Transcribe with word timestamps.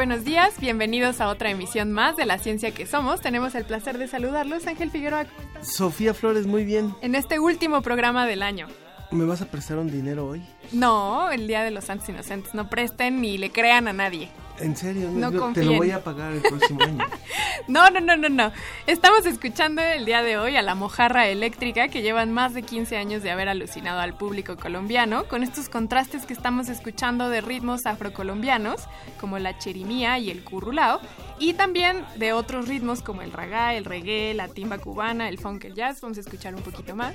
Buenos 0.00 0.24
días, 0.24 0.58
bienvenidos 0.58 1.20
a 1.20 1.28
otra 1.28 1.50
emisión 1.50 1.92
más 1.92 2.16
de 2.16 2.24
La 2.24 2.38
Ciencia 2.38 2.70
que 2.70 2.86
Somos. 2.86 3.20
Tenemos 3.20 3.54
el 3.54 3.66
placer 3.66 3.98
de 3.98 4.08
saludarlos. 4.08 4.66
Ángel 4.66 4.90
Figueroa. 4.90 5.26
Sofía 5.60 6.14
Flores, 6.14 6.46
muy 6.46 6.64
bien. 6.64 6.94
En 7.02 7.14
este 7.14 7.38
último 7.38 7.82
programa 7.82 8.26
del 8.26 8.42
año. 8.42 8.66
¿Me 9.10 9.26
vas 9.26 9.42
a 9.42 9.50
prestar 9.50 9.76
un 9.76 9.90
dinero 9.90 10.26
hoy? 10.26 10.42
No, 10.72 11.30
el 11.30 11.46
Día 11.46 11.62
de 11.62 11.70
los 11.70 11.84
Santos 11.84 12.08
Inocentes. 12.08 12.54
No 12.54 12.70
presten 12.70 13.20
ni 13.20 13.36
le 13.36 13.52
crean 13.52 13.88
a 13.88 13.92
nadie. 13.92 14.30
En 14.60 14.76
serio, 14.76 15.10
no, 15.10 15.52
te 15.52 15.64
lo 15.64 15.74
voy 15.74 15.90
a 15.90 16.04
pagar 16.04 16.32
el 16.32 16.40
próximo 16.40 16.82
año. 16.82 16.98
no, 17.68 17.90
no, 17.90 18.00
no, 18.00 18.16
no, 18.16 18.28
no. 18.28 18.52
Estamos 18.86 19.24
escuchando 19.26 19.80
el 19.82 20.04
día 20.04 20.22
de 20.22 20.38
hoy 20.38 20.56
a 20.56 20.62
la 20.62 20.74
mojarra 20.74 21.28
eléctrica 21.28 21.88
que 21.88 22.02
llevan 22.02 22.32
más 22.32 22.54
de 22.54 22.62
15 22.62 22.96
años 22.96 23.22
de 23.22 23.30
haber 23.30 23.48
alucinado 23.48 24.00
al 24.00 24.16
público 24.16 24.56
colombiano 24.56 25.24
con 25.28 25.42
estos 25.42 25.68
contrastes 25.68 26.26
que 26.26 26.32
estamos 26.32 26.68
escuchando 26.68 27.28
de 27.30 27.40
ritmos 27.40 27.86
afrocolombianos 27.86 28.82
como 29.18 29.38
la 29.38 29.58
cherimía 29.58 30.18
y 30.18 30.30
el 30.30 30.44
currulao 30.44 31.00
y 31.38 31.54
también 31.54 32.04
de 32.16 32.32
otros 32.34 32.68
ritmos 32.68 33.02
como 33.02 33.22
el 33.22 33.32
ragá, 33.32 33.74
el 33.74 33.86
reggae, 33.86 34.34
la 34.34 34.48
timba 34.48 34.78
cubana, 34.78 35.28
el 35.28 35.38
funk, 35.38 35.64
el 35.64 35.74
jazz. 35.74 36.00
Vamos 36.02 36.18
a 36.18 36.20
escuchar 36.20 36.54
un 36.54 36.62
poquito 36.62 36.94
más. 36.94 37.14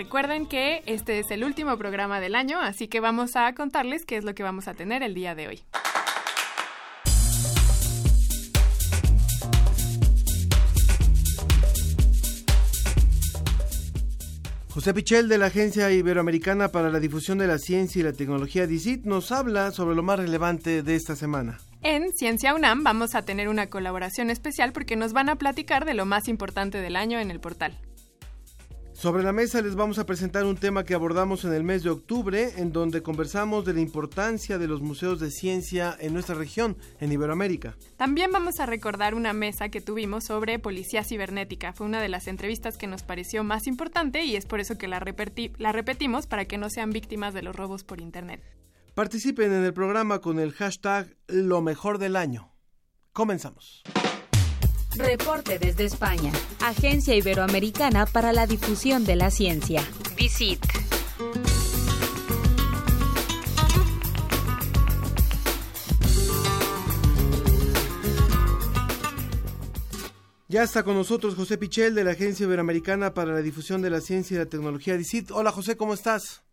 Recuerden 0.00 0.46
que 0.46 0.82
este 0.86 1.18
es 1.18 1.30
el 1.30 1.44
último 1.44 1.76
programa 1.76 2.20
del 2.20 2.34
año, 2.34 2.58
así 2.58 2.88
que 2.88 3.00
vamos 3.00 3.36
a 3.36 3.52
contarles 3.54 4.06
qué 4.06 4.16
es 4.16 4.24
lo 4.24 4.34
que 4.34 4.42
vamos 4.42 4.66
a 4.66 4.72
tener 4.72 5.02
el 5.02 5.12
día 5.12 5.34
de 5.34 5.46
hoy. 5.46 5.60
José 14.70 14.94
Pichel 14.94 15.28
de 15.28 15.36
la 15.36 15.46
Agencia 15.46 15.90
Iberoamericana 15.90 16.68
para 16.68 16.88
la 16.88 16.98
Difusión 16.98 17.36
de 17.36 17.46
la 17.46 17.58
Ciencia 17.58 18.00
y 18.00 18.02
la 18.02 18.14
Tecnología 18.14 18.66
DICIT 18.66 19.04
nos 19.04 19.30
habla 19.30 19.70
sobre 19.70 19.94
lo 19.94 20.02
más 20.02 20.18
relevante 20.18 20.82
de 20.82 20.96
esta 20.96 21.14
semana. 21.14 21.58
En 21.82 22.10
Ciencia 22.14 22.54
UNAM 22.54 22.84
vamos 22.84 23.14
a 23.14 23.26
tener 23.26 23.50
una 23.50 23.66
colaboración 23.66 24.30
especial 24.30 24.72
porque 24.72 24.96
nos 24.96 25.12
van 25.12 25.28
a 25.28 25.36
platicar 25.36 25.84
de 25.84 25.92
lo 25.92 26.06
más 26.06 26.26
importante 26.26 26.80
del 26.80 26.96
año 26.96 27.18
en 27.18 27.30
el 27.30 27.40
portal. 27.40 27.78
Sobre 29.00 29.22
la 29.22 29.32
mesa 29.32 29.62
les 29.62 29.76
vamos 29.76 29.98
a 29.98 30.04
presentar 30.04 30.44
un 30.44 30.58
tema 30.58 30.84
que 30.84 30.92
abordamos 30.92 31.46
en 31.46 31.54
el 31.54 31.64
mes 31.64 31.82
de 31.82 31.88
octubre, 31.88 32.52
en 32.58 32.70
donde 32.70 33.02
conversamos 33.02 33.64
de 33.64 33.72
la 33.72 33.80
importancia 33.80 34.58
de 34.58 34.68
los 34.68 34.82
museos 34.82 35.18
de 35.20 35.30
ciencia 35.30 35.96
en 35.98 36.12
nuestra 36.12 36.34
región, 36.34 36.76
en 37.00 37.10
Iberoamérica. 37.10 37.78
También 37.96 38.30
vamos 38.30 38.60
a 38.60 38.66
recordar 38.66 39.14
una 39.14 39.32
mesa 39.32 39.70
que 39.70 39.80
tuvimos 39.80 40.24
sobre 40.24 40.58
policía 40.58 41.02
cibernética. 41.02 41.72
Fue 41.72 41.86
una 41.86 42.02
de 42.02 42.10
las 42.10 42.28
entrevistas 42.28 42.76
que 42.76 42.88
nos 42.88 43.02
pareció 43.02 43.42
más 43.42 43.66
importante 43.66 44.22
y 44.24 44.36
es 44.36 44.44
por 44.44 44.60
eso 44.60 44.76
que 44.76 44.86
la, 44.86 45.02
la 45.56 45.72
repetimos 45.72 46.26
para 46.26 46.44
que 46.44 46.58
no 46.58 46.68
sean 46.68 46.90
víctimas 46.90 47.32
de 47.32 47.40
los 47.40 47.56
robos 47.56 47.84
por 47.84 48.02
Internet. 48.02 48.42
Participen 48.92 49.50
en 49.50 49.64
el 49.64 49.72
programa 49.72 50.20
con 50.20 50.38
el 50.38 50.52
hashtag 50.52 51.16
Lo 51.26 51.62
mejor 51.62 51.96
del 51.96 52.16
año. 52.16 52.52
Comenzamos. 53.14 53.82
Reporte 54.96 55.58
desde 55.58 55.84
España. 55.84 56.32
Agencia 56.60 57.14
Iberoamericana 57.14 58.06
para 58.06 58.32
la 58.32 58.46
Difusión 58.46 59.04
de 59.04 59.16
la 59.16 59.30
Ciencia. 59.30 59.80
Visit. 60.16 60.60
Ya 70.48 70.62
está 70.64 70.82
con 70.82 70.94
nosotros 70.96 71.36
José 71.36 71.58
Pichel 71.58 71.94
de 71.94 72.02
la 72.02 72.10
Agencia 72.10 72.44
Iberoamericana 72.44 73.14
para 73.14 73.30
la 73.30 73.40
Difusión 73.40 73.82
de 73.82 73.90
la 73.90 74.00
Ciencia 74.00 74.34
y 74.34 74.38
la 74.38 74.50
Tecnología 74.50 74.96
DICIT. 74.96 75.30
Hola 75.30 75.52
José, 75.52 75.76
¿cómo 75.76 75.94
estás? 75.94 76.44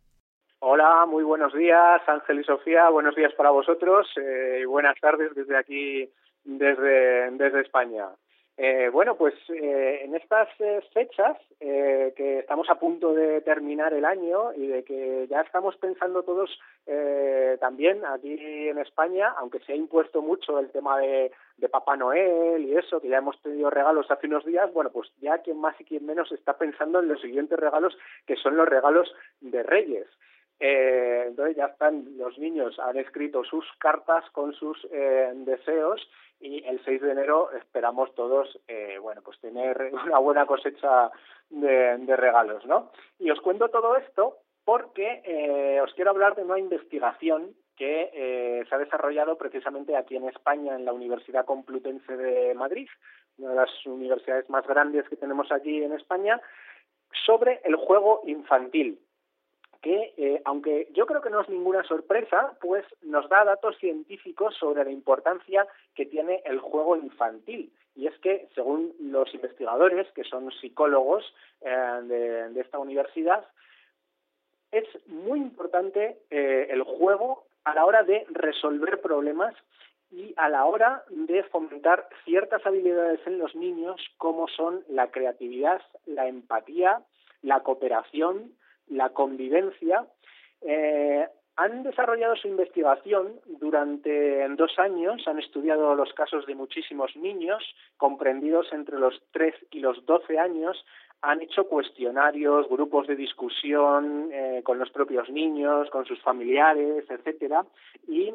Hola, 0.59 1.07
muy 1.07 1.23
buenos 1.23 1.51
días, 1.53 2.01
Ángel 2.05 2.41
y 2.41 2.43
Sofía. 2.43 2.89
Buenos 2.89 3.15
días 3.15 3.33
para 3.33 3.49
vosotros 3.49 4.07
eh, 4.17 4.59
y 4.61 4.65
buenas 4.65 4.95
tardes 5.01 5.33
desde 5.33 5.57
aquí, 5.57 6.07
desde, 6.43 7.31
desde 7.31 7.61
España. 7.61 8.05
Eh, 8.59 8.89
bueno, 8.91 9.15
pues 9.15 9.35
eh, 9.49 10.01
en 10.03 10.15
estas 10.15 10.49
eh, 10.59 10.81
fechas 10.91 11.37
que 11.59 12.39
estamos 12.39 12.67
a 12.69 12.79
punto 12.79 13.13
de 13.13 13.41
terminar 13.41 13.93
el 13.93 14.03
año 14.03 14.51
y 14.53 14.65
de 14.65 14.83
que 14.83 15.27
ya 15.29 15.41
estamos 15.41 15.75
pensando 15.77 16.23
todos 16.23 16.49
también 17.59 18.05
aquí 18.05 18.69
en 18.69 18.77
España, 18.77 19.33
aunque 19.37 19.59
se 19.59 19.73
ha 19.73 19.75
impuesto 19.75 20.21
mucho 20.21 20.59
el 20.59 20.69
tema 20.69 20.99
de, 20.99 21.31
de, 21.57 21.69
Papá 21.69 21.97
Noel 21.97 22.63
y 22.63 22.77
eso, 22.77 23.01
que 23.01 23.09
ya 23.09 23.17
hemos 23.17 23.39
tenido 23.41 23.69
regalos 23.69 24.09
hace 24.09 24.27
unos 24.27 24.45
días, 24.45 24.71
bueno, 24.73 24.91
pues 24.91 25.11
ya 25.19 25.39
quien 25.39 25.59
más 25.59 25.79
y 25.81 25.83
quien 25.83 26.05
menos 26.05 26.31
está 26.31 26.57
pensando 26.57 26.99
en 26.99 27.09
los 27.09 27.19
siguientes 27.21 27.59
regalos, 27.59 27.97
que 28.25 28.35
son 28.37 28.55
los 28.55 28.69
regalos 28.69 29.13
de 29.41 29.63
Reyes. 29.63 30.07
Eh, 30.59 31.25
entonces 31.27 31.55
ya 31.55 31.65
están, 31.65 32.17
los 32.17 32.37
niños 32.39 32.79
han 32.79 32.97
escrito 32.97 33.43
sus 33.43 33.65
cartas 33.77 34.23
con 34.31 34.53
sus 34.53 34.77
eh, 34.91 35.31
deseos 35.35 36.07
y 36.39 36.63
el 36.65 36.83
6 36.83 37.01
de 37.01 37.11
enero 37.11 37.51
esperamos 37.51 38.13
todos, 38.15 38.59
eh, 38.67 38.97
bueno, 39.01 39.21
pues 39.23 39.39
tener 39.39 39.91
una 40.05 40.19
buena 40.19 40.45
cosecha 40.45 41.11
de, 41.49 41.97
de, 41.97 42.15
regalos, 42.15 42.65
¿no? 42.65 42.91
Y 43.19 43.29
os 43.31 43.41
cuento 43.41 43.69
todo 43.69 43.95
esto 43.95 44.37
porque 44.65 45.21
eh, 45.23 45.79
os 45.81 45.93
quiero 45.93 46.11
hablar 46.11 46.35
de 46.35 46.43
una 46.43 46.59
investigación 46.59 47.55
que 47.77 48.09
eh, 48.13 48.65
se 48.67 48.75
ha 48.75 48.77
desarrollado 48.79 49.37
precisamente 49.37 49.95
aquí 49.95 50.17
en 50.17 50.27
España, 50.27 50.75
en 50.75 50.83
la 50.83 50.91
Universidad 50.91 51.45
Complutense 51.45 52.17
de 52.17 52.53
Madrid, 52.53 52.89
una 53.37 53.51
de 53.51 53.55
las 53.55 53.85
universidades 53.85 54.49
más 54.49 54.67
grandes 54.67 55.07
que 55.07 55.15
tenemos 55.15 55.51
aquí 55.51 55.83
en 55.83 55.93
España, 55.93 56.41
sobre 57.25 57.61
el 57.63 57.75
juego 57.75 58.23
infantil 58.25 58.99
que, 59.81 60.13
eh, 60.17 60.41
aunque 60.45 60.89
yo 60.93 61.05
creo 61.05 61.21
que 61.21 61.29
no 61.29 61.41
es 61.41 61.49
ninguna 61.49 61.83
sorpresa, 61.83 62.57
pues 62.61 62.85
nos 63.01 63.27
da 63.29 63.43
datos 63.43 63.77
científicos 63.77 64.55
sobre 64.55 64.83
la 64.83 64.91
importancia 64.91 65.67
que 65.95 66.05
tiene 66.05 66.41
el 66.45 66.59
juego 66.59 66.95
infantil. 66.95 67.71
Y 67.95 68.07
es 68.07 68.17
que, 68.19 68.47
según 68.53 68.93
los 68.99 69.33
investigadores, 69.33 70.07
que 70.13 70.23
son 70.23 70.51
psicólogos 70.61 71.23
eh, 71.61 72.49
de, 72.51 72.61
esta 72.61 72.79
universidad, 72.79 73.45
es 74.71 74.85
muy 75.07 75.39
importante 75.39 76.19
eh, 76.29 76.67
el 76.69 76.83
juego 76.83 77.45
a 77.63 77.73
la 77.73 77.85
hora 77.85 78.03
de 78.03 78.25
resolver 78.29 79.01
problemas 79.01 79.55
y 80.11 80.33
a 80.37 80.47
la 80.49 80.65
hora 80.65 81.03
de 81.09 81.43
fomentar 81.43 82.07
ciertas 82.23 82.65
habilidades 82.65 83.19
en 83.25 83.39
los 83.39 83.55
niños 83.55 83.99
como 84.17 84.47
son 84.47 84.83
la 84.87 85.11
creatividad, 85.11 85.81
la 86.05 86.27
empatía, 86.27 87.01
la 87.41 87.61
cooperación, 87.61 88.53
la 88.89 89.09
convivencia, 89.09 90.05
eh, 90.61 91.27
han 91.57 91.81
desarrollado 91.81 92.35
su 92.35 92.47
investigación 92.47 93.39
durante 93.59 94.47
dos 94.49 94.77
años, 94.77 95.27
han 95.27 95.39
estudiado 95.39 95.95
los 95.95 96.13
casos 96.13 96.45
de 96.45 96.53
muchísimos 96.53 97.15
niños 97.15 97.63
comprendidos 97.97 98.71
entre 98.71 98.99
los 98.99 99.19
3 99.31 99.55
y 99.71 99.79
los 99.79 100.05
12 100.05 100.37
años, 100.37 100.85
han 101.23 101.41
hecho 101.41 101.67
cuestionarios, 101.67 102.69
grupos 102.69 103.07
de 103.07 103.15
discusión 103.15 104.29
eh, 104.31 104.61
con 104.63 104.77
los 104.77 104.91
propios 104.91 105.29
niños, 105.31 105.89
con 105.89 106.05
sus 106.05 106.21
familiares, 106.21 107.05
etcétera, 107.09 107.65
y 108.07 108.31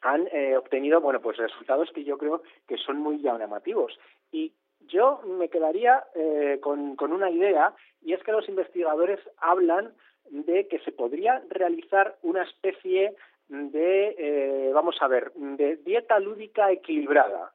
han 0.00 0.26
eh, 0.32 0.56
obtenido 0.56 1.00
bueno 1.02 1.20
pues 1.20 1.36
resultados 1.36 1.90
que 1.92 2.04
yo 2.04 2.16
creo 2.16 2.42
que 2.66 2.78
son 2.78 2.98
muy 2.98 3.20
llamativos. 3.20 3.98
Y 4.32 4.54
yo 4.88 5.20
me 5.24 5.48
quedaría 5.48 6.04
eh, 6.14 6.58
con, 6.62 6.96
una 7.00 7.30
idea 7.30 7.74
y 8.02 8.12
es 8.12 8.22
que 8.22 8.32
los 8.32 8.48
investigadores 8.48 9.20
hablan 9.38 9.92
de 10.30 10.66
que 10.68 10.78
se 10.80 10.92
podría 10.92 11.42
realizar 11.50 12.16
una 12.22 12.42
especie 12.42 13.14
de, 13.48 14.16
eh, 14.18 14.70
vamos 14.72 14.96
a 15.00 15.08
ver, 15.08 15.32
de 15.34 15.76
dieta 15.76 16.18
lúdica 16.18 16.70
equilibrada. 16.70 17.52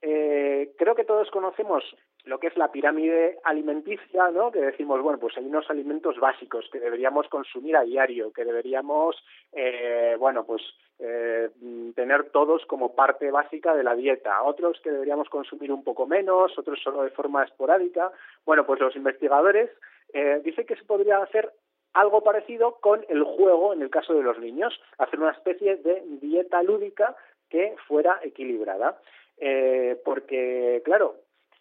Eh, 0.00 0.72
creo 0.78 0.94
que 0.94 1.04
todos 1.04 1.30
conocemos 1.30 1.82
lo 2.28 2.38
que 2.38 2.48
es 2.48 2.56
la 2.58 2.70
pirámide 2.70 3.38
alimenticia, 3.42 4.30
¿no? 4.30 4.52
Que 4.52 4.60
decimos, 4.60 5.00
bueno, 5.00 5.18
pues 5.18 5.36
hay 5.38 5.46
unos 5.46 5.68
alimentos 5.70 6.18
básicos 6.18 6.68
que 6.70 6.78
deberíamos 6.78 7.26
consumir 7.28 7.74
a 7.76 7.82
diario, 7.82 8.32
que 8.32 8.44
deberíamos, 8.44 9.16
eh, 9.52 10.14
bueno, 10.18 10.44
pues 10.44 10.62
eh, 10.98 11.48
tener 11.94 12.30
todos 12.30 12.66
como 12.66 12.94
parte 12.94 13.30
básica 13.30 13.74
de 13.74 13.82
la 13.82 13.94
dieta. 13.94 14.42
Otros 14.42 14.78
que 14.82 14.90
deberíamos 14.90 15.30
consumir 15.30 15.72
un 15.72 15.82
poco 15.82 16.06
menos, 16.06 16.56
otros 16.58 16.78
solo 16.82 17.02
de 17.02 17.10
forma 17.10 17.44
esporádica. 17.44 18.12
Bueno, 18.44 18.66
pues 18.66 18.78
los 18.78 18.94
investigadores 18.94 19.70
eh, 20.12 20.42
dicen 20.44 20.66
que 20.66 20.76
se 20.76 20.84
podría 20.84 21.22
hacer 21.22 21.50
algo 21.94 22.22
parecido 22.22 22.76
con 22.80 23.06
el 23.08 23.22
juego 23.24 23.72
en 23.72 23.80
el 23.80 23.88
caso 23.88 24.12
de 24.12 24.22
los 24.22 24.38
niños, 24.38 24.78
hacer 24.98 25.18
una 25.18 25.32
especie 25.32 25.76
de 25.76 26.02
dieta 26.20 26.62
lúdica 26.62 27.16
que 27.48 27.74
fuera 27.86 28.20
equilibrada. 28.22 28.98
Eh, 29.40 29.96
porque, 30.04 30.82
claro, 30.84 31.14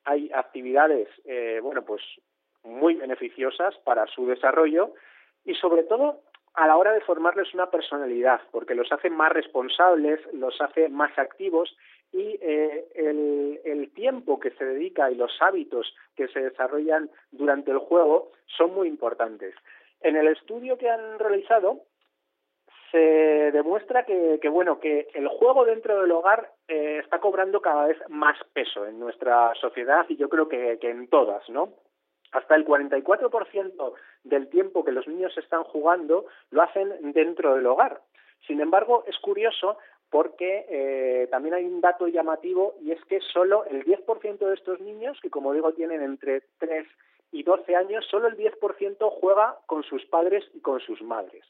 hay 0.08 0.32
actividades, 0.34 1.10
eh, 1.26 1.60
bueno, 1.62 1.84
pues 1.84 2.02
muy 2.64 2.96
beneficiosas 2.96 3.76
para 3.84 4.08
su 4.08 4.26
desarrollo 4.26 4.94
y 5.44 5.54
sobre 5.56 5.84
todo 5.84 6.22
a 6.54 6.66
la 6.66 6.78
hora 6.78 6.94
de 6.94 7.02
formarles 7.02 7.54
una 7.54 7.70
personalidad, 7.70 8.40
porque 8.52 8.74
los 8.74 8.90
hace 8.92 9.10
más 9.10 9.34
responsables, 9.34 10.22
los 10.34 10.60
hace 10.62 10.88
más 10.88 11.12
activos 11.20 11.76
y 12.14 12.40
eh, 12.42 12.88
el, 12.96 13.60
el, 13.66 13.92
tiempo 13.92 14.40
que 14.40 14.52
se 14.52 14.64
dedica 14.64 15.12
y 15.12 15.16
los 15.16 15.32
hábitos 15.42 15.94
que 16.16 16.30
se 16.30 16.40
desarrollan 16.40 17.12
durante 17.32 17.72
el 17.72 17.80
juego 17.80 18.32
son 18.46 18.74
muy 18.74 18.88
importantes. 18.88 19.56
En 20.00 20.16
el 20.16 20.28
estudio 20.30 20.78
que 20.78 20.90
han 20.90 21.20
realizado 21.20 21.82
se 22.92 23.52
demuestra 23.52 24.04
que, 24.04 24.40
bueno 24.50 24.80
que 24.80 25.08
el 25.14 25.28
juego 25.28 25.66
dentro 25.66 26.02
del 26.02 26.12
hogar 26.12 26.52
eh, 26.68 27.00
está 27.04 27.20
cobrando 27.20 27.62
cada 27.62 27.88
vez 27.88 27.98
más 28.10 28.38
peso 28.54 28.86
en 28.86 29.00
nuestra 29.00 29.54
sociedad 29.56 30.06
y 30.10 30.16
yo 30.16 30.30
creo 30.30 30.48
que, 30.48 30.78
que 30.80 30.90
en 30.90 31.08
todas, 31.08 31.48
¿no? 31.50 31.74
Hasta 32.32 32.56
el 32.56 32.66
44% 32.66 33.94
del 34.24 34.50
tiempo 34.50 34.84
que 34.84 34.92
los 34.92 35.08
niños 35.08 35.38
están 35.38 35.64
jugando 35.64 36.26
lo 36.52 36.62
hacen 36.62 37.14
dentro 37.14 37.56
del 37.56 37.66
hogar. 37.66 38.02
Sin 38.46 38.62
embargo, 38.62 39.04
es 39.08 39.18
curioso 39.20 39.78
porque 40.10 40.66
eh, 40.70 41.28
también 41.30 41.56
hay 41.56 41.66
un 41.66 41.82
dato 41.82 42.08
llamativo 42.08 42.76
y 42.82 42.92
es 42.92 43.04
que 43.06 43.20
solo 43.20 43.66
el 43.66 43.84
10% 43.84 44.38
de 44.38 44.54
estos 44.54 44.80
niños, 44.80 45.18
que 45.22 45.30
como 45.30 45.54
digo 45.54 45.74
tienen 45.74 46.02
entre 46.02 46.44
3 46.60 46.88
y 47.32 47.44
12 47.44 47.76
años, 47.76 48.06
solo 48.10 48.28
el 48.28 48.38
10% 48.38 49.10
juega 49.20 49.58
con 49.66 49.84
sus 49.84 50.06
padres 50.06 50.46
y 50.54 50.62
con 50.62 50.80
sus 50.80 51.02
madres 51.02 51.44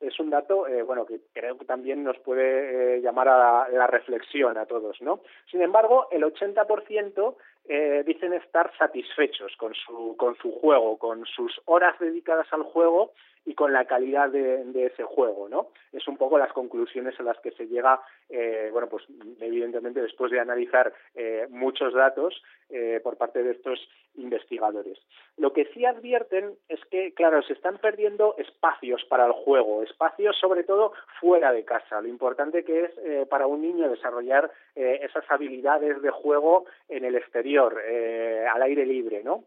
es 0.00 0.18
un 0.20 0.30
dato 0.30 0.66
eh, 0.66 0.82
bueno 0.82 1.06
que 1.06 1.20
creo 1.32 1.56
que 1.58 1.64
también 1.64 2.04
nos 2.04 2.18
puede 2.18 2.96
eh, 2.96 3.00
llamar 3.00 3.28
a 3.28 3.68
la, 3.68 3.86
reflexión 3.86 4.58
a 4.58 4.66
todos 4.66 5.00
no 5.00 5.20
sin 5.50 5.62
embargo 5.62 6.08
el 6.10 6.22
80% 6.22 7.34
eh, 7.68 8.04
dicen 8.06 8.32
estar 8.34 8.70
satisfechos 8.76 9.56
con 9.56 9.74
su 9.74 10.16
con 10.16 10.36
su 10.36 10.52
juego 10.52 10.98
con 10.98 11.24
sus 11.26 11.60
horas 11.64 11.98
dedicadas 11.98 12.46
al 12.52 12.62
juego 12.62 13.12
y 13.46 13.54
con 13.54 13.72
la 13.72 13.86
calidad 13.86 14.28
de, 14.28 14.64
de, 14.64 14.86
ese 14.86 15.04
juego, 15.04 15.48
¿no? 15.48 15.68
Es 15.92 16.06
un 16.08 16.18
poco 16.18 16.36
las 16.36 16.52
conclusiones 16.52 17.18
a 17.18 17.22
las 17.22 17.38
que 17.38 17.52
se 17.52 17.68
llega, 17.68 18.02
eh, 18.28 18.68
bueno, 18.72 18.88
pues 18.88 19.04
evidentemente 19.40 20.02
después 20.02 20.32
de 20.32 20.40
analizar 20.40 20.92
eh, 21.14 21.46
muchos 21.48 21.94
datos 21.94 22.42
eh, 22.68 23.00
por 23.02 23.16
parte 23.16 23.42
de 23.42 23.52
estos 23.52 23.78
investigadores. 24.16 24.98
Lo 25.36 25.52
que 25.52 25.66
sí 25.66 25.84
advierten 25.84 26.56
es 26.68 26.80
que, 26.86 27.14
claro, 27.14 27.42
se 27.42 27.52
están 27.52 27.78
perdiendo 27.78 28.34
espacios 28.38 29.04
para 29.04 29.26
el 29.26 29.32
juego, 29.32 29.82
espacios 29.82 30.36
sobre 30.38 30.64
todo 30.64 30.92
fuera 31.20 31.52
de 31.52 31.64
casa. 31.64 32.00
Lo 32.00 32.08
importante 32.08 32.64
que 32.64 32.84
es 32.84 32.90
eh, 32.98 33.26
para 33.28 33.46
un 33.46 33.62
niño 33.62 33.88
desarrollar 33.88 34.50
eh, 34.74 35.00
esas 35.02 35.24
habilidades 35.30 36.02
de 36.02 36.10
juego 36.10 36.64
en 36.88 37.04
el 37.04 37.14
exterior, 37.14 37.80
eh, 37.86 38.44
al 38.52 38.62
aire 38.62 38.84
libre, 38.84 39.22
¿no? 39.22 39.44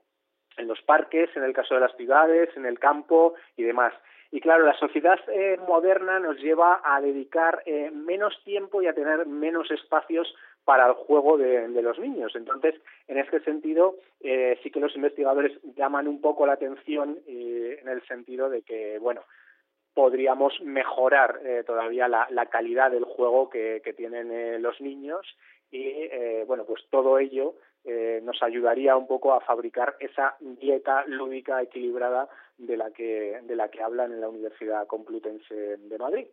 En 0.60 0.68
los 0.68 0.82
parques, 0.82 1.30
en 1.36 1.44
el 1.44 1.54
caso 1.54 1.74
de 1.74 1.82
las 1.82 1.96
ciudades, 1.96 2.50
en 2.56 2.66
el 2.66 2.78
campo 2.78 3.34
y 3.58 3.64
demás. 3.64 3.94
Y 4.32 4.42
claro, 4.42 4.64
la 4.64 4.78
sociedad 4.78 5.20
eh, 5.30 5.58
moderna 5.68 6.20
nos 6.20 6.38
lleva 6.38 6.82
a 6.84 7.02
dedicar 7.02 7.64
eh, 7.66 7.90
menos 7.92 8.40
tiempo 8.44 8.82
y 8.82 8.88
a 8.88 8.94
tener 8.94 9.26
menos 9.26 9.72
espacios 9.72 10.36
para 10.66 10.86
el 10.86 10.94
juego 10.94 11.38
de, 11.38 11.68
los 11.82 11.98
niños. 11.98 12.36
Entonces, 12.36 12.76
en 13.08 13.18
este 13.18 13.40
sentido, 13.40 13.96
eh, 14.20 14.60
sí 14.62 14.70
que 14.70 14.80
los 14.80 14.96
investigadores 14.96 15.58
llaman 15.76 16.08
un 16.08 16.22
poco 16.22 16.46
la 16.46 16.54
atención 16.54 17.18
en 17.26 17.88
el 17.88 18.06
sentido 18.06 18.50
de 18.50 18.62
que, 18.62 19.00
bueno, 19.00 19.24
podríamos 19.96 20.62
mejorar 20.62 21.42
todavía 21.66 22.08
la, 22.08 22.28
la, 22.30 22.46
calidad 22.46 22.92
del 22.92 23.06
juego 23.06 23.50
que, 23.50 23.82
que 23.84 23.94
tienen 23.94 24.62
los 24.62 24.80
niños 24.80 25.26
y, 25.72 26.08
bueno, 26.46 26.66
pues 26.66 26.84
todo 26.92 27.18
ello 27.18 27.56
eh, 27.86 28.20
nos 28.24 28.42
ayudaría 28.44 28.96
un 28.96 29.08
poco 29.08 29.34
a 29.34 29.42
fabricar 29.42 29.96
esa 30.00 30.36
dieta 30.40 31.06
lúdica 31.08 31.62
equilibrada 31.62 32.28
de 32.58 32.78
la 32.78 32.92
que, 32.92 33.40
de 33.44 33.56
la 33.56 33.70
que 33.70 33.82
hablan 33.82 34.12
en 34.12 34.22
la 34.22 34.30
Universidad 34.30 34.88
Complutense 34.88 35.78
de 35.78 35.98
Madrid. 35.98 36.28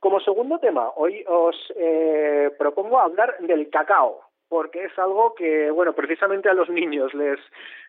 Como 0.00 0.20
segundo 0.20 0.58
tema, 0.58 0.92
hoy 0.94 1.24
os 1.26 1.56
eh, 1.76 2.50
propongo 2.56 3.00
hablar 3.00 3.36
del 3.40 3.68
cacao, 3.68 4.20
porque 4.48 4.84
es 4.84 4.98
algo 4.98 5.34
que, 5.34 5.70
bueno, 5.70 5.92
precisamente 5.92 6.48
a 6.48 6.54
los 6.54 6.70
niños 6.70 7.12
les, 7.14 7.38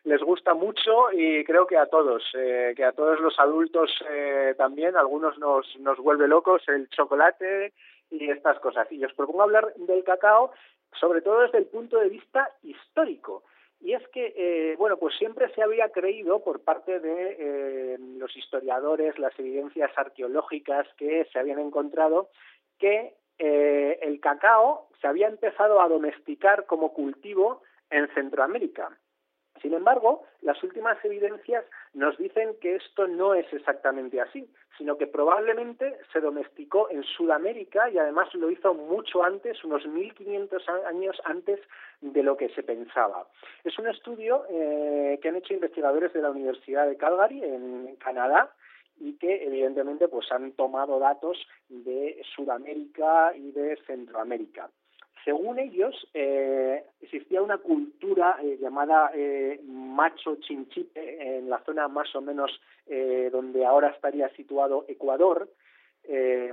les 0.04 0.20
gusta 0.20 0.52
mucho 0.54 1.12
y 1.12 1.44
creo 1.44 1.66
que 1.66 1.78
a 1.78 1.86
todos, 1.86 2.22
eh, 2.34 2.74
que 2.76 2.84
a 2.84 2.92
todos 2.92 3.20
los 3.20 3.38
adultos 3.38 3.90
eh, 4.10 4.54
también, 4.58 4.96
algunos 4.96 5.38
nos, 5.38 5.78
nos 5.78 5.98
vuelve 5.98 6.26
locos 6.28 6.62
el 6.68 6.88
chocolate 6.90 7.72
y 8.10 8.28
estas 8.28 8.58
cosas. 8.58 8.90
Y 8.90 9.04
os 9.04 9.14
propongo 9.14 9.44
hablar 9.44 9.72
del 9.76 10.02
cacao 10.02 10.52
sobre 10.98 11.22
todo 11.22 11.40
desde 11.40 11.58
el 11.58 11.66
punto 11.66 11.98
de 11.98 12.08
vista 12.08 12.48
histórico. 12.62 13.44
Y 13.80 13.94
es 13.94 14.06
que, 14.08 14.34
eh, 14.36 14.76
bueno, 14.76 14.98
pues 14.98 15.16
siempre 15.16 15.52
se 15.54 15.62
había 15.62 15.88
creído 15.88 16.44
por 16.44 16.60
parte 16.62 17.00
de 17.00 17.36
eh, 17.38 17.96
los 18.18 18.36
historiadores, 18.36 19.18
las 19.18 19.38
evidencias 19.38 19.90
arqueológicas 19.96 20.86
que 20.98 21.26
se 21.32 21.38
habían 21.38 21.58
encontrado, 21.58 22.28
que 22.78 23.14
eh, 23.38 23.98
el 24.02 24.20
cacao 24.20 24.88
se 25.00 25.06
había 25.06 25.28
empezado 25.28 25.80
a 25.80 25.88
domesticar 25.88 26.66
como 26.66 26.92
cultivo 26.92 27.62
en 27.88 28.06
Centroamérica. 28.12 28.90
Sin 29.62 29.74
embargo, 29.74 30.24
las 30.42 30.62
últimas 30.62 31.02
evidencias 31.04 31.64
nos 31.92 32.16
dicen 32.16 32.56
que 32.60 32.76
esto 32.76 33.06
no 33.06 33.34
es 33.34 33.50
exactamente 33.52 34.20
así, 34.20 34.48
sino 34.78 34.96
que 34.96 35.06
probablemente 35.06 35.98
se 36.12 36.20
domesticó 36.20 36.88
en 36.90 37.02
Sudamérica 37.02 37.90
y 37.90 37.98
además 37.98 38.32
lo 38.34 38.50
hizo 38.50 38.72
mucho 38.72 39.22
antes, 39.22 39.62
unos 39.64 39.86
1500 39.86 40.68
años 40.86 41.20
antes 41.24 41.60
de 42.00 42.22
lo 42.22 42.36
que 42.36 42.48
se 42.50 42.62
pensaba. 42.62 43.26
Es 43.64 43.78
un 43.78 43.88
estudio 43.88 44.44
eh, 44.48 45.18
que 45.20 45.28
han 45.28 45.36
hecho 45.36 45.52
investigadores 45.52 46.12
de 46.12 46.22
la 46.22 46.30
Universidad 46.30 46.86
de 46.86 46.96
Calgary 46.96 47.44
en 47.44 47.96
Canadá 47.96 48.50
y 48.98 49.14
que 49.14 49.44
evidentemente 49.44 50.08
pues 50.08 50.30
han 50.32 50.52
tomado 50.52 50.98
datos 50.98 51.38
de 51.68 52.22
Sudamérica 52.34 53.32
y 53.34 53.50
de 53.52 53.76
Centroamérica. 53.86 54.70
Según 55.24 55.58
ellos, 55.58 55.94
eh, 56.14 56.84
existía 57.00 57.42
una 57.42 57.58
cultura 57.58 58.38
eh, 58.42 58.58
llamada 58.60 59.10
eh, 59.14 59.60
macho 59.66 60.36
chinchipe 60.36 61.38
en 61.38 61.50
la 61.50 61.62
zona 61.64 61.88
más 61.88 62.14
o 62.16 62.20
menos 62.20 62.50
eh, 62.86 63.28
donde 63.30 63.64
ahora 63.64 63.88
estaría 63.88 64.28
situado 64.30 64.84
Ecuador, 64.88 65.48
eh, 66.04 66.52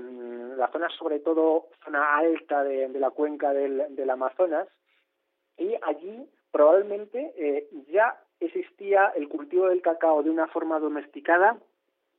la 0.57 0.67
zona 0.71 0.89
sobre 0.89 1.19
todo 1.19 1.69
zona 1.83 2.17
alta 2.17 2.63
de, 2.63 2.89
la 2.89 3.09
cuenca 3.11 3.53
del, 3.53 3.95
del, 3.95 4.09
Amazonas, 4.09 4.67
y 5.57 5.75
allí 5.81 6.29
probablemente 6.51 7.33
eh, 7.37 7.69
ya 7.89 8.21
existía 8.39 9.13
el 9.15 9.29
cultivo 9.29 9.69
del 9.69 9.81
cacao 9.81 10.21
de 10.21 10.29
una 10.29 10.47
forma 10.47 10.79
domesticada 10.79 11.57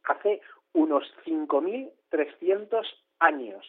hace 0.05 0.41
unos 0.73 1.05
5.300 1.25 2.85
años 3.21 3.65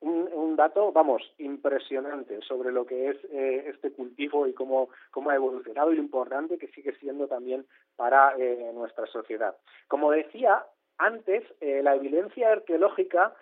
un, 0.00 0.28
un, 0.32 0.56
dato, 0.56 0.92
vamos, 0.92 1.22
impresionante 1.38 2.40
sobre 2.42 2.72
lo 2.72 2.86
que 2.86 3.10
es 3.10 3.16
eh, 3.32 3.64
este 3.68 3.92
cultivo 3.92 4.46
y 4.46 4.52
cómo, 4.52 4.90
cómo 5.10 5.30
ha 5.30 5.34
evolucionado 5.34 5.92
y 5.92 5.96
lo 5.96 6.02
importante 6.02 6.58
que 6.58 6.68
sigue 6.68 6.94
siendo 7.00 7.26
también 7.26 7.66
para 7.96 8.34
eh, 8.38 8.70
nuestra 8.74 9.06
sociedad. 9.06 9.56
Como 9.88 10.10
decía, 10.10 10.64
antes 10.98 11.44
la 11.60 11.94
evidencia 11.94 12.50
arqueológica 12.50 13.32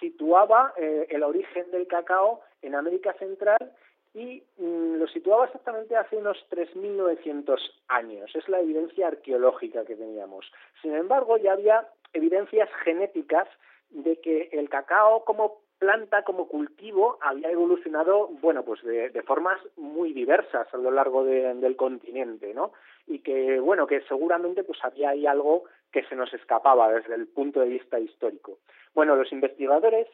situaba 0.00 0.74
el 0.76 1.22
origen 1.22 1.70
del 1.70 1.86
cacao 1.86 2.42
en 2.60 2.74
América 2.74 3.14
Central 3.14 3.72
y 4.16 4.42
mm, 4.56 4.94
lo 4.94 5.06
situaba 5.08 5.44
exactamente 5.44 5.94
hace 5.94 6.16
unos 6.16 6.38
3.900 6.50 7.58
años. 7.88 8.34
Es 8.34 8.48
la 8.48 8.60
evidencia 8.60 9.08
arqueológica 9.08 9.84
que 9.84 9.94
teníamos. 9.94 10.50
Sin 10.80 10.94
embargo, 10.94 11.36
ya 11.36 11.52
había 11.52 11.86
evidencias 12.14 12.70
genéticas 12.82 13.46
de 13.90 14.18
que 14.20 14.48
el 14.52 14.70
cacao 14.70 15.22
como 15.26 15.60
planta, 15.78 16.22
como 16.22 16.48
cultivo, 16.48 17.18
había 17.20 17.50
evolucionado, 17.50 18.28
bueno, 18.40 18.64
pues 18.64 18.82
de, 18.82 19.10
formas 19.22 19.60
muy 19.76 20.12
diversas 20.12 20.72
a 20.72 20.76
lo 20.76 20.90
largo 20.90 21.24
del 21.24 21.76
continente, 21.76 22.54
¿no? 22.54 22.72
Y 23.06 23.20
que, 23.20 23.60
bueno, 23.60 23.86
que 23.86 24.00
seguramente 24.02 24.64
pues 24.64 24.78
había 24.82 25.10
ahí 25.10 25.26
algo 25.26 25.64
que 25.92 26.04
se 26.04 26.16
nos 26.16 26.32
escapaba 26.34 26.92
desde 26.92 27.14
el 27.14 27.28
punto 27.28 27.60
de 27.60 27.68
vista 27.68 27.98
histórico. 28.00 28.58
Bueno, 28.94 29.16
los 29.16 29.30
investigadores 29.32 30.08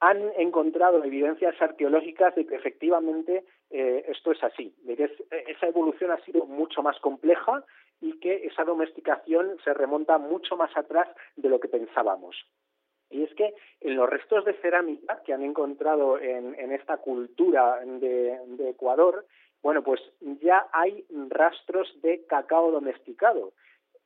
han 0.00 0.32
encontrado 0.36 1.02
evidencias 1.02 1.60
arqueológicas 1.60 2.34
de 2.34 2.46
que 2.46 2.54
efectivamente 2.54 3.44
eh, 3.70 4.04
esto 4.08 4.32
es 4.32 4.42
así, 4.42 4.74
de 4.82 4.96
que 4.96 5.10
esa 5.48 5.66
evolución 5.66 6.10
ha 6.10 6.24
sido 6.24 6.46
mucho 6.46 6.82
más 6.82 6.98
compleja 7.00 7.64
y 8.00 8.18
que 8.20 8.46
esa 8.46 8.64
domesticación 8.64 9.56
se 9.64 9.74
remonta 9.74 10.18
mucho 10.18 10.56
más 10.56 10.76
atrás 10.76 11.08
de 11.36 11.48
lo 11.48 11.58
que 11.58 11.68
pensábamos. 11.68 12.36
Y 13.10 13.22
es 13.22 13.34
que 13.34 13.54
en 13.80 13.96
los 13.96 14.08
restos 14.08 14.44
de 14.44 14.54
cerámica 14.54 15.22
que 15.24 15.32
han 15.32 15.42
encontrado 15.42 16.18
en, 16.18 16.72
esta 16.72 16.98
cultura 16.98 17.80
de, 17.84 18.68
Ecuador, 18.68 19.24
bueno, 19.62 19.82
pues 19.82 20.00
ya 20.40 20.68
hay 20.72 21.04
rastros 21.28 21.88
de 22.02 22.24
cacao 22.26 22.70
domesticado. 22.70 23.52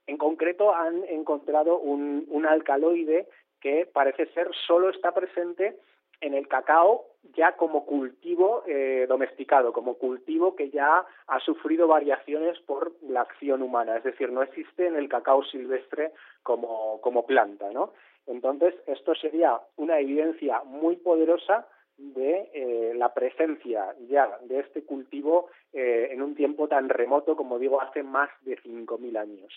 En 0.07 0.17
concreto 0.17 0.75
han 0.75 1.05
encontrado 1.05 1.79
un 1.79 2.47
alcaloide 2.47 3.27
que 3.61 3.87
parece 3.87 4.27
ser 4.27 4.51
solo 4.67 4.91
está 4.91 5.13
presente 5.13 5.77
en 6.23 6.35
el 6.35 6.49
cacao 6.49 7.07
ya 7.37 7.53
como 7.57 7.85
cultivo 7.85 8.65
eh, 8.67 9.07
domesticado, 9.09 9.73
como 9.73 9.95
cultivo 9.95 10.57
que 10.57 10.71
ya 10.71 11.05
ha 11.27 11.41
sufrido 11.41 11.87
variaciones 11.87 12.59
por 12.61 12.93
la 13.03 13.23
acción 13.23 13.63
humana, 13.63 13.97
es 13.97 14.05
decir, 14.05 14.31
no 14.33 14.43
existe 14.43 14.87
en 14.87 14.97
el 14.97 15.09
cacao 15.09 15.45
silvestre 15.45 16.13
como, 16.43 17.01
como 17.01 17.27
planta, 17.27 17.71
¿no? 17.73 17.93
Entonces, 18.27 18.75
esto 18.87 19.15
sería 19.15 19.61
una 19.77 19.99
evidencia 19.99 20.63
muy 20.65 20.97
poderosa 20.97 21.67
de 21.97 22.51
eh, 22.55 22.93
la 22.97 23.13
presencia 23.15 23.95
ya 24.09 24.39
de 24.43 24.61
este 24.61 24.85
cultivo 24.85 25.49
eh, 25.73 26.09
en 26.11 26.23
un 26.23 26.35
tiempo 26.35 26.67
tan 26.67 26.89
remoto 26.89 27.37
como 27.37 27.59
digo 27.59 27.81
hace 27.81 28.03
más 28.03 28.31
de 28.43 28.57
5.000 28.59 29.19
años. 29.19 29.53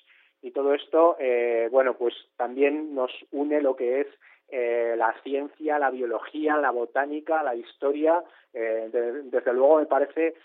Y 0.46 0.52
todo 0.52 0.76
esto, 0.76 1.16
eh, 1.20 1.70
bueno, 1.72 1.96
pues 1.96 2.14
también 2.38 2.94
nos 2.94 3.12
une 3.32 3.62
lo 3.62 3.76
que 3.76 4.02
es 4.02 4.08
eh, 4.50 4.94
la 4.96 5.12
ciencia, 5.24 5.80
la 5.80 5.90
biología, 5.90 6.58
la 6.58 6.70
botánica, 6.70 7.42
la 7.42 7.56
historia. 7.56 8.24
Eh, 8.54 8.90
desde 9.24 9.54
luego 9.54 9.78
me 9.78 9.88
parece 9.88 10.36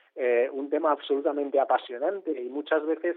un 0.53 0.71
tema 0.71 0.93
absolutamente 0.93 1.61
apasionante 1.61 2.31
y 2.33 2.49
muchas 2.49 2.85
veces 2.87 3.17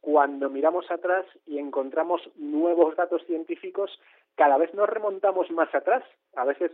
cuando 0.00 0.50
miramos 0.50 0.90
atrás 0.90 1.24
y 1.46 1.58
encontramos 1.58 2.20
nuevos 2.36 2.94
datos 2.96 3.24
científicos, 3.26 3.98
cada 4.36 4.58
vez 4.58 4.72
nos 4.74 4.88
remontamos 4.88 5.50
más 5.50 5.74
atrás. 5.74 6.02
A 6.36 6.44
veces 6.44 6.72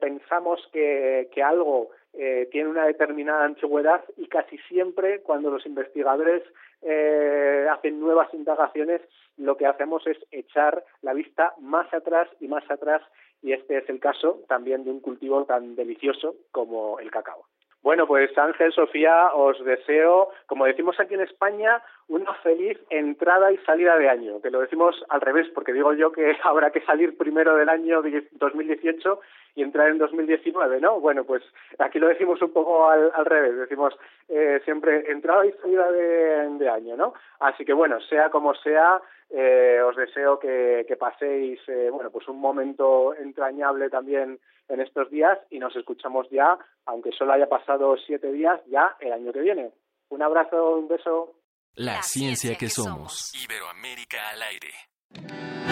pensamos 0.00 0.60
que, 0.72 1.28
que 1.32 1.42
algo 1.42 1.90
eh, 2.12 2.48
tiene 2.50 2.68
una 2.68 2.86
determinada 2.86 3.44
antigüedad 3.44 4.02
y 4.16 4.26
casi 4.26 4.58
siempre 4.68 5.20
cuando 5.22 5.48
los 5.48 5.64
investigadores 5.64 6.42
eh, 6.82 7.66
hacen 7.70 8.00
nuevas 8.00 8.34
indagaciones 8.34 9.00
lo 9.36 9.56
que 9.56 9.66
hacemos 9.66 10.04
es 10.08 10.18
echar 10.32 10.84
la 11.02 11.14
vista 11.14 11.54
más 11.60 11.92
atrás 11.94 12.28
y 12.40 12.48
más 12.48 12.68
atrás 12.68 13.00
y 13.42 13.52
este 13.52 13.78
es 13.78 13.88
el 13.88 14.00
caso 14.00 14.42
también 14.48 14.82
de 14.82 14.90
un 14.90 14.98
cultivo 14.98 15.44
tan 15.44 15.76
delicioso 15.76 16.34
como 16.50 16.98
el 16.98 17.12
cacao. 17.12 17.44
Bueno, 17.82 18.06
pues 18.06 18.36
Ángel, 18.36 18.72
Sofía, 18.72 19.32
os 19.34 19.62
deseo, 19.64 20.30
como 20.46 20.66
decimos 20.66 21.00
aquí 21.00 21.14
en 21.14 21.22
España, 21.22 21.82
una 22.08 22.34
feliz 22.34 22.78
entrada 22.90 23.50
y 23.52 23.56
salida 23.58 23.96
de 23.96 24.08
año, 24.08 24.42
que 24.42 24.50
lo 24.50 24.60
decimos 24.60 25.02
al 25.08 25.22
revés, 25.22 25.48
porque 25.54 25.72
digo 25.72 25.94
yo 25.94 26.12
que 26.12 26.36
habrá 26.44 26.70
que 26.72 26.82
salir 26.82 27.16
primero 27.16 27.56
del 27.56 27.70
año 27.70 28.02
2018 28.32 29.20
y 29.54 29.62
entrar 29.62 29.88
en 29.88 29.98
2019, 29.98 30.80
¿no? 30.80 31.00
Bueno, 31.00 31.24
pues 31.24 31.42
aquí 31.78 31.98
lo 31.98 32.08
decimos 32.08 32.40
un 32.42 32.52
poco 32.52 32.88
al, 32.88 33.24
revés, 33.24 33.56
decimos 33.56 33.94
eh, 34.28 34.60
siempre 34.64 35.10
entrada 35.10 35.46
y 35.46 35.52
salida 35.52 35.90
de, 35.90 36.68
año, 36.68 36.96
¿no? 36.96 37.14
Así 37.40 37.64
que 37.64 37.72
bueno, 37.72 38.00
sea 38.02 38.30
como 38.30 38.54
sea, 38.54 39.00
eh, 39.30 39.80
os 39.84 39.96
deseo 39.96 40.38
que, 40.38 40.96
paséis, 40.98 41.60
eh, 41.68 41.88
bueno, 41.90 42.10
pues 42.10 42.28
un 42.28 42.38
momento 42.38 43.14
entrañable 43.14 43.90
también 43.90 44.38
en 44.68 44.80
estos 44.80 45.10
días 45.10 45.38
y 45.50 45.58
nos 45.58 45.74
escuchamos 45.74 46.28
ya, 46.30 46.58
aunque 46.86 47.10
solo 47.12 47.32
haya 47.32 47.48
pasado 47.48 47.96
siete 47.96 48.30
días, 48.32 48.60
ya 48.66 48.96
el 49.00 49.12
año 49.12 49.32
que 49.32 49.40
viene. 49.40 49.70
Un 50.10 50.22
abrazo, 50.22 50.76
un 50.76 50.88
beso. 50.88 51.34
La, 51.74 52.02
ciencia, 52.02 52.56
que, 52.56 52.68
somos. 52.68 53.32
Iberoamérica 53.44 54.18
al 54.30 54.42
aire. 54.42 55.69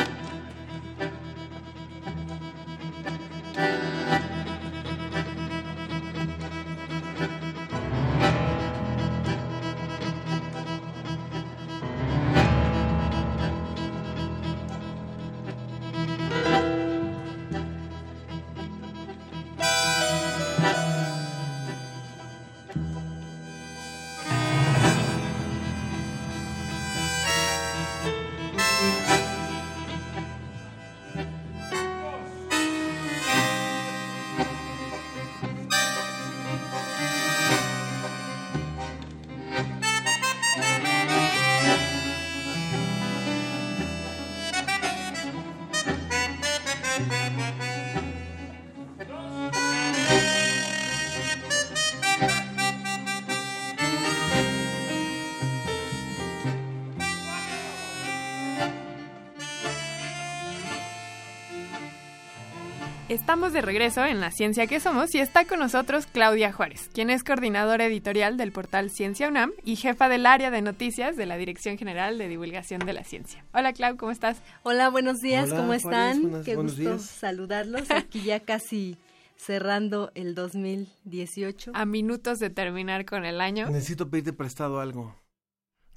Estamos 63.19 63.53
de 63.53 63.61
regreso 63.61 64.05
en 64.05 64.21
La 64.21 64.31
Ciencia 64.31 64.67
que 64.69 64.79
Somos 64.81 65.13
y 65.15 65.19
está 65.19 65.45
con 65.45 65.59
nosotros 65.59 66.07
Claudia 66.07 66.53
Juárez, 66.53 66.89
quien 66.95 67.11
es 67.11 67.25
coordinadora 67.25 67.85
editorial 67.85 68.37
del 68.37 68.53
portal 68.53 68.91
Ciencia 68.91 69.29
UNAM 69.29 69.53
y 69.65 69.77
jefa 69.77 70.09
del 70.09 70.25
área 70.25 70.51
de 70.51 70.63
noticias 70.63 71.17
de 71.17 71.27
la 71.27 71.37
Dirección 71.37 71.77
General 71.77 72.17
de 72.17 72.29
Divulgación 72.29 72.81
de 72.87 72.93
la 72.95 73.05
Ciencia. 73.05 73.45
Hola 73.53 73.73
Clau, 73.75 73.97
¿cómo 73.97 74.13
estás? 74.13 74.41
Hola, 74.63 74.89
buenos 74.89 75.19
días, 75.19 75.51
¿cómo 75.51 75.75
están? 75.75 76.43
Qué 76.45 76.55
gusto 76.55 76.99
saludarlos. 77.01 77.91
Aquí 77.91 78.23
ya 78.23 78.41
casi 78.41 78.97
cerrando 79.37 80.11
el 80.15 80.35
2018. 80.35 81.73
A 81.75 81.85
minutos 81.85 82.39
de 82.39 82.51
terminar 82.51 83.05
con 83.05 83.25
el 83.25 83.41
año. 83.41 83.69
Necesito 83.69 84.09
pedirte 84.09 84.33
prestado 84.33 84.81
algo. 84.81 85.15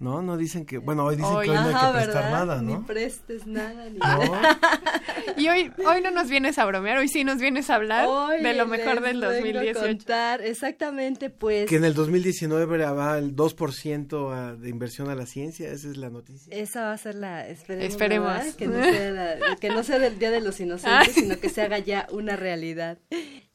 No, 0.01 0.23
no 0.23 0.35
dicen 0.35 0.65
que, 0.65 0.79
bueno, 0.79 1.05
hoy 1.05 1.15
dicen 1.15 1.31
que 1.43 1.49
hoy 1.51 1.55
no 1.55 1.67
hay 1.67 1.75
que 1.75 2.03
prestar 2.03 2.31
nada, 2.31 2.59
¿no? 2.59 2.79
Ni 2.79 2.83
prestes 2.85 3.45
nada, 3.45 3.87
ni 3.87 3.99
Y 5.37 5.47
hoy, 5.47 5.71
hoy 5.85 6.01
no 6.01 6.09
nos 6.09 6.27
vienes 6.27 6.57
a 6.57 6.65
bromear, 6.65 6.97
hoy 6.97 7.07
sí 7.07 7.23
nos 7.23 7.37
vienes 7.37 7.69
a 7.69 7.75
hablar 7.75 8.09
de 8.41 8.53
lo 8.55 8.65
mejor 8.65 9.01
del 9.01 9.21
2018. 9.21 9.79
A 9.79 9.83
contar, 9.83 10.41
exactamente, 10.41 11.29
pues. 11.29 11.69
Que 11.69 11.75
en 11.75 11.85
el 11.85 11.93
2019 11.93 12.65
va 12.65 13.19
el 13.19 13.35
2% 13.35 14.57
de 14.57 14.69
inversión 14.69 15.11
a 15.11 15.13
la 15.13 15.27
ciencia, 15.27 15.71
esa 15.71 15.87
es 15.87 15.97
la 15.97 16.09
noticia. 16.09 16.51
Esa 16.51 16.81
va 16.81 16.93
a 16.93 16.97
ser 16.97 17.13
la, 17.13 17.47
esperemos, 17.47 17.91
esperemos. 17.91 18.55
Que, 18.55 18.67
no 18.67 18.83
sea 18.83 19.55
que 19.59 19.69
no 19.69 19.83
sea 19.83 19.99
del 19.99 20.17
Día 20.17 20.31
de 20.31 20.41
los 20.41 20.59
Inocentes, 20.59 21.13
sino 21.13 21.39
que 21.39 21.49
se 21.49 21.61
haga 21.61 21.77
ya 21.77 22.07
una 22.11 22.35
realidad. 22.35 22.97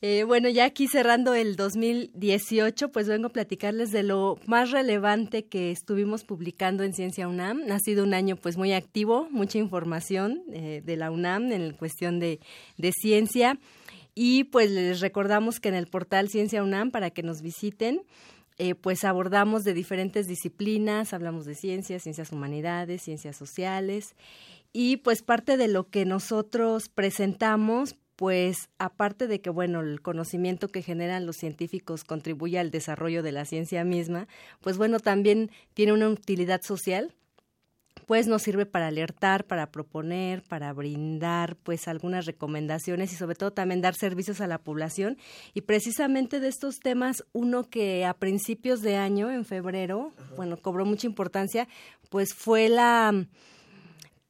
Eh, 0.09 0.23
bueno, 0.23 0.49
ya 0.49 0.67
aquí 0.67 0.87
cerrando 0.87 1.35
el 1.35 1.57
2018, 1.57 2.93
pues 2.93 3.09
vengo 3.09 3.27
a 3.27 3.33
platicarles 3.33 3.91
de 3.91 4.05
lo 4.05 4.39
más 4.47 4.71
relevante 4.71 5.47
que 5.47 5.73
estuvimos 5.73 6.23
publicando 6.23 6.85
en 6.85 6.95
Ciencia 6.95 7.27
UNAM. 7.27 7.73
Ha 7.73 7.81
sido 7.81 8.05
un 8.05 8.15
año 8.15 8.37
pues 8.37 8.57
muy 8.57 8.73
activo, 8.73 9.27
mucha 9.33 9.59
información 9.59 10.45
eh, 10.53 10.81
de 10.85 10.97
la 10.97 11.11
UNAM 11.11 11.51
en 11.51 11.73
cuestión 11.73 12.21
de, 12.21 12.39
de 12.79 12.93
ciencia. 12.93 13.59
Y 14.15 14.45
pues 14.45 14.71
les 14.71 15.01
recordamos 15.01 15.59
que 15.59 15.71
en 15.71 15.75
el 15.75 15.89
portal 15.89 16.29
Ciencia 16.29 16.63
UNAM, 16.63 16.93
para 16.93 17.11
que 17.11 17.25
nos 17.25 17.43
visiten, 17.43 18.03
eh, 18.59 18.77
pues 18.77 19.03
abordamos 19.03 19.65
de 19.65 19.75
diferentes 19.75 20.29
disciplinas, 20.29 21.15
hablamos 21.15 21.47
de 21.47 21.57
ciencias, 21.57 22.05
ciencias 22.05 22.31
humanidades, 22.31 23.03
ciencias 23.03 23.37
sociales 23.37 24.15
y 24.73 24.99
pues 24.99 25.23
parte 25.23 25.57
de 25.57 25.67
lo 25.67 25.89
que 25.91 26.05
nosotros 26.05 26.89
presentamos 26.91 27.97
pues 28.17 28.71
aparte 28.79 29.27
de 29.27 29.41
que, 29.41 29.51
bueno, 29.51 29.81
el 29.81 30.01
conocimiento 30.01 30.69
que 30.69 30.83
generan 30.83 31.27
los 31.27 31.37
científicos 31.37 32.03
contribuye 32.03 32.59
al 32.59 32.71
desarrollo 32.71 33.23
de 33.23 33.33
la 33.33 33.45
ciencia 33.45 33.85
misma, 33.85 34.27
pues 34.63 34.79
bueno, 34.79 34.99
también 35.01 35.51
tiene 35.75 35.93
una 35.93 36.09
utilidad 36.09 36.63
social, 36.63 37.15
pues 38.07 38.27
nos 38.27 38.43
sirve 38.43 38.67
para 38.67 38.87
alertar, 38.87 39.45
para 39.45 39.71
proponer, 39.71 40.43
para 40.43 40.73
brindar 40.73 41.57
pues 41.57 41.89
algunas 41.89 42.25
recomendaciones 42.25 43.13
y 43.13 43.17
sobre 43.17 43.35
todo 43.35 43.53
también 43.53 43.81
dar 43.81 43.95
servicios 43.95 44.41
a 44.41 44.47
la 44.47 44.59
población. 44.59 45.19
Y 45.55 45.63
precisamente 45.63 46.41
de 46.41 46.49
estos 46.49 46.79
temas, 46.79 47.25
uno 47.33 47.69
que 47.69 48.05
a 48.07 48.15
principios 48.15 48.81
de 48.81 48.97
año, 48.97 49.31
en 49.31 49.45
febrero, 49.45 50.13
bueno, 50.37 50.57
cobró 50.57 50.85
mucha 50.85 51.07
importancia, 51.07 51.69
pues 52.09 52.33
fue 52.33 52.69
la 52.69 53.27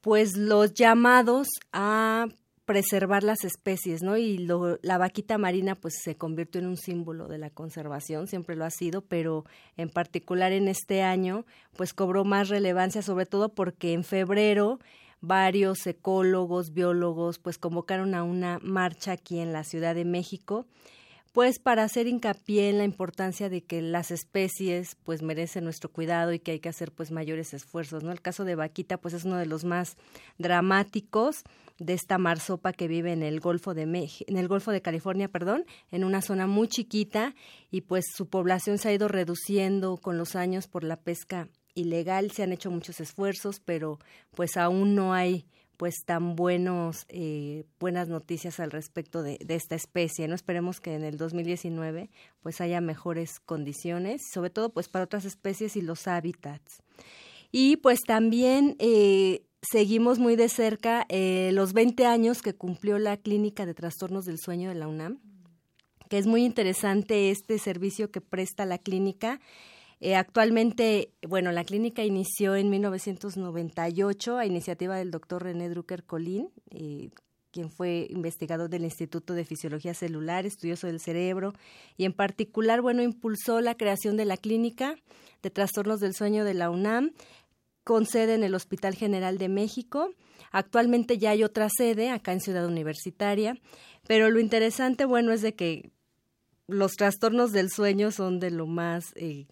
pues 0.01 0.37
los 0.37 0.73
llamados 0.73 1.49
a 1.73 2.29
preservar 2.67 3.23
las 3.23 3.45
especies, 3.45 4.03
¿no? 4.03 4.17
Y 4.17 4.39
lo, 4.39 4.79
la 4.83 4.99
vaquita 4.99 5.39
marina 5.39 5.77
pues 5.77 5.95
se 6.03 6.17
convirtió 6.17 6.61
en 6.61 6.67
un 6.67 6.77
símbolo 6.77 7.29
de 7.29 7.39
la 7.39 7.49
conservación, 7.49 8.27
siempre 8.27 8.57
lo 8.57 8.65
ha 8.65 8.71
sido, 8.71 9.03
pero 9.03 9.45
en 9.77 9.89
particular 9.89 10.53
en 10.53 10.69
este 10.69 11.03
año 11.03 11.47
pues 11.77 11.95
cobró 11.95 12.25
más 12.25 12.49
relevancia, 12.49 13.03
sobre 13.03 13.25
todo 13.25 13.49
porque 13.51 13.93
en 13.93 14.03
febrero 14.03 14.81
varios 15.21 15.87
ecólogos, 15.87 16.75
biólogos 16.75 17.39
pues 17.39 17.57
convocaron 17.57 18.15
a 18.15 18.25
una 18.25 18.59
marcha 18.63 19.13
aquí 19.13 19.39
en 19.39 19.53
la 19.53 19.65
Ciudad 19.65 19.95
de 19.95 20.05
México 20.05 20.67
pues 21.37 21.59
para 21.59 21.83
hacer 21.83 22.07
hincapié 22.07 22.71
en 22.71 22.79
la 22.79 22.85
importancia 22.85 23.51
de 23.51 23.63
que 23.63 23.83
las 23.83 24.11
especies 24.11 24.97
pues 25.05 25.21
merecen 25.21 25.65
nuestro 25.65 25.93
cuidado 25.93 26.33
y 26.33 26.39
que 26.39 26.53
hay 26.53 26.61
que 26.61 26.71
hacer 26.71 26.93
pues 26.93 27.11
mayores 27.11 27.53
esfuerzos, 27.53 28.03
¿no? 28.03 28.11
El 28.11 28.23
caso 28.23 28.47
de 28.47 28.55
Vaquita 28.55 28.97
pues 28.97 29.13
es 29.13 29.27
uno 29.27 29.37
de 29.37 29.45
los 29.45 29.63
más 29.63 29.99
dramáticos 30.39 31.43
de 31.79 31.93
esta 31.93 32.17
marsopa 32.17 32.73
que 32.73 32.89
vive 32.89 33.13
en 33.13 33.23
el 33.23 33.41
Golfo 33.41 33.75
de 33.75 33.83
en 33.83 34.37
el 34.39 34.49
Golfo 34.49 34.71
de 34.71 34.81
California, 34.81 35.29
perdón, 35.29 35.67
en 35.91 36.05
una 36.05 36.23
zona 36.23 36.47
muy 36.47 36.69
chiquita 36.69 37.35
y 37.71 37.83
pues 37.83 38.07
su 38.15 38.31
población 38.31 38.79
se 38.79 38.89
ha 38.89 38.95
ido 38.95 39.07
reduciendo 39.07 39.99
con 39.99 40.17
los 40.17 40.37
años 40.37 40.69
por 40.69 40.85
la 40.85 40.97
pesca 40.97 41.51
ilegal, 41.75 42.31
se 42.31 42.45
han 42.45 42.53
hecho 42.55 42.71
muchos 42.71 42.99
esfuerzos, 42.99 43.61
pero 43.61 43.99
pues 44.35 44.57
aún 44.57 44.95
no 44.95 45.13
hay 45.13 45.45
pues 45.77 46.05
tan 46.05 46.37
buenos 46.37 47.05
eh, 47.09 47.65
buenas 47.79 48.09
noticias 48.09 48.61
al 48.61 48.71
respecto 48.71 49.23
de, 49.23 49.39
esta 49.49 49.75
especie 49.75 50.29
no 50.29 50.35
esperemos 50.35 50.81
que 50.81 50.95
en 50.95 51.05
el 51.05 51.17
2019 51.17 52.11
pues 52.41 52.61
haya 52.61 52.81
mejores 52.81 53.41
condiciones 53.41 54.23
sobre 54.33 54.51
todo 54.51 54.71
pues 54.71 54.89
para 54.89 55.05
otras 55.05 55.25
especies 55.25 55.77
y 55.77 55.83
los 55.83 56.07
hábitats. 56.07 56.83
Y 57.53 57.77
pues 57.77 58.01
también 58.01 58.77
eh, 58.79 59.43
seguimos 59.63 60.19
muy 60.19 60.37
de 60.37 60.49
cerca 60.49 61.07
eh, 61.09 61.51
los 61.53 61.73
20 61.73 62.05
años 62.07 62.43
que 62.43 62.55
cumplió 62.55 62.99
la 62.99 63.17
clínica 63.17 63.67
de 63.67 63.75
trastornos 63.75 64.25
del 64.25 64.39
sueño 64.39 64.69
de 64.69 64.75
la 64.75 64.89
UNAM 64.89 65.21
que 66.09 66.19
es 66.19 66.27
muy 66.27 66.45
interesante 66.45 67.31
este 67.31 67.59
servicio 67.59 68.11
que 68.11 68.21
presta 68.21 68.65
la 68.65 68.79
clínica 68.79 69.41
eh, 70.01 70.15
actualmente, 70.15 71.13
bueno, 71.27 71.53
la 71.53 71.65
clínica 71.65 72.05
inició 72.05 72.55
en 72.55 72.69
1998 72.69 74.37
a 74.37 74.47
iniciativa 74.47 74.97
del 74.97 75.11
doctor 75.11 75.45
René 75.45 75.69
Drucker 75.71 76.05
Colín, 76.05 76.51
eh, 76.71 77.11
quien 77.51 77.71
fue 77.71 78.07
investigador 78.11 78.69
del 78.69 78.85
Instituto 78.85 79.33
de 79.33 79.47
Fisiología 79.47 79.95
Celular, 79.95 80.45
estudioso 80.45 80.87
del 80.87 81.01
cerebro, 81.01 81.55
y 81.97 82.05
en 82.05 82.13
particular, 82.13 82.83
bueno, 82.83 83.03
impulsó 83.03 83.63
la 83.63 83.75
creación 83.75 84.19
de 84.19 84.27
la 84.27 84.37
clínica 84.37 84.97
de 85.43 85.51
trastornos 85.51 86.01
del 86.01 86.15
sueño 86.15 86.45
de 86.45 86.53
la 86.53 86.69
UNAM, 86.69 87.13
con 87.83 88.05
sede 88.05 88.35
en 88.35 88.45
el 88.45 88.55
Hospital 88.55 88.95
General 88.95 89.39
de 89.39 89.49
México. 89.49 90.11
Actualmente 90.51 91.17
ya 91.17 91.31
hay 91.31 91.45
otra 91.45 91.69
sede 91.75 92.11
acá 92.11 92.33
en 92.33 92.41
Ciudad 92.41 92.67
Universitaria, 92.67 93.57
pero 94.07 94.29
lo 94.29 94.41
interesante, 94.41 95.07
bueno, 95.07 95.33
es 95.33 95.41
de 95.41 95.55
que 95.55 95.91
los 96.67 96.93
trastornos 96.93 97.53
del 97.53 97.71
sueño 97.71 98.11
son 98.11 98.41
de 98.41 98.51
lo 98.51 98.67
más 98.67 99.13
eh, 99.15 99.47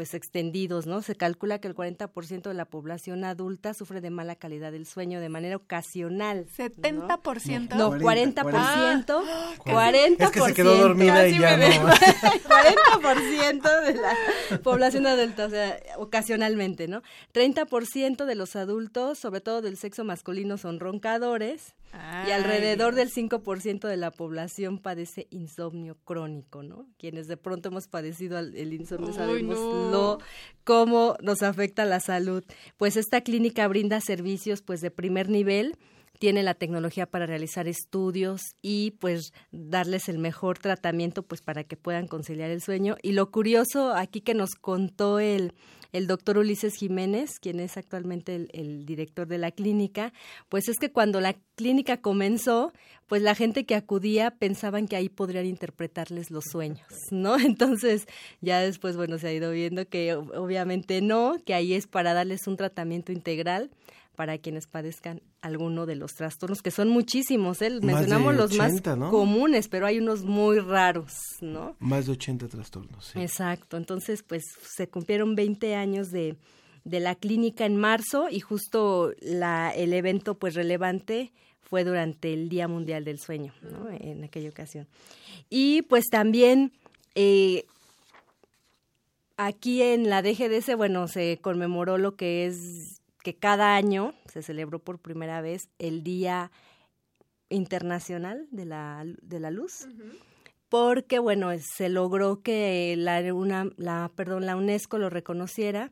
pues 0.00 0.14
extendidos, 0.14 0.86
¿no? 0.86 1.02
Se 1.02 1.14
calcula 1.14 1.58
que 1.58 1.68
el 1.68 1.74
40% 1.74 2.48
de 2.48 2.54
la 2.54 2.64
población 2.64 3.22
adulta 3.22 3.74
sufre 3.74 4.00
de 4.00 4.08
mala 4.08 4.34
calidad 4.34 4.72
del 4.72 4.86
sueño 4.86 5.20
de 5.20 5.28
manera 5.28 5.56
ocasional. 5.56 6.46
¿70%? 6.56 7.74
No, 7.74 7.92
40%. 7.92 9.22
40%. 9.58 10.16
Es 10.18 10.30
que 10.30 10.40
se 10.40 10.54
quedó 10.54 10.78
dormida 10.78 11.28
y 11.28 11.38
ya 11.38 11.58
no. 11.58 11.66
40% 11.66 13.82
de 13.84 13.94
la 13.94 14.16
población 14.62 15.06
adulta, 15.06 15.44
o 15.44 15.50
sea, 15.50 15.78
ocasionalmente, 15.98 16.88
¿no? 16.88 17.02
30% 17.34 18.24
de 18.24 18.34
los 18.34 18.56
adultos, 18.56 19.18
sobre 19.18 19.42
todo 19.42 19.60
del 19.60 19.76
sexo 19.76 20.04
masculino, 20.04 20.56
son 20.56 20.80
roncadores. 20.80 21.74
Y 22.26 22.30
alrededor 22.30 22.94
del 22.94 23.10
5% 23.10 23.88
de 23.88 23.96
la 23.96 24.10
población 24.10 24.78
padece 24.78 25.26
insomnio 25.30 25.96
crónico, 26.04 26.62
¿no? 26.62 26.86
Quienes 26.98 27.26
de 27.26 27.36
pronto 27.36 27.68
hemos 27.68 27.88
padecido 27.88 28.38
el 28.38 28.72
insomnio 28.72 29.12
sabemos 29.12 29.58
lo 29.90 30.18
cómo 30.64 31.16
nos 31.20 31.42
afecta 31.42 31.84
la 31.84 32.00
salud. 32.00 32.44
Pues 32.76 32.96
esta 32.96 33.22
clínica 33.22 33.66
brinda 33.68 34.00
servicios 34.00 34.62
pues 34.62 34.80
de 34.80 34.90
primer 34.90 35.28
nivel, 35.28 35.76
tiene 36.20 36.42
la 36.42 36.54
tecnología 36.54 37.06
para 37.06 37.24
realizar 37.24 37.66
estudios 37.66 38.42
y 38.60 38.92
pues 39.00 39.32
darles 39.52 40.08
el 40.10 40.18
mejor 40.18 40.58
tratamiento 40.58 41.22
pues 41.22 41.40
para 41.40 41.64
que 41.64 41.78
puedan 41.78 42.06
conciliar 42.06 42.50
el 42.50 42.60
sueño. 42.60 42.96
Y 43.02 43.12
lo 43.12 43.30
curioso 43.30 43.94
aquí 43.94 44.20
que 44.20 44.34
nos 44.34 44.50
contó 44.50 45.18
el 45.18 45.54
el 45.92 46.06
doctor 46.06 46.38
Ulises 46.38 46.74
Jiménez, 46.74 47.38
quien 47.40 47.60
es 47.60 47.76
actualmente 47.76 48.48
el, 48.52 48.86
director 48.86 49.26
de 49.26 49.38
la 49.38 49.50
clínica, 49.50 50.12
pues 50.48 50.68
es 50.68 50.78
que 50.78 50.90
cuando 50.90 51.20
la 51.20 51.34
clínica 51.54 52.00
comenzó, 52.00 52.72
pues 53.06 53.22
la 53.22 53.34
gente 53.34 53.64
que 53.64 53.74
acudía 53.74 54.30
pensaban 54.30 54.86
que 54.86 54.96
ahí 54.96 55.08
podrían 55.08 55.46
interpretarles 55.46 56.30
los 56.30 56.44
sueños, 56.50 56.86
¿no? 57.10 57.38
Entonces 57.40 58.06
ya 58.40 58.60
después, 58.60 58.96
bueno, 58.96 59.18
se 59.18 59.28
ha 59.28 59.32
ido 59.32 59.50
viendo 59.50 59.88
que 59.88 60.14
obviamente 60.14 61.00
no, 61.00 61.36
que 61.44 61.54
ahí 61.54 61.74
es 61.74 61.86
para 61.86 62.14
darles 62.14 62.46
un 62.46 62.56
tratamiento 62.56 63.12
integral 63.12 63.70
para 64.20 64.36
quienes 64.36 64.66
padezcan 64.66 65.22
alguno 65.40 65.86
de 65.86 65.96
los 65.96 66.12
trastornos, 66.12 66.60
que 66.60 66.70
son 66.70 66.90
muchísimos, 66.90 67.62
¿eh? 67.62 67.70
mencionamos 67.80 68.36
los 68.36 68.54
más 68.54 68.82
comunes, 68.82 69.68
pero 69.68 69.86
hay 69.86 69.96
unos 69.96 70.24
muy 70.24 70.58
raros, 70.58 71.14
¿no? 71.40 71.74
Más 71.78 72.04
de 72.04 72.12
80 72.12 72.48
trastornos. 72.48 73.06
Sí. 73.06 73.18
Exacto, 73.18 73.78
entonces 73.78 74.22
pues 74.22 74.44
se 74.62 74.90
cumplieron 74.90 75.36
20 75.36 75.74
años 75.74 76.10
de, 76.10 76.36
de 76.84 77.00
la 77.00 77.14
clínica 77.14 77.64
en 77.64 77.78
marzo 77.78 78.28
y 78.30 78.40
justo 78.40 79.14
la, 79.22 79.70
el 79.70 79.94
evento 79.94 80.34
pues 80.34 80.52
relevante 80.52 81.32
fue 81.62 81.82
durante 81.82 82.34
el 82.34 82.50
Día 82.50 82.68
Mundial 82.68 83.06
del 83.06 83.20
Sueño, 83.20 83.54
¿no? 83.62 83.88
En 83.88 84.22
aquella 84.22 84.50
ocasión. 84.50 84.86
Y 85.48 85.80
pues 85.80 86.10
también... 86.10 86.72
Eh, 87.14 87.64
aquí 89.38 89.80
en 89.80 90.10
la 90.10 90.20
DGDC, 90.20 90.76
bueno, 90.76 91.08
se 91.08 91.38
conmemoró 91.40 91.96
lo 91.96 92.14
que 92.14 92.44
es 92.44 92.99
que 93.22 93.36
cada 93.36 93.74
año 93.74 94.14
se 94.26 94.42
celebró 94.42 94.78
por 94.78 94.98
primera 94.98 95.40
vez 95.40 95.68
el 95.78 96.02
Día 96.02 96.50
Internacional 97.48 98.46
de 98.50 98.64
la, 98.64 99.04
de 99.22 99.40
la 99.40 99.50
Luz. 99.50 99.88
Porque, 100.68 101.18
bueno, 101.18 101.50
se 101.58 101.88
logró 101.88 102.42
que 102.42 102.94
la, 102.96 103.20
una, 103.34 103.68
la, 103.76 104.10
perdón, 104.14 104.46
la 104.46 104.56
UNESCO 104.56 104.98
lo 104.98 105.10
reconociera 105.10 105.90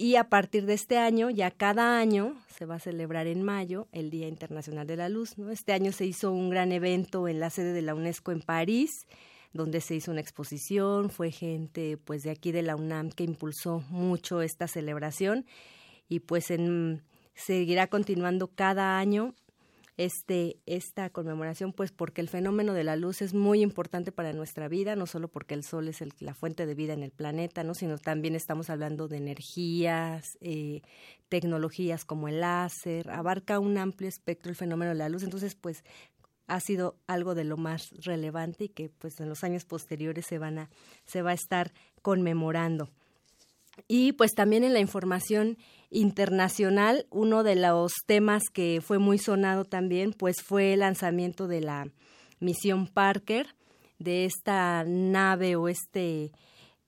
y 0.00 0.16
a 0.16 0.30
partir 0.30 0.64
de 0.64 0.72
este 0.72 0.96
año, 0.96 1.28
ya 1.28 1.50
cada 1.50 1.98
año, 1.98 2.40
se 2.56 2.64
va 2.64 2.76
a 2.76 2.78
celebrar 2.78 3.26
en 3.26 3.42
mayo 3.42 3.86
el 3.92 4.08
Día 4.08 4.28
Internacional 4.28 4.86
de 4.86 4.96
la 4.96 5.10
Luz. 5.10 5.36
¿no? 5.36 5.50
Este 5.50 5.74
año 5.74 5.92
se 5.92 6.06
hizo 6.06 6.32
un 6.32 6.48
gran 6.48 6.72
evento 6.72 7.28
en 7.28 7.38
la 7.38 7.50
sede 7.50 7.74
de 7.74 7.82
la 7.82 7.94
UNESCO 7.94 8.32
en 8.32 8.40
París, 8.40 9.06
donde 9.52 9.82
se 9.82 9.96
hizo 9.96 10.10
una 10.10 10.22
exposición, 10.22 11.10
fue 11.10 11.32
gente 11.32 11.98
pues 11.98 12.22
de 12.22 12.30
aquí 12.30 12.50
de 12.50 12.62
la 12.62 12.76
UNAM 12.76 13.10
que 13.10 13.24
impulsó 13.24 13.84
mucho 13.90 14.40
esta 14.40 14.68
celebración 14.68 15.44
y 16.10 16.20
pues 16.20 16.50
en, 16.50 17.02
seguirá 17.34 17.86
continuando 17.86 18.48
cada 18.48 18.98
año 18.98 19.34
este, 19.96 20.58
esta 20.66 21.10
conmemoración, 21.10 21.72
pues 21.72 21.92
porque 21.92 22.20
el 22.20 22.28
fenómeno 22.28 22.72
de 22.72 22.84
la 22.84 22.96
luz 22.96 23.22
es 23.22 23.32
muy 23.32 23.60
importante 23.62 24.12
para 24.12 24.32
nuestra 24.32 24.66
vida, 24.66 24.96
no 24.96 25.06
solo 25.06 25.28
porque 25.28 25.54
el 25.54 25.62
sol 25.62 25.88
es 25.88 26.00
el, 26.00 26.12
la 26.20 26.34
fuente 26.34 26.66
de 26.66 26.74
vida 26.74 26.94
en 26.94 27.02
el 27.02 27.12
planeta, 27.12 27.64
¿no? 27.64 27.74
sino 27.74 27.96
también 27.96 28.34
estamos 28.34 28.70
hablando 28.70 29.08
de 29.08 29.18
energías, 29.18 30.36
eh, 30.40 30.82
tecnologías 31.28 32.04
como 32.04 32.28
el 32.28 32.40
láser, 32.40 33.10
abarca 33.10 33.58
un 33.60 33.78
amplio 33.78 34.08
espectro 34.08 34.50
el 34.50 34.56
fenómeno 34.56 34.90
de 34.90 34.98
la 34.98 35.08
luz, 35.08 35.22
entonces 35.22 35.54
pues 35.54 35.84
ha 36.46 36.58
sido 36.58 36.96
algo 37.06 37.36
de 37.36 37.44
lo 37.44 37.56
más 37.56 37.90
relevante 38.04 38.64
y 38.64 38.68
que 38.70 38.88
pues 38.88 39.20
en 39.20 39.28
los 39.28 39.44
años 39.44 39.64
posteriores 39.64 40.26
se 40.26 40.38
van 40.38 40.58
a, 40.58 40.70
se 41.04 41.22
va 41.22 41.30
a 41.30 41.34
estar 41.34 41.72
conmemorando. 42.02 42.88
Y 43.88 44.12
pues 44.12 44.32
también 44.32 44.64
en 44.64 44.72
la 44.72 44.80
información 44.80 45.58
internacional, 45.90 47.06
uno 47.10 47.42
de 47.42 47.56
los 47.56 47.92
temas 48.06 48.44
que 48.52 48.80
fue 48.80 48.98
muy 48.98 49.18
sonado 49.18 49.64
también, 49.64 50.12
pues 50.12 50.42
fue 50.42 50.74
el 50.74 50.80
lanzamiento 50.80 51.48
de 51.48 51.60
la 51.60 51.88
misión 52.38 52.86
Parker, 52.86 53.54
de 53.98 54.24
esta 54.24 54.84
nave 54.84 55.56
o 55.56 55.68
este, 55.68 56.32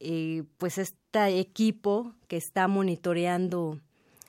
eh, 0.00 0.44
pues 0.56 0.78
este 0.78 1.38
equipo 1.38 2.14
que 2.26 2.36
está 2.36 2.68
monitoreando 2.68 3.80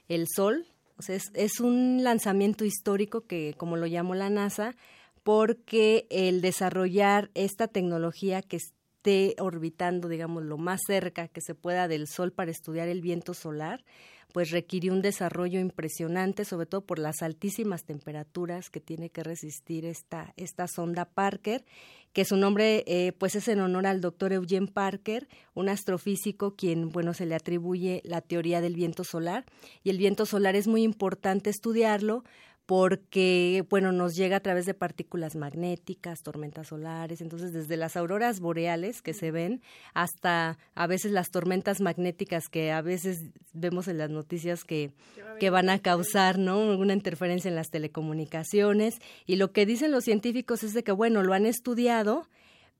el 0.09 0.27
Sol. 0.27 0.65
Es, 1.07 1.23
es 1.33 1.59
un 1.59 2.03
lanzamiento 2.03 2.65
histórico 2.65 3.21
que, 3.21 3.55
como 3.57 3.77
lo 3.77 3.87
llamó 3.87 4.15
la 4.15 4.29
NASA, 4.29 4.75
porque 5.23 6.07
el 6.09 6.41
desarrollar 6.41 7.31
esta 7.33 7.67
tecnología 7.67 8.41
que 8.41 8.57
esté 9.03 9.35
orbitando, 9.41 10.07
digamos, 10.07 10.43
lo 10.43 10.57
más 10.57 10.79
cerca 10.87 11.27
que 11.27 11.41
se 11.41 11.55
pueda 11.55 11.89
del 11.89 12.07
Sol 12.07 12.31
para 12.31 12.51
estudiar 12.51 12.87
el 12.87 13.01
viento 13.01 13.33
solar, 13.33 13.83
pues 14.31 14.49
requiere 14.49 14.91
un 14.91 15.01
desarrollo 15.01 15.59
impresionante, 15.59 16.45
sobre 16.45 16.65
todo 16.65 16.85
por 16.85 16.99
las 16.99 17.21
altísimas 17.21 17.83
temperaturas 17.83 18.69
que 18.69 18.79
tiene 18.79 19.09
que 19.09 19.21
resistir 19.21 19.85
esta, 19.85 20.33
esta 20.37 20.67
sonda 20.67 21.05
Parker, 21.05 21.65
que 22.13 22.23
su 22.23 22.37
nombre 22.37 22.83
eh, 22.87 23.11
pues 23.11 23.35
es 23.35 23.47
en 23.49 23.59
honor 23.59 23.87
al 23.87 23.99
doctor 23.99 24.31
Eugene 24.31 24.67
Parker, 24.67 25.27
un 25.53 25.67
astrofísico 25.67 26.55
quien 26.55 26.89
bueno 26.89 27.13
se 27.13 27.25
le 27.25 27.35
atribuye 27.35 28.01
la 28.05 28.21
teoría 28.21 28.61
del 28.61 28.75
viento 28.75 29.03
solar. 29.03 29.45
Y 29.83 29.89
el 29.89 29.97
viento 29.97 30.25
solar 30.25 30.55
es 30.55 30.67
muy 30.67 30.83
importante 30.83 31.49
estudiarlo 31.49 32.23
porque, 32.65 33.65
bueno, 33.69 33.91
nos 33.91 34.15
llega 34.15 34.37
a 34.37 34.39
través 34.39 34.65
de 34.65 34.73
partículas 34.73 35.35
magnéticas, 35.35 36.23
tormentas 36.23 36.67
solares, 36.67 37.19
entonces 37.19 37.51
desde 37.51 37.75
las 37.75 37.97
auroras 37.97 38.39
boreales 38.39 39.01
que 39.01 39.13
se 39.13 39.31
ven 39.31 39.61
hasta 39.93 40.57
a 40.73 40.87
veces 40.87 41.11
las 41.11 41.29
tormentas 41.29 41.81
magnéticas 41.81 42.47
que 42.47 42.71
a 42.71 42.81
veces 42.81 43.21
vemos 43.51 43.89
en 43.89 43.97
las 43.97 44.09
noticias 44.09 44.63
que, 44.63 44.93
que 45.39 45.49
van 45.49 45.69
a 45.69 45.79
causar, 45.79 46.39
¿no? 46.39 46.59
Una 46.77 46.93
interferencia 46.93 47.49
en 47.49 47.55
las 47.55 47.69
telecomunicaciones. 47.69 48.95
Y 49.25 49.35
lo 49.35 49.51
que 49.51 49.65
dicen 49.65 49.91
los 49.91 50.05
científicos 50.05 50.63
es 50.63 50.73
de 50.73 50.83
que, 50.83 50.93
bueno, 50.93 51.21
lo 51.21 51.33
han 51.33 51.45
estudiado, 51.45 52.29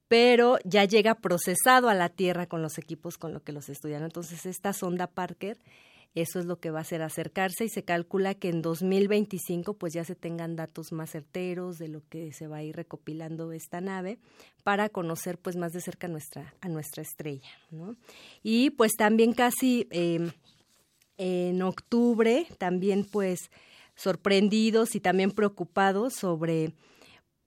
pero 0.07 0.59
ya 0.63 0.85
llega 0.85 1.15
procesado 1.15 1.89
a 1.89 1.93
la 1.93 2.07
Tierra 2.07 2.47
con 2.47 2.61
los 2.61 2.77
equipos 2.77 3.17
con 3.17 3.33
lo 3.33 3.43
que 3.43 3.51
los 3.51 3.67
estudian. 3.67 4.03
Entonces, 4.03 4.45
esta 4.45 4.71
sonda 4.71 5.07
Parker 5.07 5.57
eso 6.15 6.39
es 6.39 6.45
lo 6.45 6.59
que 6.59 6.69
va 6.69 6.79
a 6.79 6.81
hacer 6.83 7.01
acercarse 7.01 7.65
y 7.65 7.69
se 7.69 7.83
calcula 7.83 8.35
que 8.35 8.49
en 8.49 8.61
2025 8.61 9.73
pues 9.73 9.93
ya 9.93 10.03
se 10.03 10.15
tengan 10.15 10.55
datos 10.55 10.91
más 10.91 11.11
certeros 11.11 11.79
de 11.79 11.87
lo 11.87 12.01
que 12.07 12.31
se 12.33 12.47
va 12.47 12.57
a 12.57 12.63
ir 12.63 12.75
recopilando 12.75 13.51
esta 13.51 13.81
nave 13.81 14.19
para 14.63 14.89
conocer 14.89 15.39
pues 15.39 15.55
más 15.55 15.73
de 15.73 15.81
cerca 15.81 16.05
a 16.05 16.11
nuestra, 16.11 16.53
a 16.61 16.69
nuestra 16.69 17.01
estrella. 17.01 17.49
¿no? 17.71 17.95
Y 18.43 18.69
pues 18.71 18.93
también 18.93 19.33
casi 19.33 19.87
em, 19.89 20.31
en 21.17 21.61
octubre 21.63 22.45
también 22.59 23.05
pues 23.05 23.49
sorprendidos 23.95 24.95
y 24.95 24.99
también 24.99 25.31
preocupados 25.31 26.13
sobre 26.13 26.73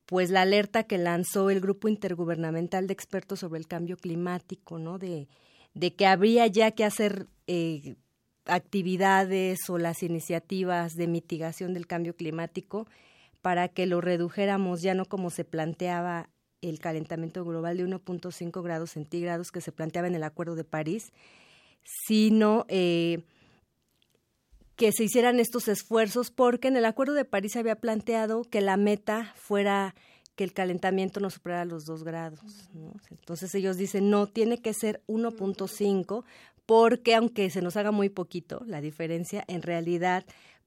pues 0.06 0.30
la 0.30 0.42
alerta 0.42 0.84
que 0.84 0.98
lanzó 0.98 1.50
el 1.50 1.60
grupo 1.60 1.88
intergubernamental 1.88 2.86
de 2.86 2.92
expertos 2.92 3.40
sobre 3.40 3.58
el 3.58 3.66
cambio 3.66 3.96
climático, 3.96 4.78
¿no? 4.78 4.98
De, 4.98 5.26
de 5.74 5.94
que 5.94 6.06
habría 6.06 6.46
ya 6.46 6.70
que 6.70 6.84
hacer 6.84 7.26
eh, 7.48 7.96
actividades 8.46 9.68
o 9.68 9.78
las 9.78 10.02
iniciativas 10.02 10.94
de 10.94 11.06
mitigación 11.06 11.74
del 11.74 11.86
cambio 11.86 12.14
climático 12.14 12.86
para 13.42 13.68
que 13.68 13.86
lo 13.86 14.00
redujéramos 14.00 14.82
ya 14.82 14.94
no 14.94 15.04
como 15.04 15.30
se 15.30 15.44
planteaba 15.44 16.28
el 16.62 16.78
calentamiento 16.78 17.44
global 17.44 17.76
de 17.76 17.86
1.5 17.86 18.62
grados 18.62 18.90
centígrados 18.90 19.52
que 19.52 19.60
se 19.60 19.72
planteaba 19.72 20.08
en 20.08 20.14
el 20.14 20.24
Acuerdo 20.24 20.56
de 20.56 20.64
París, 20.64 21.12
sino 21.84 22.64
eh, 22.68 23.22
que 24.74 24.92
se 24.92 25.04
hicieran 25.04 25.38
estos 25.38 25.68
esfuerzos 25.68 26.30
porque 26.30 26.68
en 26.68 26.76
el 26.76 26.84
Acuerdo 26.84 27.14
de 27.14 27.24
París 27.24 27.52
se 27.52 27.58
había 27.58 27.76
planteado 27.76 28.42
que 28.44 28.60
la 28.60 28.76
meta 28.76 29.32
fuera 29.36 29.94
que 30.34 30.44
el 30.44 30.52
calentamiento 30.52 31.18
no 31.18 31.30
superara 31.30 31.64
los 31.64 31.86
2 31.86 32.04
grados. 32.04 32.68
Entonces 33.10 33.54
ellos 33.54 33.78
dicen, 33.78 34.10
no, 34.10 34.26
tiene 34.26 34.58
que 34.58 34.74
ser 34.74 35.02
1.5 35.08 36.24
porque 36.66 37.14
aunque 37.14 37.48
se 37.50 37.62
nos 37.62 37.76
haga 37.76 37.92
muy 37.92 38.08
poquito 38.08 38.62
la 38.66 38.80
diferencia, 38.80 39.44
en 39.48 39.62
realidad 39.62 40.24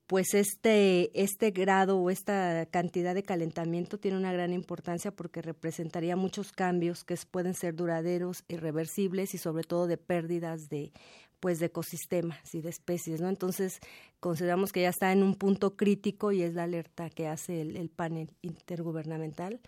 pues 0.09 0.33
este, 0.33 1.11
este 1.13 1.51
grado 1.51 1.99
o 1.99 2.09
esta 2.09 2.65
cantidad 2.65 3.13
de 3.13 3.21
calentamiento 3.21 3.99
tiene 3.99 4.17
una 4.17 4.33
gran 4.33 4.53
importancia 4.53 5.11
porque 5.11 5.43
representaría 5.43 6.15
muchos 6.15 6.51
cambios 6.51 7.03
que 7.03 7.15
pueden 7.29 7.53
ser 7.53 7.75
duraderos, 7.75 8.43
irreversibles 8.47 9.35
y 9.35 9.37
sobre 9.37 9.65
todo 9.65 9.85
de 9.85 9.97
pérdidas 9.97 10.67
de 10.67 10.91
pues 11.39 11.59
de 11.59 11.67
ecosistemas 11.67 12.55
y 12.55 12.61
de 12.61 12.69
especies, 12.69 13.21
¿no? 13.21 13.29
Entonces 13.29 13.79
consideramos 14.19 14.71
que 14.71 14.81
ya 14.81 14.89
está 14.89 15.11
en 15.11 15.21
un 15.21 15.35
punto 15.35 15.77
crítico 15.77 16.31
y 16.31 16.41
es 16.41 16.55
la 16.55 16.63
alerta 16.63 17.11
que 17.11 17.27
hace 17.27 17.61
el, 17.61 17.77
el 17.77 17.89
panel 17.89 18.31
intergubernamental, 18.41 19.61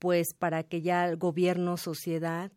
pues 0.00 0.34
para 0.36 0.64
que 0.64 0.82
ya 0.82 1.06
el 1.06 1.16
gobierno, 1.16 1.76
sociedad, 1.76 2.50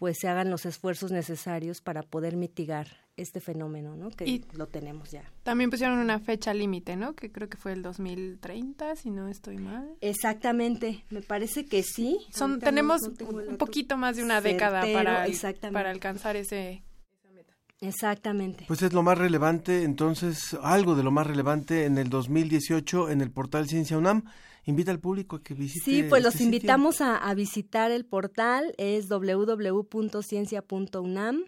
pues 0.00 0.16
se 0.18 0.28
hagan 0.28 0.48
los 0.48 0.64
esfuerzos 0.64 1.12
necesarios 1.12 1.82
para 1.82 2.02
poder 2.02 2.34
mitigar 2.34 2.88
este 3.18 3.38
fenómeno, 3.38 3.96
¿no? 3.96 4.08
Que 4.08 4.42
lo 4.54 4.66
tenemos 4.66 5.10
ya. 5.10 5.30
También 5.42 5.68
pusieron 5.68 5.98
una 5.98 6.18
fecha 6.18 6.54
límite, 6.54 6.96
¿no? 6.96 7.12
Que 7.12 7.30
creo 7.30 7.50
que 7.50 7.58
fue 7.58 7.72
el 7.72 7.82
2030, 7.82 8.96
si 8.96 9.10
no 9.10 9.28
estoy 9.28 9.58
mal. 9.58 9.94
Exactamente, 10.00 11.04
me 11.10 11.20
parece 11.20 11.66
que 11.66 11.82
sí. 11.82 12.18
Son, 12.32 12.60
tenemos 12.60 13.02
un 13.02 13.58
poquito 13.58 13.98
más 13.98 14.16
de 14.16 14.24
una 14.24 14.40
década 14.40 14.80
para, 14.90 15.26
para 15.70 15.90
alcanzar 15.90 16.34
ese, 16.36 16.82
esa 17.12 17.30
meta. 17.34 17.52
Exactamente. 17.82 18.64
Pues 18.68 18.80
es 18.80 18.94
lo 18.94 19.02
más 19.02 19.18
relevante, 19.18 19.82
entonces, 19.82 20.56
algo 20.62 20.94
de 20.94 21.02
lo 21.02 21.10
más 21.10 21.26
relevante 21.26 21.84
en 21.84 21.98
el 21.98 22.08
2018 22.08 23.10
en 23.10 23.20
el 23.20 23.30
portal 23.30 23.68
Ciencia 23.68 23.98
UNAM 23.98 24.24
invita 24.64 24.90
al 24.90 25.00
público 25.00 25.36
a 25.36 25.42
que 25.42 25.54
visite. 25.54 25.84
Sí, 25.84 26.02
pues 26.02 26.22
los 26.22 26.34
este 26.34 26.44
invitamos 26.44 27.00
a, 27.00 27.16
a, 27.16 27.34
visitar 27.34 27.90
el 27.90 28.04
portal, 28.04 28.74
es 28.78 29.08
www.ciencia.unam 29.08 31.44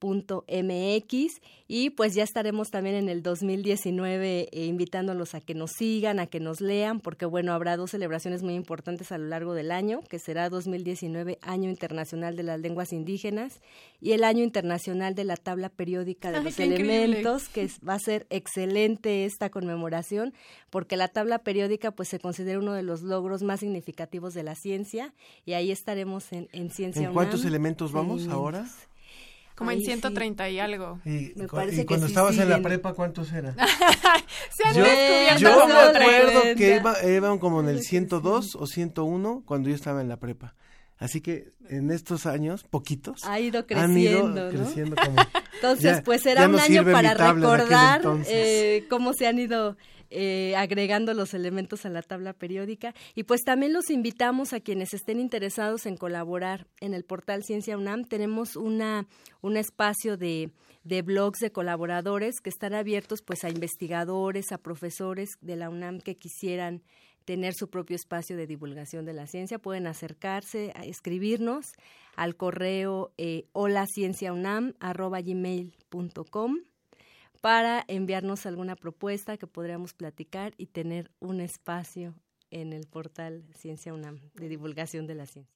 mx 0.00 1.40
y 1.70 1.90
pues 1.90 2.14
ya 2.14 2.22
estaremos 2.22 2.70
también 2.70 2.96
en 2.96 3.08
el 3.10 3.22
2019 3.22 4.48
eh, 4.50 4.64
invitándolos 4.64 5.34
a 5.34 5.42
que 5.42 5.54
nos 5.54 5.72
sigan, 5.72 6.18
a 6.18 6.26
que 6.26 6.40
nos 6.40 6.62
lean, 6.62 7.00
porque 7.00 7.26
bueno, 7.26 7.52
habrá 7.52 7.76
dos 7.76 7.90
celebraciones 7.90 8.42
muy 8.42 8.54
importantes 8.54 9.12
a 9.12 9.18
lo 9.18 9.26
largo 9.26 9.52
del 9.52 9.70
año, 9.70 10.00
que 10.08 10.18
será 10.18 10.48
2019 10.48 11.38
Año 11.42 11.68
Internacional 11.68 12.36
de 12.36 12.42
las 12.42 12.58
Lenguas 12.60 12.94
Indígenas 12.94 13.60
y 14.00 14.12
el 14.12 14.24
Año 14.24 14.42
Internacional 14.44 15.14
de 15.14 15.24
la 15.24 15.36
Tabla 15.36 15.68
Periódica 15.68 16.30
de 16.30 16.42
los 16.42 16.58
Elementos, 16.58 17.50
que 17.50 17.68
va 17.86 17.94
a 17.94 17.98
ser 17.98 18.26
excelente 18.30 19.26
esta 19.26 19.50
conmemoración, 19.50 20.32
porque 20.70 20.96
la 20.96 21.08
tabla 21.08 21.40
periódica 21.40 21.90
pues 21.90 22.08
se 22.08 22.18
considera 22.18 22.58
uno 22.58 22.72
de 22.72 22.82
los 22.82 23.02
logros 23.02 23.42
más 23.42 23.60
significativos 23.60 24.32
de 24.32 24.42
la 24.42 24.54
ciencia 24.54 25.12
y 25.44 25.52
ahí 25.52 25.70
estaremos 25.70 26.32
en, 26.32 26.48
en 26.52 26.70
Ciencia 26.70 27.08
¿En 27.08 27.12
cuántos 27.12 27.44
elementos 27.44 27.92
vamos 27.92 28.26
ahora? 28.28 28.66
Como 29.58 29.72
en 29.72 29.82
130 29.82 30.50
y 30.50 30.60
algo. 30.60 31.00
Y, 31.04 31.34
cuando 31.48 32.06
estabas 32.06 32.38
en 32.38 32.48
la 32.48 32.62
prepa, 32.62 32.94
¿cuántos 32.94 33.32
eran? 33.32 33.56
Se 34.56 34.68
han 34.68 34.74
yo, 34.74 34.84
descubierto 34.84 35.40
Yo 35.40 35.66
me 35.66 35.74
acuerdo 35.74 36.42
que 36.56 37.12
iban 37.16 37.38
como 37.40 37.60
en 37.60 37.68
el 37.68 37.82
102 37.82 38.54
o 38.54 38.66
101 38.68 39.42
cuando 39.44 39.68
yo 39.68 39.74
estaba 39.74 40.00
en 40.00 40.08
la 40.08 40.18
prepa. 40.18 40.54
Así 40.96 41.20
que 41.20 41.52
en 41.68 41.90
estos 41.90 42.26
años, 42.26 42.64
poquitos, 42.64 43.24
ha 43.24 43.38
ido 43.40 43.66
creciendo, 43.66 43.90
han 43.90 43.98
ido 43.98 44.50
creciendo 44.50 44.96
como, 44.96 45.16
Entonces, 45.54 46.02
pues 46.04 46.24
era 46.26 46.48
un 46.48 46.58
año 46.58 46.84
para 46.84 47.14
recordar 47.14 48.00
eh, 48.26 48.84
cómo 48.88 49.12
se 49.12 49.26
han 49.26 49.40
ido 49.40 49.76
eh, 50.10 50.54
agregando 50.56 51.14
los 51.14 51.34
elementos 51.34 51.84
a 51.84 51.90
la 51.90 52.02
tabla 52.02 52.32
periódica. 52.32 52.94
Y 53.14 53.24
pues 53.24 53.42
también 53.42 53.72
los 53.72 53.90
invitamos 53.90 54.52
a 54.52 54.60
quienes 54.60 54.94
estén 54.94 55.20
interesados 55.20 55.86
en 55.86 55.96
colaborar 55.96 56.66
en 56.80 56.94
el 56.94 57.04
portal 57.04 57.44
Ciencia 57.44 57.76
UNAM. 57.76 58.04
Tenemos 58.04 58.56
una, 58.56 59.06
un 59.40 59.56
espacio 59.56 60.16
de, 60.16 60.50
de 60.84 61.02
blogs 61.02 61.40
de 61.40 61.52
colaboradores 61.52 62.40
que 62.40 62.50
están 62.50 62.74
abiertos 62.74 63.22
pues 63.22 63.44
a 63.44 63.50
investigadores, 63.50 64.52
a 64.52 64.58
profesores 64.58 65.30
de 65.40 65.56
la 65.56 65.68
UNAM 65.68 66.00
que 66.00 66.16
quisieran 66.16 66.82
tener 67.28 67.52
su 67.52 67.68
propio 67.68 67.94
espacio 67.94 68.38
de 68.38 68.46
divulgación 68.46 69.04
de 69.04 69.12
la 69.12 69.26
ciencia, 69.26 69.58
pueden 69.58 69.86
acercarse 69.86 70.72
a 70.74 70.86
escribirnos 70.86 71.72
al 72.16 72.36
correo 72.36 73.12
eh, 73.18 73.44
para 77.40 77.84
enviarnos 77.88 78.46
alguna 78.46 78.76
propuesta 78.76 79.36
que 79.36 79.46
podríamos 79.46 79.94
platicar 79.94 80.54
y 80.56 80.66
tener 80.66 81.10
un 81.20 81.40
espacio 81.40 82.14
en 82.50 82.72
el 82.72 82.86
portal 82.86 83.44
Ciencia 83.54 83.92
UNAM 83.94 84.20
de 84.34 84.48
divulgación 84.48 85.06
de 85.06 85.14
la 85.14 85.26
ciencia. 85.26 85.54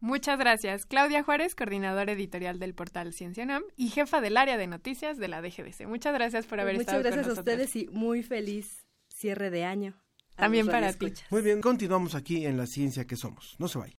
Muchas 0.00 0.38
gracias. 0.38 0.84
Claudia 0.86 1.22
Juárez, 1.22 1.54
coordinadora 1.54 2.12
editorial 2.12 2.58
del 2.58 2.74
portal 2.74 3.12
Ciencia 3.12 3.44
UNAM 3.44 3.62
y 3.76 3.88
jefa 3.88 4.20
del 4.20 4.36
área 4.36 4.56
de 4.56 4.66
noticias 4.66 5.18
de 5.18 5.28
la 5.28 5.40
DGDC. 5.40 5.86
Muchas 5.86 6.12
gracias 6.12 6.46
por 6.46 6.60
haber 6.60 6.76
estado 6.76 7.02
con 7.02 7.10
nosotros. 7.10 7.38
Muchas 7.38 7.44
gracias 7.44 7.62
a 7.62 7.72
ustedes 7.72 7.76
y 7.76 7.88
muy 7.90 8.22
feliz 8.22 8.86
cierre 9.08 9.50
de 9.50 9.64
año. 9.64 9.94
También 10.36 10.66
para 10.66 10.92
ti. 10.92 11.12
Muy 11.30 11.42
bien, 11.42 11.60
continuamos 11.60 12.14
aquí 12.14 12.44
en 12.44 12.56
la 12.56 12.66
ciencia 12.66 13.06
que 13.06 13.16
somos. 13.16 13.54
No 13.58 13.68
se 13.68 13.78
vaya. 13.78 13.94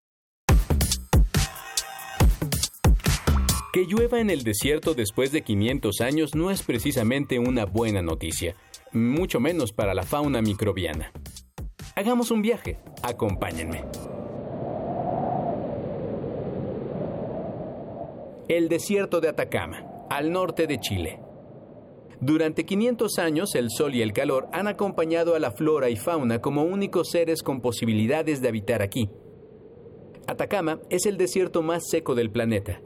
Que 3.74 3.86
llueva 3.86 4.20
en 4.20 4.30
el 4.30 4.44
desierto 4.44 4.94
después 4.94 5.32
de 5.32 5.42
500 5.42 6.00
años 6.00 6.36
no 6.36 6.52
es 6.52 6.62
precisamente 6.62 7.40
una 7.40 7.64
buena 7.64 8.02
noticia, 8.02 8.54
mucho 8.92 9.40
menos 9.40 9.72
para 9.72 9.94
la 9.94 10.04
fauna 10.04 10.40
microbiana. 10.40 11.10
Hagamos 11.96 12.30
un 12.30 12.40
viaje, 12.40 12.78
acompáñenme. 13.02 13.84
El 18.46 18.68
desierto 18.68 19.20
de 19.20 19.30
Atacama, 19.30 20.06
al 20.08 20.30
norte 20.30 20.68
de 20.68 20.78
Chile. 20.78 21.18
Durante 22.20 22.64
500 22.64 23.18
años, 23.18 23.56
el 23.56 23.70
sol 23.70 23.96
y 23.96 24.02
el 24.02 24.12
calor 24.12 24.46
han 24.52 24.68
acompañado 24.68 25.34
a 25.34 25.40
la 25.40 25.50
flora 25.50 25.90
y 25.90 25.96
fauna 25.96 26.40
como 26.40 26.62
únicos 26.62 27.10
seres 27.10 27.42
con 27.42 27.60
posibilidades 27.60 28.40
de 28.40 28.46
habitar 28.46 28.82
aquí. 28.82 29.10
Atacama 30.28 30.78
es 30.90 31.06
el 31.06 31.16
desierto 31.16 31.60
más 31.62 31.82
seco 31.90 32.14
del 32.14 32.30
planeta. 32.30 32.80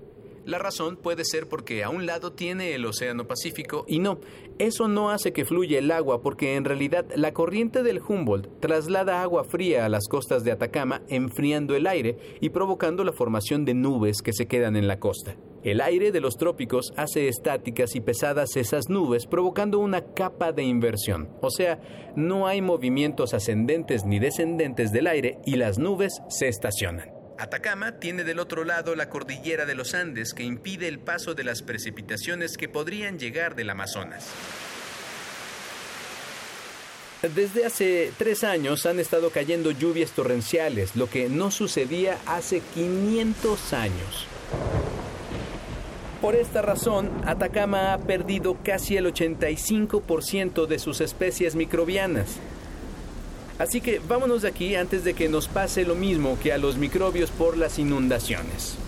La 0.48 0.58
razón 0.58 0.96
puede 0.96 1.26
ser 1.26 1.46
porque 1.46 1.84
a 1.84 1.90
un 1.90 2.06
lado 2.06 2.32
tiene 2.32 2.74
el 2.74 2.86
Océano 2.86 3.26
Pacífico 3.26 3.84
y 3.86 3.98
no, 3.98 4.18
eso 4.58 4.88
no 4.88 5.10
hace 5.10 5.34
que 5.34 5.44
fluya 5.44 5.78
el 5.78 5.90
agua 5.90 6.22
porque 6.22 6.56
en 6.56 6.64
realidad 6.64 7.04
la 7.14 7.34
corriente 7.34 7.82
del 7.82 8.00
Humboldt 8.00 8.58
traslada 8.58 9.20
agua 9.20 9.44
fría 9.44 9.84
a 9.84 9.90
las 9.90 10.08
costas 10.08 10.44
de 10.44 10.52
Atacama 10.52 11.02
enfriando 11.10 11.76
el 11.76 11.86
aire 11.86 12.16
y 12.40 12.48
provocando 12.48 13.04
la 13.04 13.12
formación 13.12 13.66
de 13.66 13.74
nubes 13.74 14.22
que 14.22 14.32
se 14.32 14.46
quedan 14.46 14.76
en 14.76 14.88
la 14.88 14.98
costa. 14.98 15.36
El 15.64 15.82
aire 15.82 16.12
de 16.12 16.22
los 16.22 16.38
trópicos 16.38 16.94
hace 16.96 17.28
estáticas 17.28 17.94
y 17.94 18.00
pesadas 18.00 18.56
esas 18.56 18.88
nubes 18.88 19.26
provocando 19.26 19.78
una 19.78 20.14
capa 20.14 20.52
de 20.52 20.62
inversión, 20.62 21.28
o 21.42 21.50
sea, 21.50 21.78
no 22.16 22.46
hay 22.46 22.62
movimientos 22.62 23.34
ascendentes 23.34 24.06
ni 24.06 24.18
descendentes 24.18 24.92
del 24.92 25.08
aire 25.08 25.40
y 25.44 25.56
las 25.56 25.78
nubes 25.78 26.22
se 26.30 26.48
estacionan. 26.48 27.17
Atacama 27.38 28.00
tiene 28.00 28.24
del 28.24 28.40
otro 28.40 28.64
lado 28.64 28.96
la 28.96 29.08
cordillera 29.08 29.64
de 29.64 29.76
los 29.76 29.94
Andes 29.94 30.34
que 30.34 30.42
impide 30.42 30.88
el 30.88 30.98
paso 30.98 31.34
de 31.34 31.44
las 31.44 31.62
precipitaciones 31.62 32.56
que 32.56 32.68
podrían 32.68 33.16
llegar 33.16 33.54
del 33.54 33.70
Amazonas. 33.70 34.26
Desde 37.22 37.64
hace 37.64 38.12
tres 38.18 38.42
años 38.42 38.86
han 38.86 38.98
estado 38.98 39.30
cayendo 39.30 39.70
lluvias 39.70 40.10
torrenciales, 40.12 40.96
lo 40.96 41.08
que 41.08 41.28
no 41.28 41.52
sucedía 41.52 42.18
hace 42.26 42.60
500 42.74 43.72
años. 43.72 44.26
Por 46.20 46.34
esta 46.34 46.60
razón, 46.60 47.10
Atacama 47.24 47.92
ha 47.92 47.98
perdido 47.98 48.56
casi 48.64 48.96
el 48.96 49.06
85% 49.06 50.66
de 50.66 50.78
sus 50.80 51.00
especies 51.00 51.54
microbianas. 51.54 52.36
Así 53.58 53.80
que 53.80 53.98
vámonos 53.98 54.42
de 54.42 54.48
aquí 54.48 54.76
antes 54.76 55.04
de 55.04 55.14
que 55.14 55.28
nos 55.28 55.48
pase 55.48 55.84
lo 55.84 55.94
mismo 55.94 56.38
que 56.40 56.52
a 56.52 56.58
los 56.58 56.76
microbios 56.76 57.30
por 57.30 57.56
las 57.56 57.78
inundaciones. 57.78 58.78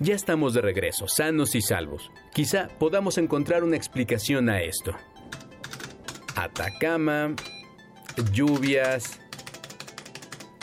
Ya 0.00 0.14
estamos 0.14 0.54
de 0.54 0.60
regreso, 0.60 1.08
sanos 1.08 1.54
y 1.54 1.62
salvos. 1.62 2.10
Quizá 2.32 2.68
podamos 2.78 3.16
encontrar 3.16 3.64
una 3.64 3.76
explicación 3.76 4.50
a 4.50 4.60
esto. 4.60 4.94
Atacama, 6.36 7.34
lluvias... 8.32 9.20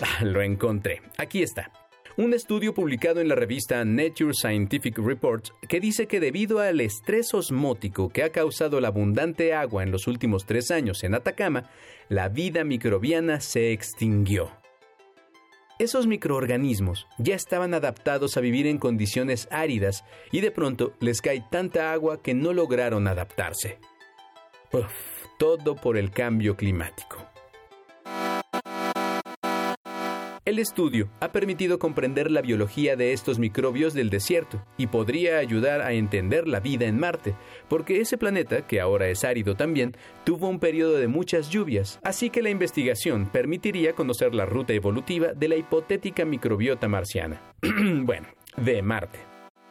Ah, 0.01 0.23
lo 0.23 0.41
encontré. 0.41 1.01
Aquí 1.17 1.43
está. 1.43 1.71
Un 2.17 2.34
estudio 2.34 2.74
publicado 2.74 3.21
en 3.21 3.30
la 3.30 3.36
revista 3.36 3.86
Nature 3.86 4.34
Scientific 4.34 4.97
Reports 4.97 5.54
que 5.69 5.80
dice 5.80 6.08
que 6.08 6.19
debido 6.19 6.60
al 6.60 6.82
estrés 6.82 7.34
osmótico 7.34 8.10
que 8.10 8.24
ha 8.24 8.32
causado 8.32 8.82
la 8.82 8.89
abundante 8.89 9.54
agua 9.54 9.84
en 9.84 9.91
los 9.91 10.08
últimos 10.08 10.45
tres 10.45 10.71
años 10.71 11.06
en 11.06 11.15
Atacama, 11.15 11.69
la 12.10 12.28
vida 12.28 12.65
microbiana 12.65 13.39
se 13.39 13.71
extinguió. 13.71 14.52
Esos 15.80 16.06
microorganismos 16.06 17.08
ya 17.17 17.34
estaban 17.34 17.74
adaptados 17.74 18.36
a 18.36 18.41
vivir 18.41 18.67
en 18.67 18.78
condiciones 18.78 19.47
áridas 19.50 20.04
y 20.34 20.41
de 20.41 20.52
pronto 20.52 20.93
les 21.00 21.21
cae 21.21 21.45
tanta 21.50 21.93
agua 21.93 22.21
que 22.21 22.34
no 22.34 22.52
lograron 22.52 23.08
adaptarse. 23.08 23.80
todo 25.39 25.76
por 25.76 25.97
el 25.97 26.12
cambio 26.12 26.56
climático. 26.56 27.31
El 30.43 30.58
estudio 30.58 31.08
ha 31.19 31.32
permitido 31.32 31.77
comprender 31.77 32.32
la 32.32 32.41
biología 32.41 32.95
de 32.95 33.13
estos 33.13 33.38
microbios 33.38 33.93
del 33.93 34.10
desierto 34.10 34.65
y 34.75 34.88
podría 34.88 35.38
ayudar 35.38 35.82
a 35.82 35.93
entender 35.93 36.47
la 36.47 36.60
vida 36.60 36.88
en 36.88 36.97
Marte, 36.97 37.36
porque 37.69 38.01
ese 38.01 38.17
planeta, 38.17 38.65
que 38.65 38.82
ahora 38.82 39.08
es 39.10 39.23
árido 39.23 39.56
también, 39.56 39.95
tuvo 40.23 40.49
un 40.49 40.58
periodo 40.58 40.97
de 40.97 41.08
muchas 41.08 41.51
lluvias, 41.51 41.99
así 42.04 42.32
que 42.32 42.41
la 42.41 42.49
investigación 42.49 43.30
permitiría 43.30 43.93
conocer 43.93 44.34
la 44.34 44.47
ruta 44.47 44.73
evolutiva 44.73 45.27
de 45.34 45.47
la 45.47 45.58
hipotética 45.58 46.25
microbiota 46.25 46.88
marciana. 46.88 47.39
bueno, 47.62 48.27
de 48.58 48.82
Marte. 48.82 49.19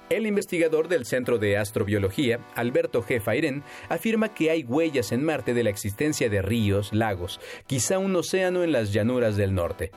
El 0.09 0.25
investigador 0.25 0.87
del 0.87 1.05
Centro 1.05 1.39
de 1.39 1.57
Astrobiología, 1.57 2.47
Alberto 2.55 3.03
G. 3.03 3.21
Fairen, 3.21 3.65
afirma 3.89 4.35
que 4.35 4.51
hay 4.51 4.63
huellas 4.63 5.11
en 5.11 5.25
Marte 5.25 5.53
de 5.53 5.65
la 5.65 5.71
existencia 5.71 6.29
de 6.29 6.43
ríos, 6.43 6.93
lagos, 6.93 7.41
quizá 7.67 7.99
un 7.99 8.15
océano 8.15 8.63
en 8.63 8.71
las 8.71 8.93
llanuras 8.93 9.37
del 9.37 9.53
norte. 9.53 9.91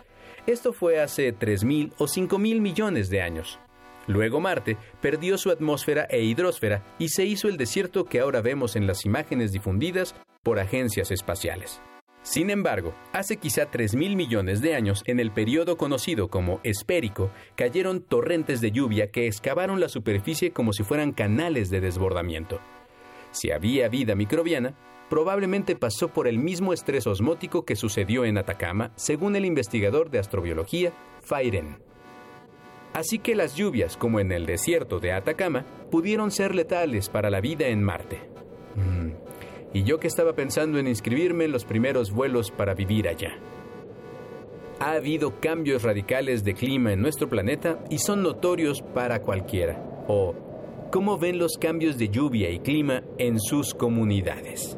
Esto 0.46 0.74
fue 0.74 1.00
hace 1.00 1.34
3.000 1.34 1.94
o 1.98 2.06
5.000 2.06 2.60
millones 2.60 3.10
de 3.10 3.22
años. 3.22 3.60
Luego 4.08 4.42
Marte 4.42 4.78
perdió 5.02 5.38
su 5.38 5.50
atmósfera 5.50 6.06
e 6.10 6.22
hidrosfera 6.22 6.84
y 7.00 7.10
se 7.10 7.24
hizo 7.24 7.48
el 7.48 7.56
desierto 7.56 8.04
que 8.04 8.20
ahora 8.20 8.42
vemos 8.42 8.76
en 8.76 8.86
las 8.86 9.06
imágenes 9.06 9.54
difundidas 9.54 10.16
por 10.44 10.60
agencias 10.60 11.12
espaciales. 11.12 11.82
Sin 12.24 12.50
embargo, 12.50 12.94
hace 13.14 13.38
quizá 13.38 13.70
3.000 13.72 14.16
millones 14.16 14.62
de 14.62 14.76
años, 14.76 15.04
en 15.06 15.20
el 15.20 15.32
periodo 15.32 15.78
conocido 15.78 16.30
como 16.30 16.60
espérico, 16.64 17.32
cayeron 17.56 18.02
torrentes 18.02 18.60
de 18.60 18.72
lluvia 18.72 19.12
que 19.12 19.28
excavaron 19.28 19.80
la 19.80 19.90
superficie 19.90 20.52
como 20.52 20.74
si 20.74 20.84
fueran 20.84 21.14
canales 21.14 21.70
de 21.70 21.80
desbordamiento. 21.80 22.60
Si 23.32 23.52
había 23.52 23.90
vida 23.90 24.16
microbiana, 24.16 24.74
probablemente 25.14 25.76
pasó 25.76 26.08
por 26.08 26.28
el 26.28 26.40
mismo 26.40 26.74
estrés 26.74 27.06
osmótico 27.06 27.66
que 27.66 27.76
sucedió 27.76 28.26
en 28.26 28.40
Atacama, 28.40 28.94
según 28.96 29.36
el 29.36 29.46
investigador 29.46 30.10
de 30.10 30.18
astrobiología, 30.18 30.92
Fairen. 31.22 31.78
Así 32.94 33.20
que 33.20 33.36
las 33.36 33.54
lluvias, 33.56 33.96
como 33.96 34.20
en 34.20 34.32
el 34.32 34.48
desierto 34.48 35.00
de 35.00 35.12
Atacama, 35.12 35.68
pudieron 35.92 36.32
ser 36.32 36.56
letales 36.56 37.10
para 37.10 37.30
la 37.30 37.42
vida 37.42 37.68
en 37.68 37.84
Marte. 37.84 38.22
Mm. 38.74 39.12
Y 39.78 39.84
yo 39.84 40.00
que 40.00 40.08
estaba 40.08 40.34
pensando 40.34 40.80
en 40.80 40.88
inscribirme 40.88 41.46
en 41.46 41.52
los 41.52 41.64
primeros 41.64 42.10
vuelos 42.10 42.50
para 42.50 42.74
vivir 42.74 43.08
allá. 43.08 43.38
Ha 44.80 44.94
habido 44.94 45.40
cambios 45.40 45.84
radicales 45.84 46.44
de 46.44 46.56
clima 46.56 46.92
en 46.92 47.04
nuestro 47.04 47.30
planeta 47.30 47.84
y 47.92 48.00
son 48.00 48.24
notorios 48.24 48.82
para 48.82 49.22
cualquiera. 49.22 49.80
O, 50.08 50.34
¿cómo 50.92 51.20
ven 51.20 51.38
los 51.38 51.60
cambios 51.60 52.00
de 52.00 52.10
lluvia 52.10 52.50
y 52.50 52.58
clima 52.58 53.04
en 53.20 53.40
sus 53.40 53.76
comunidades? 53.76 54.76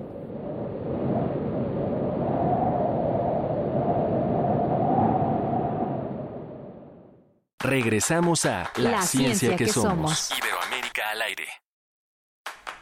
Regresamos 7.65 8.45
a 8.45 8.71
La, 8.75 9.01
ciencia, 9.01 9.55
que, 9.55 9.67
somos. 9.67 10.29
Iberoamérica 10.37 11.09
al 11.09 11.21
aire. 11.23 11.47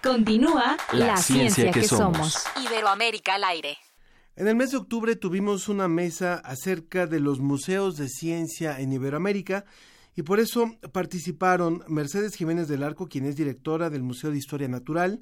Continúa 0.01 0.75
La, 0.91 1.15
ciencia, 1.15 1.71
que, 1.71 1.83
somos. 1.83 2.43
Iberoamérica 2.61 3.35
al 3.35 3.45
aire. 3.45 3.77
En 4.35 4.49
el 4.49 4.55
mes 4.57 4.71
de 4.71 4.77
octubre 4.77 5.15
tuvimos 5.15 5.69
una 5.69 5.87
mesa 5.87 6.35
acerca 6.35 7.07
de 7.07 7.21
los 7.21 7.39
museos 7.39 7.95
de 7.95 8.09
ciencia 8.09 8.77
en 8.81 8.91
Iberoamérica 8.91 9.63
y 10.15 10.23
por 10.23 10.41
eso 10.41 10.75
participaron 10.91 11.85
Mercedes 11.87 12.35
Jiménez 12.35 12.67
del 12.67 12.83
Arco, 12.83 13.07
quien 13.07 13.25
es 13.25 13.37
directora 13.37 13.89
del 13.89 14.03
Museo 14.03 14.31
de 14.31 14.37
Historia 14.37 14.67
Natural, 14.67 15.21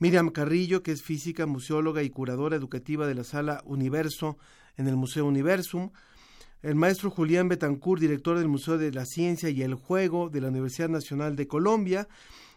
Miriam 0.00 0.30
Carrillo, 0.30 0.82
que 0.82 0.90
es 0.90 1.02
física, 1.02 1.46
museóloga 1.46 2.02
y 2.02 2.10
curadora 2.10 2.56
educativa 2.56 3.06
de 3.06 3.14
la 3.14 3.22
sala 3.22 3.62
Universo 3.66 4.36
en 4.76 4.88
el 4.88 4.96
Museo 4.96 5.26
Universum, 5.26 5.92
el 6.66 6.74
maestro 6.74 7.10
Julián 7.10 7.48
Betancourt, 7.48 8.00
director 8.00 8.36
del 8.36 8.48
Museo 8.48 8.76
de 8.76 8.90
la 8.90 9.06
Ciencia 9.06 9.48
y 9.50 9.62
el 9.62 9.74
Juego 9.74 10.30
de 10.30 10.40
la 10.40 10.48
Universidad 10.48 10.88
Nacional 10.88 11.36
de 11.36 11.46
Colombia, 11.46 12.08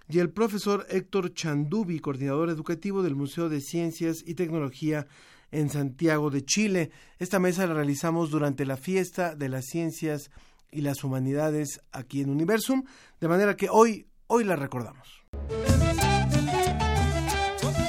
y 0.10 0.18
el 0.18 0.32
profesor 0.32 0.88
Héctor 0.90 1.32
Chandubi, 1.36 2.00
coordinador 2.00 2.50
educativo 2.50 3.04
del 3.04 3.16
Museo 3.16 3.50
de 3.50 3.62
Ciencias 3.62 4.24
y 4.26 4.34
Tecnología 4.34 5.06
en 5.52 5.70
Santiago 5.70 6.32
de 6.32 6.44
Chile. 6.44 6.90
Esta 7.20 7.38
mesa 7.38 7.68
la 7.68 7.76
realizamos 7.76 8.32
durante 8.32 8.66
la 8.66 8.78
fiesta 8.78 9.36
de 9.36 9.48
las 9.48 9.66
ciencias 9.66 10.32
y 10.72 10.82
las 10.82 11.04
humanidades 11.04 11.80
aquí 11.92 12.22
en 12.22 12.32
Universum, 12.32 12.86
de 13.22 13.28
manera 13.28 13.56
que 13.56 13.70
hoy, 13.70 14.08
hoy 14.26 14.44
la 14.44 14.56
recordamos. 14.56 15.24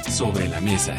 Sobre 0.07 0.47
la 0.47 0.61
mesa. 0.61 0.95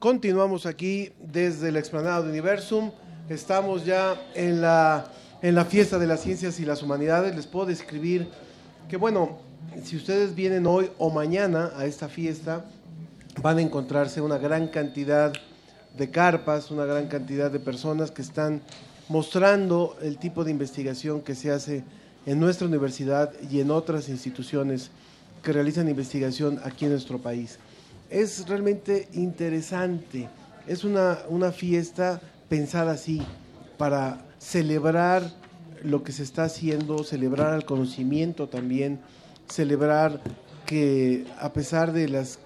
Continuamos 0.00 0.64
aquí 0.64 1.12
desde 1.20 1.70
la 1.70 1.78
explanada 1.78 2.22
de 2.22 2.30
Universum. 2.30 2.90
Estamos 3.28 3.84
ya 3.84 4.18
en 4.34 4.62
la, 4.62 5.12
en 5.42 5.54
la 5.54 5.66
fiesta 5.66 5.98
de 5.98 6.06
las 6.06 6.22
ciencias 6.22 6.58
y 6.58 6.64
las 6.64 6.82
humanidades. 6.82 7.36
Les 7.36 7.46
puedo 7.46 7.66
describir 7.66 8.26
que, 8.88 8.96
bueno, 8.96 9.40
si 9.84 9.96
ustedes 9.96 10.34
vienen 10.34 10.66
hoy 10.66 10.90
o 10.96 11.10
mañana 11.10 11.72
a 11.76 11.84
esta 11.84 12.08
fiesta, 12.08 12.64
van 13.42 13.58
a 13.58 13.60
encontrarse 13.60 14.22
una 14.22 14.38
gran 14.38 14.68
cantidad 14.68 15.34
de 15.94 16.10
carpas, 16.10 16.70
una 16.70 16.86
gran 16.86 17.08
cantidad 17.08 17.50
de 17.50 17.60
personas 17.60 18.10
que 18.10 18.22
están 18.22 18.62
mostrando 19.10 19.98
el 20.00 20.16
tipo 20.16 20.44
de 20.44 20.50
investigación 20.50 21.20
que 21.20 21.34
se 21.34 21.50
hace 21.50 21.84
en 22.24 22.40
nuestra 22.40 22.66
universidad 22.66 23.34
y 23.50 23.60
en 23.60 23.70
otras 23.70 24.08
instituciones 24.08 24.92
que 25.42 25.52
realizan 25.52 25.90
investigación 25.90 26.58
aquí 26.64 26.86
en 26.86 26.92
nuestro 26.92 27.18
país 27.18 27.58
es 28.10 28.46
realmente 28.48 29.08
interesante. 29.12 30.28
Es 30.66 30.84
una, 30.84 31.18
una 31.28 31.52
fiesta 31.52 32.20
pensada 32.48 32.92
así, 32.92 33.22
para 33.78 34.26
celebrar 34.38 35.22
lo 35.82 36.02
que 36.02 36.12
se 36.12 36.22
está 36.22 36.44
haciendo, 36.44 37.04
celebrar 37.04 37.54
el 37.54 37.64
conocimiento 37.64 38.48
también, 38.48 39.00
celebrar 39.48 40.20
que 40.66 41.24
a 41.38 41.52
pesar 41.52 41.92
de 41.92 42.08
las 42.08 42.38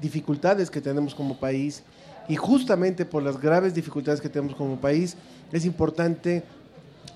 dificultades 0.00 0.70
que 0.70 0.80
tenemos 0.80 1.14
como 1.14 1.38
país 1.40 1.82
y 2.28 2.36
justamente 2.36 3.04
por 3.04 3.22
las 3.22 3.40
graves 3.40 3.74
dificultades 3.74 4.20
que 4.20 4.28
tenemos 4.28 4.54
como 4.54 4.80
país, 4.80 5.16
es 5.52 5.64
importante 5.64 6.44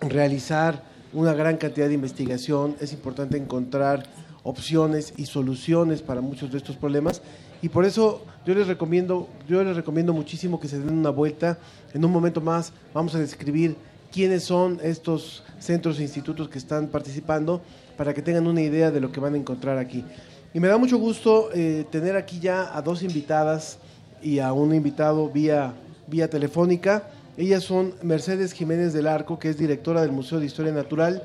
realizar 0.00 0.82
una 1.12 1.34
gran 1.34 1.56
cantidad 1.56 1.88
de 1.88 1.94
investigación, 1.94 2.76
es 2.80 2.92
importante 2.92 3.36
encontrar 3.36 4.04
opciones 4.42 5.12
y 5.16 5.26
soluciones 5.26 6.02
para 6.02 6.20
muchos 6.20 6.50
de 6.50 6.58
estos 6.58 6.76
problemas. 6.76 7.22
Y 7.62 7.68
por 7.68 7.84
eso 7.84 8.24
yo 8.46 8.54
les 8.54 8.66
recomiendo 8.66 9.28
yo 9.48 9.62
les 9.62 9.76
recomiendo 9.76 10.12
muchísimo 10.12 10.58
que 10.58 10.68
se 10.68 10.78
den 10.78 10.98
una 10.98 11.10
vuelta. 11.10 11.58
En 11.92 12.04
un 12.04 12.10
momento 12.10 12.40
más 12.40 12.72
vamos 12.94 13.14
a 13.14 13.18
describir 13.18 13.76
quiénes 14.12 14.44
son 14.44 14.80
estos 14.82 15.44
centros 15.58 15.98
e 15.98 16.02
institutos 16.02 16.48
que 16.48 16.58
están 16.58 16.88
participando 16.88 17.60
para 17.96 18.14
que 18.14 18.22
tengan 18.22 18.46
una 18.46 18.62
idea 18.62 18.90
de 18.90 19.00
lo 19.00 19.12
que 19.12 19.20
van 19.20 19.34
a 19.34 19.36
encontrar 19.36 19.78
aquí. 19.78 20.04
Y 20.52 20.60
me 20.60 20.68
da 20.68 20.78
mucho 20.78 20.98
gusto 20.98 21.50
eh, 21.54 21.84
tener 21.90 22.16
aquí 22.16 22.40
ya 22.40 22.76
a 22.76 22.82
dos 22.82 23.02
invitadas 23.02 23.78
y 24.22 24.38
a 24.38 24.52
un 24.52 24.74
invitado 24.74 25.28
vía 25.28 25.74
vía 26.06 26.28
telefónica. 26.28 27.04
Ellas 27.36 27.62
son 27.62 27.94
Mercedes 28.02 28.52
Jiménez 28.52 28.92
del 28.92 29.06
Arco 29.06 29.38
que 29.38 29.48
es 29.48 29.56
directora 29.56 30.00
del 30.02 30.12
Museo 30.12 30.40
de 30.40 30.46
Historia 30.46 30.72
Natural 30.72 31.22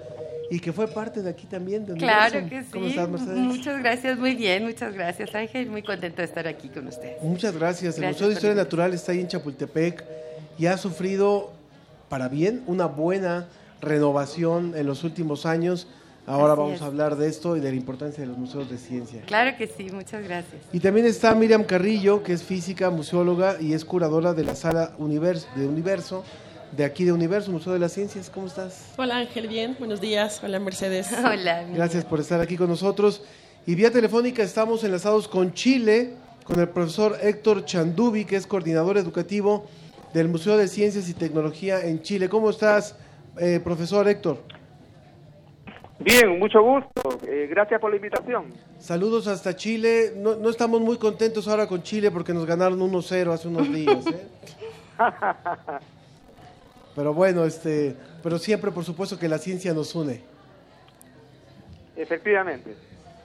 y 0.49 0.59
que 0.59 0.71
fue 0.71 0.87
parte 0.87 1.21
de 1.21 1.29
aquí 1.29 1.47
también. 1.47 1.85
De 1.85 1.93
claro 1.95 2.47
que 2.47 2.61
sí. 2.63 2.69
¿Cómo 2.71 2.85
estás, 2.85 3.09
Mercedes? 3.09 3.37
Muchas 3.37 3.79
gracias, 3.79 4.17
muy 4.17 4.35
bien, 4.35 4.63
muchas 4.63 4.93
gracias, 4.93 5.33
Ángel. 5.33 5.69
Muy 5.69 5.83
contento 5.83 6.17
de 6.17 6.25
estar 6.25 6.47
aquí 6.47 6.69
con 6.69 6.87
ustedes. 6.87 7.21
Muchas 7.21 7.55
gracias. 7.55 7.97
el 7.97 8.07
Museo 8.07 8.27
de 8.27 8.33
Historia 8.33 8.55
Natural 8.55 8.93
está 8.93 9.11
ahí 9.11 9.21
en 9.21 9.27
Chapultepec 9.27 10.03
y 10.57 10.67
ha 10.67 10.77
sufrido, 10.77 11.51
para 12.09 12.27
bien, 12.27 12.63
una 12.67 12.85
buena 12.85 13.47
renovación 13.81 14.73
en 14.75 14.85
los 14.85 15.03
últimos 15.03 15.45
años. 15.45 15.87
Ahora 16.27 16.55
vamos 16.55 16.81
a 16.81 16.85
hablar 16.87 17.17
de 17.17 17.27
esto 17.27 17.55
y 17.55 17.59
de 17.59 17.69
la 17.69 17.75
importancia 17.75 18.21
de 18.21 18.27
los 18.27 18.37
museos 18.37 18.67
de 18.67 18.79
ciencia. 18.79 19.21
Claro 19.27 19.55
que 19.57 19.67
sí, 19.67 19.89
muchas 19.91 20.23
gracias. 20.23 20.59
Y 20.73 20.79
también 20.79 21.05
está 21.05 21.35
Miriam 21.35 21.63
Carrillo, 21.63 22.23
que 22.23 22.33
es 22.33 22.41
física, 22.41 22.89
museóloga 22.89 23.61
y 23.61 23.73
es 23.73 23.85
curadora 23.85 24.33
de 24.33 24.43
la 24.43 24.55
sala 24.55 24.95
de 24.97 25.67
Universo 25.67 26.23
de 26.71 26.85
aquí 26.85 27.03
de 27.05 27.11
Universo, 27.11 27.51
Museo 27.51 27.73
de 27.73 27.79
las 27.79 27.93
Ciencias. 27.93 28.29
¿Cómo 28.29 28.47
estás? 28.47 28.93
Hola 28.97 29.17
Ángel, 29.17 29.47
bien, 29.47 29.75
buenos 29.79 30.01
días. 30.01 30.41
Hola 30.43 30.59
Mercedes. 30.59 31.11
Hola. 31.25 31.63
Gracias 31.73 32.05
por 32.05 32.19
estar 32.19 32.41
aquí 32.41 32.57
con 32.57 32.69
nosotros. 32.69 33.23
Y 33.65 33.75
vía 33.75 33.91
telefónica 33.91 34.43
estamos 34.43 34.83
enlazados 34.83 35.27
con 35.27 35.53
Chile, 35.53 36.13
con 36.43 36.59
el 36.59 36.69
profesor 36.69 37.17
Héctor 37.21 37.65
Chandubi, 37.65 38.25
que 38.25 38.35
es 38.35 38.45
coordinador 38.45 38.97
educativo 38.97 39.65
del 40.13 40.27
Museo 40.29 40.55
de 40.57 40.67
Ciencias 40.67 41.09
y 41.09 41.13
Tecnología 41.13 41.81
en 41.81 42.01
Chile. 42.01 42.29
¿Cómo 42.29 42.49
estás, 42.49 42.95
eh, 43.39 43.59
profesor 43.63 44.07
Héctor? 44.07 44.43
Bien, 45.99 46.37
mucho 46.37 46.61
gusto. 46.61 47.19
Eh, 47.27 47.47
gracias 47.49 47.79
por 47.79 47.89
la 47.89 47.95
invitación. 47.95 48.53
Saludos 48.79 49.27
hasta 49.27 49.55
Chile. 49.55 50.13
No, 50.17 50.35
no, 50.35 50.49
estamos 50.49 50.81
muy 50.81 50.97
contentos 50.97 51.47
ahora 51.47 51.67
con 51.67 51.81
Chile 51.83 52.11
porque 52.11 52.33
nos 52.33 52.45
ganaron 52.45 52.79
1-0 52.79 53.31
hace 53.31 53.47
unos 53.47 53.69
días. 53.73 54.05
¿eh? 54.07 54.27
Pero 56.95 57.13
bueno, 57.13 57.43
este, 57.43 57.95
pero 58.23 58.39
siempre 58.39 58.71
por 58.71 58.85
supuesto 58.85 59.19
que 59.19 59.27
la 59.27 59.37
ciencia 59.37 59.73
nos 59.73 59.93
une. 59.93 60.21
Efectivamente. 61.95 62.75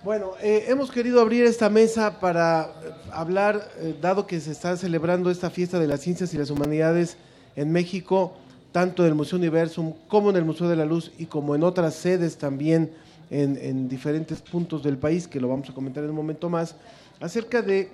Bueno, 0.03 0.33
eh, 0.41 0.65
hemos 0.69 0.91
querido 0.91 1.21
abrir 1.21 1.45
esta 1.45 1.69
mesa 1.69 2.21
para 2.21 2.63
eh, 2.63 2.91
hablar, 3.13 3.69
eh, 3.79 3.95
dado 4.01 4.27
que 4.27 4.41
se 4.41 4.51
está 4.51 4.77
celebrando 4.77 5.31
esta 5.31 5.51
fiesta 5.51 5.79
de 5.79 5.87
las 5.87 6.01
ciencias 6.01 6.33
y 6.33 6.39
las 6.39 6.51
humanidades 6.51 7.17
en 7.55 7.71
México, 7.71 8.33
tanto 8.73 9.03
en 9.03 9.11
el 9.11 9.15
Museo 9.15 9.39
Universum 9.39 9.93
como 10.09 10.31
en 10.31 10.37
el 10.37 10.45
Museo 10.45 10.69
de 10.69 10.77
la 10.77 10.87
Luz 10.87 11.13
y 11.19 11.27
como 11.27 11.55
en 11.55 11.63
otras 11.63 11.95
sedes 11.95 12.39
también 12.39 12.93
en, 13.31 13.89
diferentes 13.89 14.41
puntos 14.41 14.83
del 14.83 14.97
país, 14.97 15.29
que 15.29 15.39
lo 15.39 15.49
vamos 15.49 15.69
a 15.71 15.75
comentar 15.75 16.03
en 16.03 16.11
un 16.11 16.17
momento 16.17 16.49
más, 16.49 16.75
acerca 17.21 17.63
de 17.63 17.91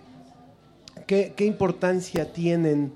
qué, 1.06 1.34
importancia 1.40 2.32
tienen 2.32 2.92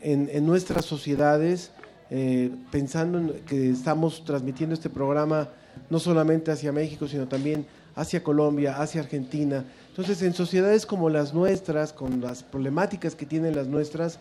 en, 0.00 0.30
en 0.32 0.46
nuestras 0.46 0.86
sociedades 0.86 1.72
eh, 2.14 2.50
pensando 2.70 3.16
en 3.16 3.40
que 3.46 3.70
estamos 3.70 4.22
transmitiendo 4.22 4.74
este 4.74 4.90
programa 4.90 5.48
no 5.88 5.98
solamente 5.98 6.50
hacia 6.50 6.70
México, 6.70 7.08
sino 7.08 7.26
también 7.26 7.64
hacia 7.94 8.22
Colombia, 8.22 8.76
hacia 8.76 9.00
Argentina. 9.00 9.64
Entonces, 9.88 10.20
en 10.20 10.34
sociedades 10.34 10.84
como 10.84 11.08
las 11.08 11.32
nuestras, 11.32 11.94
con 11.94 12.20
las 12.20 12.42
problemáticas 12.42 13.14
que 13.14 13.24
tienen 13.24 13.56
las 13.56 13.66
nuestras, 13.66 14.18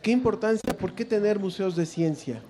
¿qué 0.00 0.12
importancia, 0.12 0.74
por 0.78 0.94
qué 0.94 1.04
tener 1.04 1.38
museos 1.38 1.76
de 1.76 1.84
ciencia? 1.84 2.40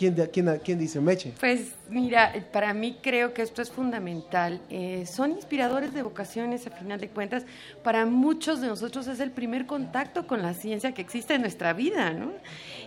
¿Quién, 0.00 0.14
quién, 0.32 0.60
quién 0.64 0.78
dice 0.78 0.98
Meche? 0.98 1.34
Pues 1.38 1.74
mira, 1.90 2.32
para 2.54 2.72
mí 2.72 2.96
creo 3.02 3.34
que 3.34 3.42
esto 3.42 3.60
es 3.60 3.70
fundamental. 3.70 4.58
Eh, 4.70 5.04
son 5.04 5.32
inspiradores 5.32 5.92
de 5.92 6.02
vocaciones, 6.02 6.66
a 6.66 6.70
final 6.70 6.98
de 6.98 7.10
cuentas. 7.10 7.44
Para 7.82 8.06
muchos 8.06 8.62
de 8.62 8.68
nosotros 8.68 9.06
es 9.08 9.20
el 9.20 9.30
primer 9.30 9.66
contacto 9.66 10.26
con 10.26 10.40
la 10.40 10.54
ciencia 10.54 10.92
que 10.92 11.02
existe 11.02 11.34
en 11.34 11.42
nuestra 11.42 11.74
vida, 11.74 12.14
¿no? 12.14 12.32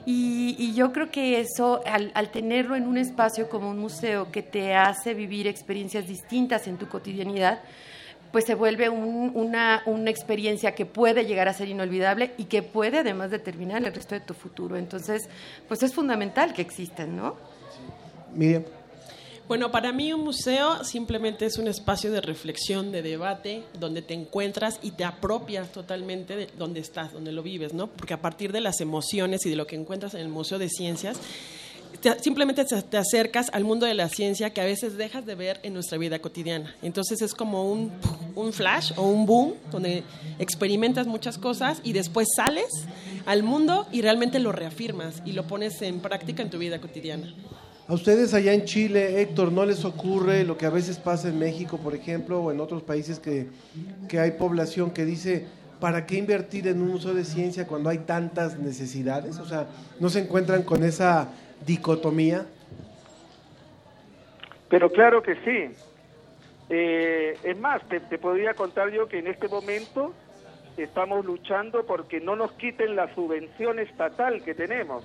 Y, 0.08 0.74
yo 0.74 0.92
creo 0.92 1.12
que 1.12 1.40
eso, 1.40 1.84
al, 1.86 2.12
al, 2.16 2.32
tenerlo 2.32 2.76
en 2.76 2.88
un 2.88 2.98
espacio 2.98 3.48
como 3.48 3.70
un 3.70 3.78
museo 3.78 4.32
que 4.32 4.42
te 4.42 4.74
hace 4.74 5.14
vivir 5.14 5.46
experiencias 5.46 6.08
distintas 6.08 6.68
en 6.68 6.78
tu 6.78 6.88
cotidianidad, 6.88 7.62
pues 8.34 8.46
se 8.46 8.56
vuelve 8.56 8.90
una, 8.90 9.84
una 9.86 10.10
experiencia 10.10 10.74
que 10.74 10.88
puede 10.88 11.26
llegar 11.26 11.48
a 11.48 11.54
ser 11.54 11.70
inolvidable 11.70 12.34
y 12.36 12.46
que 12.46 12.64
puede 12.64 12.98
además 12.98 13.30
determinar 13.30 13.86
el 13.86 13.94
resto 13.94 14.16
de 14.16 14.22
tu 14.22 14.34
futuro. 14.34 14.76
Entonces, 14.76 15.30
pues 15.68 15.84
es 15.84 15.94
fundamental 15.94 16.52
que 16.52 16.64
existan, 16.64 17.16
¿no? 17.16 17.38
Miriam. 18.34 18.64
Bueno, 19.48 19.72
para 19.72 19.92
mí 19.92 20.12
un 20.14 20.24
museo 20.24 20.84
simplemente 20.84 21.46
es 21.46 21.60
un 21.60 21.68
espacio 21.68 22.12
de 22.12 22.22
reflexión, 22.22 22.92
de 22.92 23.04
debate, 23.04 23.66
donde 23.78 24.02
te 24.02 24.16
encuentras 24.16 24.80
y 24.82 24.92
te 24.92 25.04
apropias 25.04 25.72
totalmente 25.72 26.36
de 26.36 26.48
donde 26.58 26.80
estás, 26.80 27.14
donde 27.14 27.32
lo 27.32 27.44
vives, 27.44 27.76
¿no? 27.76 27.86
Porque 27.86 28.16
a 28.16 28.22
partir 28.22 28.52
de 28.52 28.62
las 28.62 28.82
emociones 28.82 29.46
y 29.46 29.52
de 29.52 29.58
lo 29.58 29.68
que 29.68 29.76
encuentras 29.76 30.16
en 30.16 30.22
el 30.22 30.30
Museo 30.30 30.58
de 30.58 30.70
Ciencias, 30.70 31.20
simplemente 32.22 32.66
te 32.66 32.98
acercas 32.98 33.50
al 33.54 33.64
mundo 33.64 33.86
de 33.86 33.94
la 33.94 34.10
ciencia 34.10 34.52
que 34.52 34.62
a 34.62 34.66
veces 34.66 34.98
dejas 34.98 35.26
de 35.26 35.36
ver 35.36 35.60
en 35.64 35.74
nuestra 35.74 35.98
vida 35.98 36.20
cotidiana. 36.20 36.76
Entonces 36.82 37.22
es 37.22 37.34
como 37.34 37.72
un, 37.72 37.92
un 38.36 38.54
flash 38.54 38.92
o 38.96 39.08
un 39.08 39.26
boom 39.26 39.54
donde 39.72 40.04
experimentas 40.40 41.08
muchas 41.08 41.38
cosas 41.38 41.80
y 41.84 41.94
después 41.94 42.28
sales 42.36 42.68
al 43.26 43.44
mundo 43.44 43.88
y 43.92 44.02
realmente 44.02 44.40
lo 44.40 44.52
reafirmas 44.52 45.22
y 45.26 45.32
lo 45.32 45.48
pones 45.48 45.82
en 45.82 46.00
práctica 46.00 46.44
en 46.44 46.50
tu 46.50 46.58
vida 46.58 46.80
cotidiana. 46.80 47.34
A 47.86 47.94
ustedes 47.94 48.34
allá 48.34 48.54
en 48.54 48.64
Chile, 48.64 49.22
Héctor, 49.22 49.52
¿no 49.52 49.66
les 49.66 49.84
ocurre 49.84 50.46
lo 50.46 50.58
que 50.58 50.66
a 50.66 50.70
veces 50.70 50.98
pasa 50.98 51.28
en 51.28 51.38
México, 51.38 51.78
por 51.78 51.94
ejemplo, 51.94 52.42
o 52.42 52.52
en 52.52 52.62
otros 52.62 52.82
países 52.82 53.20
que, 53.20 53.50
que 54.08 54.20
hay 54.20 54.32
población 54.32 54.92
que 54.92 55.04
dice, 55.04 55.48
¿para 55.82 56.06
qué 56.06 56.18
invertir 56.18 56.66
en 56.70 56.82
un 56.82 56.92
museo 56.92 57.14
de 57.14 57.26
ciencia 57.26 57.68
cuando 57.68 57.90
hay 57.90 58.00
tantas 58.00 58.58
necesidades? 58.58 59.38
O 59.40 59.46
sea, 59.46 59.68
¿no 60.00 60.10
se 60.10 60.20
encuentran 60.20 60.64
con 60.64 60.82
esa 60.82 61.28
dicotomía? 61.66 62.46
Pero 64.70 64.92
claro 64.92 65.22
que 65.22 65.36
sí. 65.36 65.76
Eh, 66.70 67.38
es 67.44 67.58
más, 67.60 67.82
te, 67.88 68.00
podría 68.18 68.54
contar 68.54 68.90
yo 68.90 69.08
que 69.08 69.20
en 69.20 69.28
este 69.28 69.48
momento 69.48 70.14
estamos 70.78 71.24
luchando 71.26 71.86
porque 71.86 72.20
no 72.20 72.36
nos 72.36 72.54
quiten 72.54 72.96
la 72.96 73.14
subvención 73.14 73.80
estatal 73.80 74.44
que 74.44 74.56
tenemos. 74.56 75.04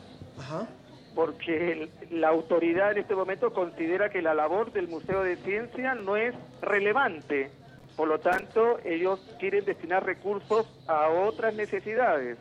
Porque 1.15 1.91
la 2.11 2.29
autoridad 2.29 2.93
en 2.93 2.99
este 2.99 3.15
momento 3.15 3.53
considera 3.53 4.09
que 4.09 4.23
la 4.23 4.35
labor 4.35 4.73
del 4.73 4.89
Museo 4.89 5.23
de 5.23 5.37
Ciencia 5.37 5.95
no 5.95 6.17
es 6.17 6.35
relevante. 6.63 7.51
Por 7.97 8.09
lo 8.09 8.21
tanto, 8.21 8.79
ellos 8.85 9.21
quieren 9.41 9.65
destinar 9.65 10.07
recursos 10.07 10.67
a 10.87 11.09
otras 11.09 11.55
necesidades. 11.55 12.39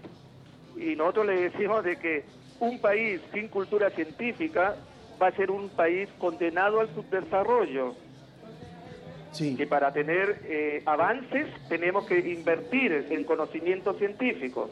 Y 0.78 0.96
nosotros 0.96 1.26
le 1.26 1.50
decimos 1.50 1.84
de 1.84 1.98
que 1.98 2.24
un 2.60 2.80
país 2.80 3.22
sin 3.34 3.48
cultura 3.48 3.90
científica 3.92 4.76
va 5.22 5.28
a 5.28 5.32
ser 5.36 5.52
un 5.52 5.70
país 5.70 6.10
condenado 6.18 6.80
al 6.80 6.94
subdesarrollo. 6.94 7.96
Sí. 9.32 9.56
Que 9.56 9.68
para 9.68 9.92
tener 9.92 10.42
eh, 10.46 10.82
avances 10.86 11.48
tenemos 11.70 12.06
que 12.06 12.18
invertir 12.18 13.08
en 13.10 13.24
conocimiento 13.24 13.94
científico. 13.94 14.70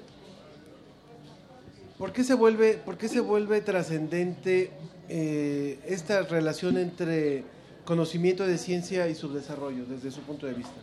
¿Por 1.97 2.11
qué 2.11 2.23
se 2.23 2.33
vuelve, 2.33 2.73
por 2.73 2.97
qué 2.97 3.07
se 3.07 3.19
vuelve 3.19 3.61
trascendente 3.61 4.71
eh, 5.07 5.79
esta 5.86 6.23
relación 6.23 6.77
entre 6.77 7.43
conocimiento 7.86 8.45
de 8.45 8.57
ciencia 8.57 9.07
y 9.07 9.15
subdesarrollo 9.15 9.86
desde 9.86 10.11
su 10.11 10.21
punto 10.21 10.47
de 10.47 10.53
vista? 10.53 10.75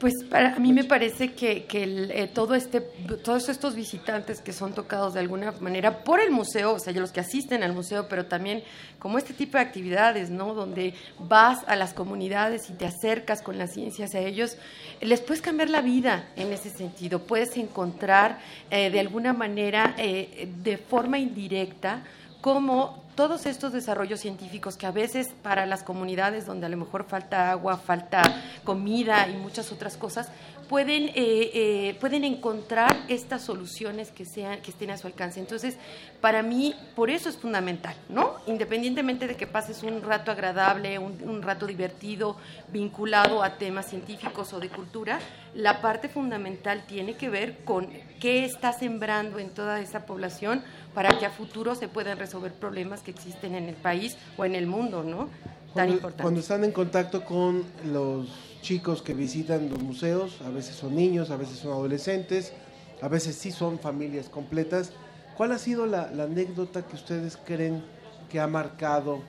Pues 0.00 0.14
para 0.30 0.56
a 0.56 0.58
mí 0.58 0.72
me 0.72 0.84
parece 0.84 1.34
que, 1.34 1.66
que 1.66 1.82
eh, 1.84 2.26
todo 2.26 2.54
este, 2.54 2.80
todos 2.80 3.50
estos 3.50 3.74
visitantes 3.74 4.40
que 4.40 4.54
son 4.54 4.72
tocados 4.72 5.12
de 5.12 5.20
alguna 5.20 5.52
manera 5.60 6.04
por 6.04 6.20
el 6.20 6.30
museo, 6.30 6.72
o 6.72 6.78
sea, 6.78 6.94
los 6.94 7.12
que 7.12 7.20
asisten 7.20 7.62
al 7.62 7.74
museo, 7.74 8.08
pero 8.08 8.24
también 8.24 8.62
como 8.98 9.18
este 9.18 9.34
tipo 9.34 9.58
de 9.58 9.64
actividades, 9.64 10.30
¿no? 10.30 10.54
Donde 10.54 10.94
vas 11.18 11.58
a 11.66 11.76
las 11.76 11.92
comunidades 11.92 12.70
y 12.70 12.72
te 12.72 12.86
acercas 12.86 13.42
con 13.42 13.58
las 13.58 13.74
ciencias 13.74 14.14
a 14.14 14.20
ellos, 14.20 14.56
les 15.02 15.20
puedes 15.20 15.42
cambiar 15.42 15.68
la 15.68 15.82
vida 15.82 16.30
en 16.34 16.50
ese 16.50 16.70
sentido. 16.70 17.18
Puedes 17.18 17.54
encontrar 17.58 18.38
eh, 18.70 18.88
de 18.88 19.00
alguna 19.00 19.34
manera, 19.34 19.94
eh, 19.98 20.48
de 20.62 20.78
forma 20.78 21.18
indirecta, 21.18 22.04
cómo 22.40 23.04
todos 23.20 23.44
estos 23.44 23.74
desarrollos 23.74 24.20
científicos 24.20 24.78
que 24.78 24.86
a 24.86 24.92
veces 24.92 25.28
para 25.42 25.66
las 25.66 25.82
comunidades 25.82 26.46
donde 26.46 26.64
a 26.64 26.68
lo 26.70 26.78
mejor 26.78 27.04
falta 27.04 27.50
agua, 27.50 27.76
falta 27.76 28.22
comida 28.64 29.28
y 29.28 29.36
muchas 29.36 29.72
otras 29.72 29.98
cosas, 29.98 30.30
pueden, 30.70 31.08
eh, 31.08 31.12
eh, 31.16 31.96
pueden 31.98 32.22
encontrar 32.22 32.96
estas 33.08 33.42
soluciones 33.42 34.12
que, 34.12 34.24
sean, 34.24 34.62
que 34.62 34.70
estén 34.70 34.92
a 34.92 34.98
su 34.98 35.08
alcance. 35.08 35.40
Entonces, 35.40 35.76
para 36.20 36.44
mí, 36.44 36.76
por 36.94 37.10
eso 37.10 37.28
es 37.28 37.36
fundamental, 37.36 37.96
¿no? 38.08 38.36
Independientemente 38.46 39.26
de 39.26 39.36
que 39.36 39.48
pases 39.48 39.82
un 39.82 40.00
rato 40.00 40.30
agradable, 40.30 40.96
un, 41.00 41.18
un 41.24 41.42
rato 41.42 41.66
divertido, 41.66 42.36
vinculado 42.68 43.42
a 43.42 43.58
temas 43.58 43.86
científicos 43.86 44.52
o 44.52 44.60
de 44.60 44.68
cultura, 44.68 45.18
la 45.54 45.82
parte 45.82 46.08
fundamental 46.08 46.84
tiene 46.86 47.14
que 47.14 47.28
ver 47.28 47.64
con 47.64 47.88
qué 48.20 48.44
está 48.44 48.72
sembrando 48.72 49.40
en 49.40 49.50
toda 49.50 49.80
esa 49.80 50.06
población 50.06 50.62
para 50.94 51.18
que 51.18 51.26
a 51.26 51.30
futuro 51.30 51.74
se 51.74 51.88
puedan 51.88 52.16
resolver 52.16 52.52
problemas 52.52 53.02
que 53.02 53.10
existen 53.10 53.56
en 53.56 53.68
el 53.68 53.74
país 53.74 54.16
o 54.36 54.44
en 54.44 54.54
el 54.54 54.68
mundo, 54.68 55.02
¿no? 55.02 55.30
Tan 55.74 55.86
Cuando, 55.86 55.94
importante. 55.94 56.22
cuando 56.22 56.40
están 56.40 56.64
en 56.64 56.72
contacto 56.72 57.24
con 57.24 57.64
los 57.92 58.26
chicos 58.60 59.02
que 59.02 59.14
visitan 59.14 59.70
los 59.70 59.80
museos, 59.82 60.40
a 60.44 60.50
veces 60.50 60.74
son 60.76 60.96
niños, 60.96 61.30
a 61.30 61.36
veces 61.36 61.58
son 61.58 61.72
adolescentes, 61.72 62.52
a 63.00 63.08
veces 63.08 63.36
sí 63.36 63.52
son 63.52 63.78
familias 63.78 64.28
completas, 64.28 64.92
¿cuál 65.36 65.52
ha 65.52 65.58
sido 65.58 65.86
la, 65.86 66.10
la 66.10 66.24
anécdota 66.24 66.82
que 66.82 66.96
ustedes 66.96 67.38
creen 67.44 67.82
que 68.28 68.40
ha 68.40 68.46
marcado 68.46 69.20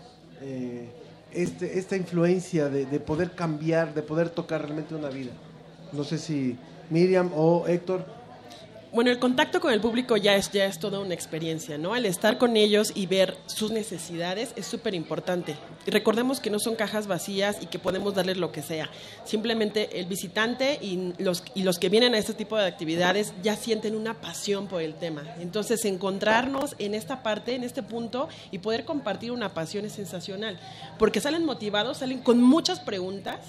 eh, 0.42 0.90
este, 1.32 1.78
esta 1.78 1.96
influencia 1.96 2.70
de, 2.70 2.86
de 2.86 3.00
poder 3.00 3.32
cambiar, 3.32 3.94
de 3.94 4.02
poder 4.02 4.30
tocar 4.30 4.64
realmente 4.64 4.96
una 4.96 5.10
vida? 5.10 5.32
No 5.94 6.04
sé 6.04 6.18
si 6.18 6.58
Miriam 6.90 7.32
o 7.36 7.68
Héctor. 7.68 8.06
Bueno, 8.94 9.10
el 9.10 9.20
contacto 9.20 9.62
con 9.62 9.72
el 9.72 9.80
público 9.80 10.18
ya 10.18 10.36
es, 10.36 10.52
ya 10.52 10.66
es 10.66 10.78
toda 10.78 11.00
una 11.00 11.14
experiencia, 11.14 11.78
¿no? 11.78 11.94
Al 11.94 12.06
estar 12.06 12.38
con 12.38 12.58
ellos 12.58 12.92
y 12.94 13.06
ver 13.06 13.38
sus 13.46 13.72
necesidades 13.72 14.52
es 14.58 14.66
súper 14.66 14.96
importante. 14.96 15.56
Recordemos 15.88 16.42
que 16.42 16.50
no 16.50 16.60
son 16.60 16.76
cajas 16.76 17.08
vacías 17.08 17.60
y 17.62 17.68
que 17.68 17.80
podemos 17.80 18.16
darles 18.16 18.36
lo 18.36 18.52
que 18.52 18.62
sea. 18.62 18.90
Simplemente 19.24 20.02
el 20.02 20.08
visitante 20.08 20.78
y 20.82 21.14
los, 21.20 21.42
y 21.56 21.64
los 21.64 21.80
que 21.80 21.88
vienen 21.88 22.16
a 22.16 22.18
este 22.18 22.34
tipo 22.34 22.58
de 22.58 22.66
actividades 22.66 23.32
ya 23.42 23.56
sienten 23.56 23.96
una 23.96 24.20
pasión 24.20 24.68
por 24.68 24.82
el 24.82 24.96
tema. 24.96 25.24
Entonces, 25.40 25.86
encontrarnos 25.86 26.76
en 26.78 26.94
esta 26.94 27.24
parte, 27.24 27.56
en 27.56 27.64
este 27.64 27.84
punto 27.84 28.28
y 28.52 28.58
poder 28.58 28.84
compartir 28.84 29.32
una 29.32 29.54
pasión 29.54 29.86
es 29.86 29.94
sensacional. 29.94 30.60
Porque 31.00 31.22
salen 31.22 31.46
motivados, 31.46 32.00
salen 32.00 32.20
con 32.20 32.42
muchas 32.42 32.82
preguntas 32.82 33.40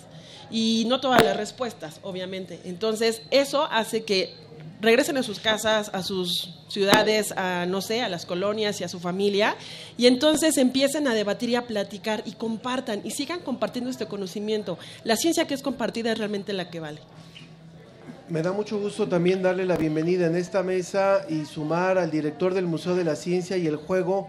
y 0.52 0.84
no 0.86 1.00
todas 1.00 1.24
las 1.24 1.36
respuestas, 1.36 1.98
obviamente. 2.02 2.60
Entonces, 2.64 3.22
eso 3.32 3.66
hace 3.72 4.04
que 4.04 4.34
regresen 4.82 5.16
a 5.16 5.22
sus 5.22 5.38
casas, 5.38 5.90
a 5.94 6.02
sus 6.02 6.50
ciudades, 6.68 7.32
a 7.36 7.64
no 7.66 7.80
sé, 7.80 8.02
a 8.02 8.08
las 8.08 8.26
colonias 8.26 8.80
y 8.80 8.84
a 8.84 8.88
su 8.88 8.98
familia, 8.98 9.56
y 9.96 10.06
entonces 10.06 10.58
empiecen 10.58 11.06
a 11.06 11.14
debatir 11.14 11.50
y 11.50 11.54
a 11.54 11.66
platicar 11.66 12.22
y 12.26 12.32
compartan 12.32 13.00
y 13.04 13.12
sigan 13.12 13.40
compartiendo 13.40 13.90
este 13.90 14.06
conocimiento. 14.06 14.78
La 15.04 15.16
ciencia 15.16 15.46
que 15.46 15.54
es 15.54 15.62
compartida 15.62 16.12
es 16.12 16.18
realmente 16.18 16.52
la 16.52 16.68
que 16.68 16.80
vale. 16.80 17.00
Me 18.28 18.42
da 18.42 18.52
mucho 18.52 18.78
gusto 18.78 19.08
también 19.08 19.42
darle 19.42 19.64
la 19.66 19.76
bienvenida 19.76 20.26
en 20.26 20.36
esta 20.36 20.62
mesa 20.62 21.26
y 21.28 21.44
sumar 21.44 21.98
al 21.98 22.10
director 22.10 22.52
del 22.52 22.66
Museo 22.66 22.96
de 22.96 23.04
la 23.04 23.14
Ciencia 23.14 23.56
y 23.56 23.66
el 23.66 23.76
Juego 23.76 24.28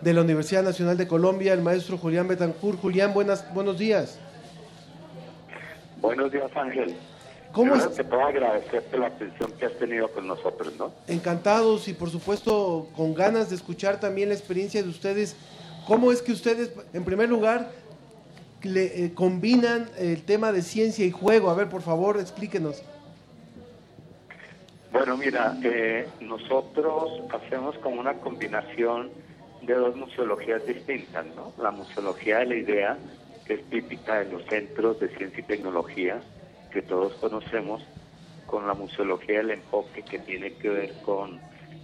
de 0.00 0.14
la 0.14 0.22
Universidad 0.22 0.64
Nacional 0.64 0.96
de 0.96 1.06
Colombia, 1.06 1.52
el 1.52 1.62
maestro 1.62 1.96
Julián 1.96 2.26
Betancourt. 2.26 2.80
Julián, 2.80 3.14
buenas, 3.14 3.52
buenos 3.54 3.78
días. 3.78 4.18
Buenos 6.00 6.32
días, 6.32 6.50
Ángel. 6.56 6.96
¿Cómo 7.52 7.74
es? 7.74 7.86
puedo 7.86 8.24
agradecerte 8.24 8.96
la 8.96 9.08
atención 9.08 9.52
que 9.52 9.66
has 9.66 9.78
tenido 9.78 10.10
con 10.10 10.26
nosotros, 10.26 10.72
¿no? 10.78 10.92
Encantados 11.06 11.86
y 11.88 11.92
por 11.92 12.10
supuesto 12.10 12.88
con 12.96 13.14
ganas 13.14 13.50
de 13.50 13.56
escuchar 13.56 14.00
también 14.00 14.30
la 14.30 14.34
experiencia 14.34 14.82
de 14.82 14.88
ustedes. 14.88 15.36
¿Cómo 15.86 16.12
es 16.12 16.22
que 16.22 16.32
ustedes, 16.32 16.72
en 16.94 17.04
primer 17.04 17.28
lugar, 17.28 17.70
le, 18.62 19.04
eh, 19.04 19.14
combinan 19.14 19.90
el 19.98 20.22
tema 20.22 20.52
de 20.52 20.62
ciencia 20.62 21.04
y 21.04 21.10
juego? 21.10 21.50
A 21.50 21.54
ver, 21.54 21.68
por 21.68 21.82
favor, 21.82 22.18
explíquenos. 22.18 22.82
Bueno, 24.92 25.16
mira, 25.16 25.56
eh, 25.64 26.06
nosotros 26.20 27.22
hacemos 27.30 27.76
como 27.78 28.00
una 28.00 28.14
combinación 28.14 29.10
de 29.62 29.74
dos 29.74 29.96
museologías 29.96 30.64
distintas, 30.66 31.26
¿no? 31.34 31.52
La 31.60 31.70
museología 31.70 32.38
de 32.38 32.46
la 32.46 32.54
idea, 32.56 32.98
que 33.46 33.54
es 33.54 33.64
típica 33.70 34.20
de 34.20 34.30
los 34.32 34.44
centros 34.46 35.00
de 35.00 35.08
ciencia 35.16 35.40
y 35.40 35.42
tecnología, 35.42 36.20
que 36.72 36.82
todos 36.82 37.12
conocemos, 37.14 37.82
con 38.46 38.66
la 38.66 38.74
museología 38.74 39.38
del 39.38 39.52
enfoque 39.52 40.02
que 40.02 40.18
tiene 40.18 40.52
que 40.54 40.68
ver 40.68 40.92
con 41.02 41.40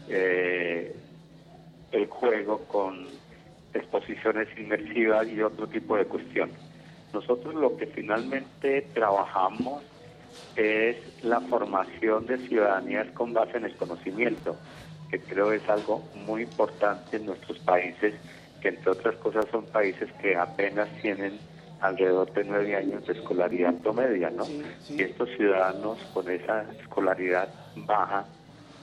eh, 0.08 0.94
el 1.92 2.06
juego, 2.06 2.58
con 2.64 3.06
exposiciones 3.72 4.48
inmersivas 4.58 5.26
y 5.28 5.40
otro 5.40 5.66
tipo 5.66 5.96
de 5.96 6.04
cuestiones. 6.04 6.56
Nosotros 7.12 7.54
lo 7.54 7.76
que 7.76 7.86
finalmente 7.86 8.82
trabajamos 8.92 9.82
es 10.56 10.96
la 11.24 11.40
formación 11.40 12.26
de 12.26 12.36
ciudadanías 12.38 13.08
con 13.12 13.32
base 13.32 13.56
en 13.56 13.64
el 13.64 13.76
conocimiento, 13.76 14.56
que 15.10 15.20
creo 15.20 15.52
es 15.52 15.66
algo 15.68 16.02
muy 16.26 16.42
importante 16.42 17.16
en 17.16 17.26
nuestros 17.26 17.58
países, 17.60 18.14
que 18.60 18.68
entre 18.68 18.90
otras 18.90 19.16
cosas 19.16 19.46
son 19.50 19.64
países 19.66 20.10
que 20.20 20.36
apenas 20.36 20.88
tienen 21.00 21.38
alrededor 21.80 22.32
de 22.32 22.44
nueve 22.44 22.76
años 22.76 23.06
de 23.06 23.12
escolaridad 23.12 23.74
promedia, 23.74 24.30
¿no? 24.30 24.44
Y 24.88 25.02
estos 25.02 25.28
ciudadanos 25.36 25.98
con 26.12 26.28
esa 26.28 26.64
escolaridad 26.80 27.48
baja, 27.76 28.24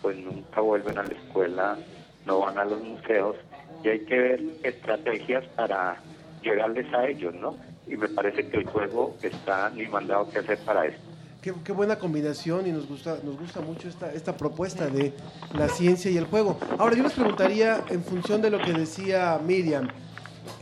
pues 0.02 0.18
nunca 0.18 0.62
vuelven 0.62 0.98
a 0.98 1.04
la 1.04 1.14
escuela, 1.14 1.78
no 2.26 2.40
van 2.40 2.58
a 2.58 2.66
los 2.66 2.82
museos, 2.82 3.36
y 3.84 3.90
hay 3.90 4.00
que 4.06 4.18
ver 4.18 4.42
estrategias 4.64 5.46
para 5.56 5.98
llegarles 6.42 6.92
a 6.94 7.08
ellos, 7.08 7.34
¿no? 7.36 7.58
Y 7.88 7.98
me 7.98 8.08
parece 8.08 8.48
que 8.48 8.58
el 8.58 8.66
juego 8.66 9.16
está 9.22 9.70
ni 9.70 9.86
mandado 9.88 10.30
que 10.30 10.40
hacer 10.40 10.58
para 10.60 10.86
esto. 10.86 11.02
Qué, 11.42 11.54
qué 11.64 11.72
buena 11.72 12.00
combinación 12.00 12.66
y 12.66 12.72
nos 12.72 12.88
gusta, 12.88 13.20
nos 13.24 13.38
gusta 13.38 13.62
mucho 13.62 13.88
esta, 13.88 14.12
esta 14.12 14.36
propuesta 14.36 14.88
de 14.88 15.14
la 15.54 15.68
ciencia 15.68 16.10
y 16.10 16.18
el 16.18 16.26
juego. 16.26 16.58
Ahora, 16.80 16.96
yo 16.96 17.04
les 17.04 17.14
preguntaría, 17.14 17.84
en 17.90 18.04
función 18.04 18.42
de 18.42 18.50
lo 18.50 18.58
que 18.60 18.74
decía 18.74 19.40
Miriam, 19.46 19.88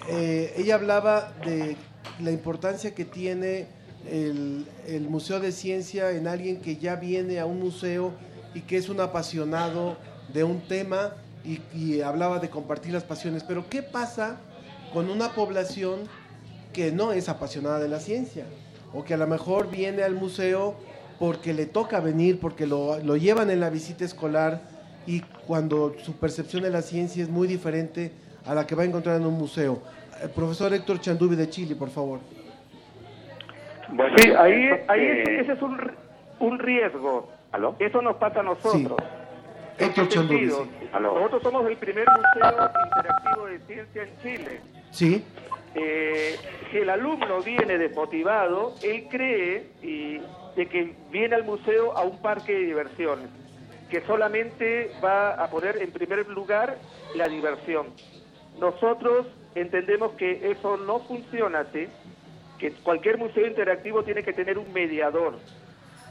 eh, 0.10 0.54
ella 0.58 0.76
hablaba 0.76 1.32
de 1.46 1.78
la 2.20 2.32
importancia 2.32 2.94
que 2.94 3.06
tiene 3.06 3.68
el, 4.10 4.66
el 4.88 5.10
Museo 5.10 5.40
de 5.40 5.52
Ciencia 5.52 6.12
en 6.12 6.28
alguien 6.28 6.62
que 6.62 6.78
ya 6.78 6.96
viene 6.96 7.40
a 7.40 7.46
un 7.46 7.60
museo 7.60 8.14
y 8.54 8.62
que 8.62 8.78
es 8.78 8.90
un 8.90 9.00
apasionado 9.00 9.98
de 10.34 10.44
un 10.44 10.62
tema 10.62 11.14
y, 11.46 12.02
hablaba 12.02 12.40
de 12.40 12.50
compartir 12.50 12.94
las 12.94 13.04
pasiones. 13.04 13.44
Pero 13.44 13.70
¿qué 13.70 13.84
pasa 13.84 14.38
con 14.94 15.10
una 15.10 15.34
población 15.34 16.02
que 16.72 16.92
no 16.92 17.12
es 17.12 17.30
apasionada 17.30 17.80
de 17.80 17.90
la 17.90 18.00
ciencia? 18.00 18.46
O 18.94 19.04
que 19.04 19.14
a 19.14 19.18
lo 19.18 19.28
mejor 19.28 19.70
viene 19.70 20.04
al 20.04 20.16
museo 20.16 20.76
porque 21.20 21.54
le 21.54 21.66
toca 21.66 22.00
venir, 22.00 22.40
porque 22.40 22.66
lo, 22.66 23.00
lo 23.00 23.18
llevan 23.18 23.50
en 23.50 23.60
la 23.60 23.70
visita 23.70 24.06
escolar 24.06 24.62
y 25.06 25.22
cuando 25.48 25.96
su 26.04 26.14
percepción 26.14 26.64
de 26.64 26.70
la 26.70 26.82
ciencia 26.82 27.24
es 27.24 27.30
muy 27.30 27.48
diferente 27.48 28.12
a 28.46 28.56
la 28.56 28.66
que 28.66 28.76
va 28.76 28.84
a 28.84 28.86
encontrar 28.86 29.18
en 29.18 29.26
un 29.26 29.34
museo. 29.34 29.82
El 30.22 30.30
profesor 30.30 30.74
Héctor 30.74 31.00
Chandubi 31.00 31.36
de 31.36 31.50
Chile, 31.50 31.76
por 31.76 31.90
favor. 31.90 32.20
Bueno, 33.90 34.16
Sí, 34.18 34.30
ahí, 34.38 34.54
pienso 34.68 34.92
ahí 34.92 35.00
que- 35.24 35.40
ese 35.42 35.52
es 35.54 35.62
un, 35.62 35.92
un 36.40 36.60
riesgo. 36.60 37.30
¿Aló? 37.52 37.76
Eso 37.80 38.02
nos 38.02 38.16
pasa 38.16 38.40
a 38.40 38.44
nosotros. 38.44 38.98
¿En 39.78 39.88
Héctor 39.88 40.08
Chandubi, 40.08 40.50
sí. 40.50 40.70
Nosotros 41.00 41.44
somos 41.44 41.66
el 41.68 41.78
primer 41.78 42.06
museo 42.08 42.70
interactivo 42.86 43.46
de 43.46 43.60
ciencia 43.68 44.04
en 44.04 44.18
Chile. 44.22 44.62
Sí, 44.92 45.24
Eh, 45.76 46.36
si 46.70 46.78
el 46.78 46.90
alumno 46.92 47.42
viene 47.42 47.80
desmotivado, 47.80 48.76
él 48.84 49.08
cree 49.10 49.72
y, 49.82 50.20
de 50.56 50.68
que 50.70 50.94
viene 51.12 51.34
al 51.34 51.46
museo 51.46 51.98
a 51.98 52.04
un 52.04 52.22
parque 52.22 52.54
de 52.54 52.60
diversiones, 52.60 53.26
que 53.90 54.02
solamente 54.02 54.92
va 55.04 55.32
a 55.32 55.48
poner 55.50 55.78
en 55.82 55.90
primer 55.92 56.28
lugar 56.30 56.78
la 57.16 57.28
diversión. 57.28 57.88
Nosotros 58.60 59.26
entendemos 59.56 60.14
que 60.14 60.52
eso 60.52 60.78
no 60.78 61.00
funciona 61.00 61.60
así, 61.60 61.88
que 62.58 62.72
cualquier 62.72 63.18
museo 63.18 63.46
interactivo 63.46 64.04
tiene 64.04 64.24
que 64.24 64.34
tener 64.34 64.58
un 64.58 64.72
mediador. 64.74 65.36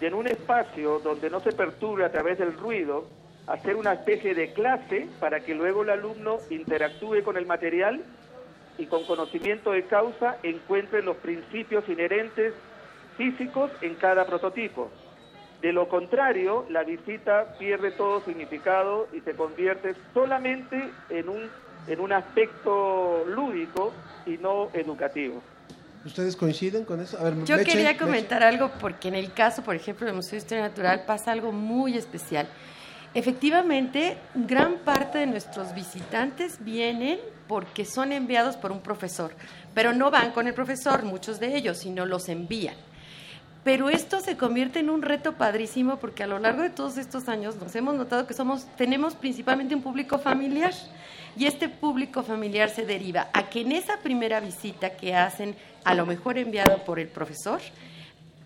Y 0.01 0.07
en 0.07 0.14
un 0.14 0.26
espacio 0.26 0.99
donde 0.99 1.30
no 1.30 1.40
se 1.40 1.53
perturbe 1.53 2.05
a 2.05 2.12
través 2.12 2.38
del 2.38 2.53
ruido, 2.53 3.07
hacer 3.47 3.76
una 3.76 3.93
especie 3.93 4.34
de 4.34 4.53
clase 4.53 5.09
para 5.20 5.40
que 5.40 5.55
luego 5.55 5.82
el 5.82 5.90
alumno 5.90 6.38
interactúe 6.51 7.22
con 7.24 7.36
el 7.36 7.47
material 7.47 8.03
y 8.78 8.86
con 8.86 9.05
conocimiento 9.05 9.72
de 9.72 9.84
causa 9.84 10.38
encuentre 10.43 11.03
los 11.03 11.16
principios 11.16 11.88
inherentes 11.88 12.55
físicos 13.16 13.70
en 13.80 13.95
cada 13.97 14.26
prototipo. 14.26 14.90
De 15.61 15.72
lo 15.72 15.88
contrario, 15.88 16.66
la 16.70 16.82
visita 16.82 17.55
pierde 17.59 17.93
todo 17.93 18.20
significado 18.22 19.07
y 19.12 19.20
se 19.20 19.36
convierte 19.36 19.95
solamente 20.12 20.90
en 21.09 21.28
un, 21.28 21.49
en 21.87 22.01
un 22.01 22.12
aspecto 22.12 23.24
lúdico 23.26 23.93
y 24.26 24.39
no 24.39 24.68
educativo. 24.72 25.43
¿ustedes 26.05 26.37
coinciden 26.37 26.85
con 26.85 27.01
eso? 27.01 27.18
A 27.18 27.24
ver, 27.24 27.45
Yo 27.45 27.57
Meche, 27.57 27.70
quería 27.70 27.91
Meche. 27.91 27.99
comentar 27.99 28.43
algo 28.43 28.70
porque 28.80 29.09
en 29.09 29.14
el 29.14 29.33
caso, 29.33 29.62
por 29.62 29.76
ejemplo, 29.76 30.07
del 30.07 30.16
Museo 30.16 30.33
de 30.33 30.39
Historia 30.39 30.64
Natural 30.64 31.05
pasa 31.07 31.33
algo 31.33 31.53
muy 31.53 31.97
especial. 31.97 32.49
Efectivamente, 33.14 34.16
gran 34.35 34.78
parte 34.78 35.18
de 35.18 35.26
nuestros 35.26 35.74
visitantes 35.74 36.64
vienen 36.64 37.18
porque 37.47 37.85
son 37.85 38.12
enviados 38.12 38.57
por 38.57 38.72
un 38.72 38.80
profesor, 38.80 39.33
pero 39.74 39.93
no 39.93 40.11
van 40.11 40.33
con 40.33 40.47
el 40.47 40.55
profesor, 40.55 41.05
muchos 41.05 41.39
de 41.39 41.55
ellos, 41.55 41.78
sino 41.78 42.07
los 42.07 42.28
envían. 42.28 42.74
Pero 43.64 43.91
esto 43.91 44.20
se 44.20 44.37
convierte 44.37 44.80
en 44.80 44.91
un 44.91 45.03
reto 45.03 45.35
padrísimo 45.35 45.99
porque 45.99 46.24
a 46.24 46.26
lo 46.26 46.39
largo 46.39 46.62
de 46.62 46.70
todos 46.70 46.97
estos 46.97 47.28
años 47.28 47.57
nos 47.57 47.76
hemos 47.76 47.95
notado 47.95 48.26
que 48.26 48.35
somos, 48.35 48.66
tenemos 48.76 49.14
principalmente 49.14 49.74
un 49.74 49.83
público 49.83 50.18
familiar 50.18 50.72
y 51.37 51.47
este 51.47 51.68
público 51.68 52.22
familiar 52.22 52.70
se 52.70 52.85
deriva 52.85 53.28
a 53.33 53.49
que 53.49 53.62
en 53.62 53.72
esa 53.72 53.99
primera 53.99 54.41
visita 54.41 54.91
que 54.97 55.14
hacen, 55.14 55.57
a 55.85 55.95
lo 55.95 56.07
mejor 56.07 56.39
enviado 56.39 56.85
por 56.85 56.99
el 56.99 57.09
profesor, 57.09 57.61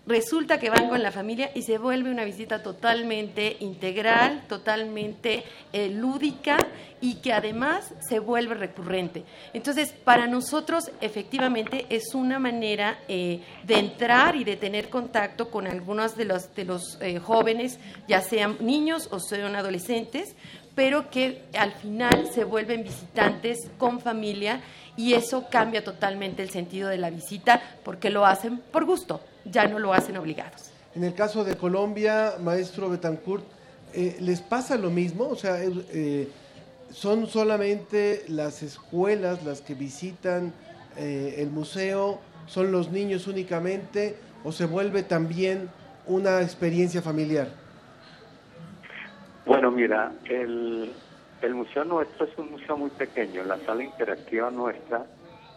resulta 0.07 0.57
que 0.57 0.69
van 0.69 0.87
con 0.87 1.03
la 1.03 1.11
familia 1.11 1.51
y 1.53 1.63
se 1.63 1.77
vuelve 1.77 2.09
una 2.09 2.23
visita 2.23 2.63
totalmente 2.63 3.57
integral, 3.59 4.43
totalmente 4.47 5.43
eh, 5.73 5.89
lúdica 5.89 6.57
y 7.01 7.15
que 7.15 7.33
además 7.33 7.93
se 8.07 8.19
vuelve 8.19 8.55
recurrente. 8.55 9.25
Entonces, 9.53 9.91
para 9.91 10.25
nosotros 10.25 10.89
efectivamente 11.01 11.85
es 11.89 12.15
una 12.15 12.39
manera 12.39 12.99
eh, 13.09 13.41
de 13.65 13.77
entrar 13.77 14.35
y 14.37 14.45
de 14.45 14.55
tener 14.55 14.89
contacto 14.89 15.51
con 15.51 15.67
algunos 15.67 16.15
de 16.15 16.25
los, 16.25 16.55
de 16.55 16.63
los 16.63 16.97
eh, 17.01 17.19
jóvenes, 17.19 17.77
ya 18.07 18.21
sean 18.21 18.57
niños 18.61 19.09
o 19.11 19.19
sean 19.19 19.55
adolescentes, 19.55 20.35
pero 20.77 21.09
que 21.09 21.41
al 21.57 21.71
final 21.73 22.29
se 22.31 22.43
vuelven 22.43 22.83
visitantes 22.83 23.67
con 23.79 23.99
familia 23.99 24.61
y 24.95 25.15
eso 25.15 25.47
cambia 25.49 25.83
totalmente 25.83 26.43
el 26.43 26.51
sentido 26.51 26.87
de 26.87 26.99
la 26.99 27.09
visita 27.09 27.59
porque 27.83 28.11
lo 28.11 28.27
hacen 28.27 28.59
por 28.59 28.85
gusto 28.85 29.19
ya 29.43 29.67
no 29.67 29.79
lo 29.79 29.91
hacen 29.91 30.17
obligados. 30.17 30.69
En 30.93 31.03
el 31.03 31.15
caso 31.15 31.43
de 31.43 31.57
Colombia, 31.57 32.35
maestro 32.43 32.91
Betancourt, 32.91 33.43
eh, 33.91 34.17
¿les 34.19 34.39
pasa 34.41 34.77
lo 34.77 34.91
mismo? 34.91 35.27
O 35.27 35.35
sea, 35.35 35.57
eh, 35.63 36.27
¿son 36.91 37.25
solamente 37.25 38.23
las 38.27 38.61
escuelas 38.61 39.43
las 39.43 39.61
que 39.61 39.73
visitan 39.73 40.53
eh, 40.95 41.37
el 41.39 41.49
museo? 41.49 42.19
¿Son 42.45 42.71
los 42.71 42.91
niños 42.91 43.25
únicamente? 43.25 44.15
¿O 44.43 44.51
se 44.51 44.65
vuelve 44.65 45.01
también 45.01 45.71
una 46.05 46.43
experiencia 46.43 47.01
familiar? 47.01 47.66
Bueno, 49.47 49.71
mira, 49.71 50.11
el, 50.25 50.93
el 51.41 51.55
museo 51.55 51.85
nuestro 51.85 52.25
es 52.25 52.37
un 52.37 52.51
museo 52.51 52.75
muy 52.75 52.89
pequeño. 52.89 53.43
La 53.45 53.57
sala 53.59 53.81
interactiva 53.81 54.51
nuestra 54.51 55.05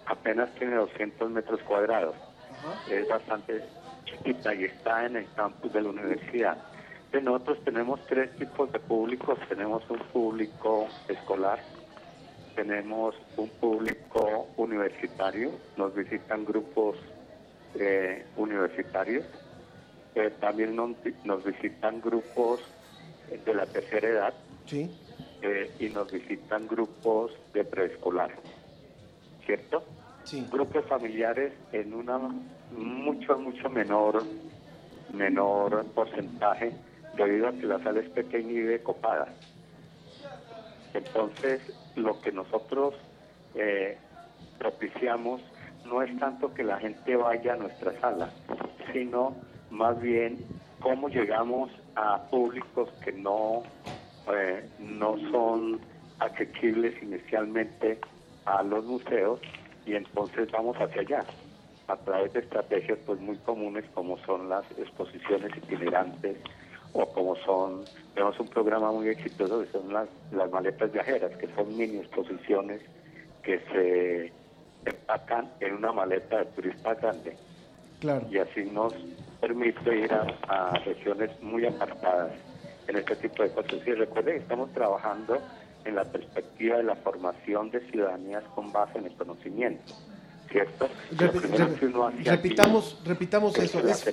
apenas 0.07 0.49
tiene 0.55 0.77
200 0.77 1.29
metros 1.31 1.61
cuadrados. 1.63 2.15
Es 2.89 3.09
bastante 3.09 3.65
y 4.25 4.65
está 4.65 5.07
en 5.07 5.17
el 5.17 5.27
campus 5.35 5.73
de 5.73 5.83
la 5.83 5.89
universidad. 5.89 6.57
nosotros 7.13 7.59
tenemos 7.65 7.99
tres 8.07 8.31
tipos 8.37 8.71
de 8.71 8.79
públicos. 8.79 9.37
Tenemos 9.49 9.83
un 9.91 9.99
público 9.99 10.87
escolar, 11.09 11.59
tenemos 12.55 13.17
un 13.37 13.49
público 13.49 14.47
universitario, 14.57 15.51
nos 15.77 15.93
visitan 15.97 16.45
grupos 16.45 16.97
eh, 17.75 18.25
universitarios, 18.37 19.25
eh, 20.15 20.33
también 20.41 20.77
nos, 20.77 21.45
visitan 21.45 22.01
grupos 22.01 22.61
de 23.45 23.55
la 23.55 23.67
tercera 23.67 24.09
edad 24.09 24.35
¿Sí? 24.67 24.91
Eh, 25.43 25.71
y 25.79 25.89
nos 25.89 26.11
visitan 26.13 26.69
grupos 26.69 27.33
de 27.55 27.65
preescolar, 27.65 28.31
¿cierto? 29.47 29.83
Sí. 30.25 30.47
Grupos 30.51 30.85
familiares 30.85 31.53
en 31.73 31.95
una 31.95 32.19
mucho, 32.77 33.39
mucho 33.39 33.71
menor, 33.71 34.23
menor 35.15 35.85
porcentaje 35.95 36.73
debido 37.17 37.49
a 37.49 37.53
que 37.53 37.67
la 37.67 37.83
sala 37.83 38.01
es 38.01 38.11
pequeña 38.11 38.53
y 38.53 38.61
de 38.61 38.83
copada. 38.83 39.29
Entonces, 40.93 41.61
lo 41.97 42.21
que 42.21 42.33
nosotros 42.33 42.95
eh, 43.55 43.97
propiciamos 44.59 45.41
no 45.87 46.03
es 46.03 46.17
tanto 46.19 46.53
que 46.53 46.65
la 46.65 46.79
gente 46.79 47.17
vaya 47.17 47.55
a 47.55 47.57
nuestra 47.57 47.99
sala, 48.01 48.31
sino 48.93 49.35
más 49.71 50.01
bien 50.01 50.39
cómo 50.81 51.09
llegamos 51.09 51.71
a 51.97 52.23
públicos 52.31 52.89
que 53.05 53.13
no, 53.13 53.63
eh, 54.33 54.69
no 54.79 55.17
son 55.31 55.81
asequibles 56.19 57.01
inicialmente 57.03 57.99
a 58.45 58.63
los 58.63 58.85
museos 58.85 59.41
y 59.87 59.95
entonces 59.95 60.51
vamos 60.53 60.77
hacia 60.77 61.01
allá 61.01 61.25
a 61.89 61.97
través 61.97 62.33
de 62.33 62.41
estrategias 62.41 62.99
pues 63.07 63.21
muy 63.21 63.37
comunes 63.39 63.85
como 63.95 64.19
son 64.19 64.49
las 64.49 64.65
exposiciones 64.79 65.57
itinerantes 65.57 66.37
o 66.93 67.07
como 67.13 67.37
son, 67.37 67.85
tenemos 68.15 68.39
un 68.41 68.49
programa 68.49 68.93
muy 68.93 69.09
exitoso 69.09 69.61
que 69.61 69.71
son 69.71 69.93
las, 69.93 70.09
las 70.33 70.51
maletas 70.51 70.91
viajeras, 70.93 71.37
que 71.37 71.47
son 71.55 71.77
mini 71.77 71.99
exposiciones 71.99 72.81
que 73.43 73.61
se 73.73 74.33
empacan 74.85 75.51
en 75.61 75.75
una 75.75 75.93
maleta 75.93 76.39
de 76.39 76.45
turista 76.47 76.95
grande. 76.95 77.37
Claro. 78.01 78.27
Y 78.31 78.39
así 78.39 78.65
nos 78.65 78.95
permite 79.41 79.97
ir 79.97 80.13
a, 80.13 80.79
regiones 80.85 81.31
muy 81.43 81.67
apartadas 81.67 82.33
en 82.89 82.97
este 82.97 83.17
tipo 83.17 83.43
de 83.43 83.51
cosas. 83.51 83.75
Y 83.87 83.93
recuerden 83.93 84.35
que 84.35 84.43
estamos 84.43 84.73
trabajando 84.73 85.39
en 85.85 85.95
la 85.95 86.05
perspectiva 86.05 86.77
de 86.77 86.85
la 86.85 86.97
formación 86.97 87.71
de 87.71 87.81
ciudadanías 87.91 88.45
con 88.55 88.73
base 88.73 88.99
en 88.99 89.07
el 89.07 89.15
conocimiento. 89.15 89.95
¿cierto? 90.51 90.89
repitamos, 92.25 93.01
repitamos 93.05 93.57
eso. 93.57 93.79
Es 93.89 94.05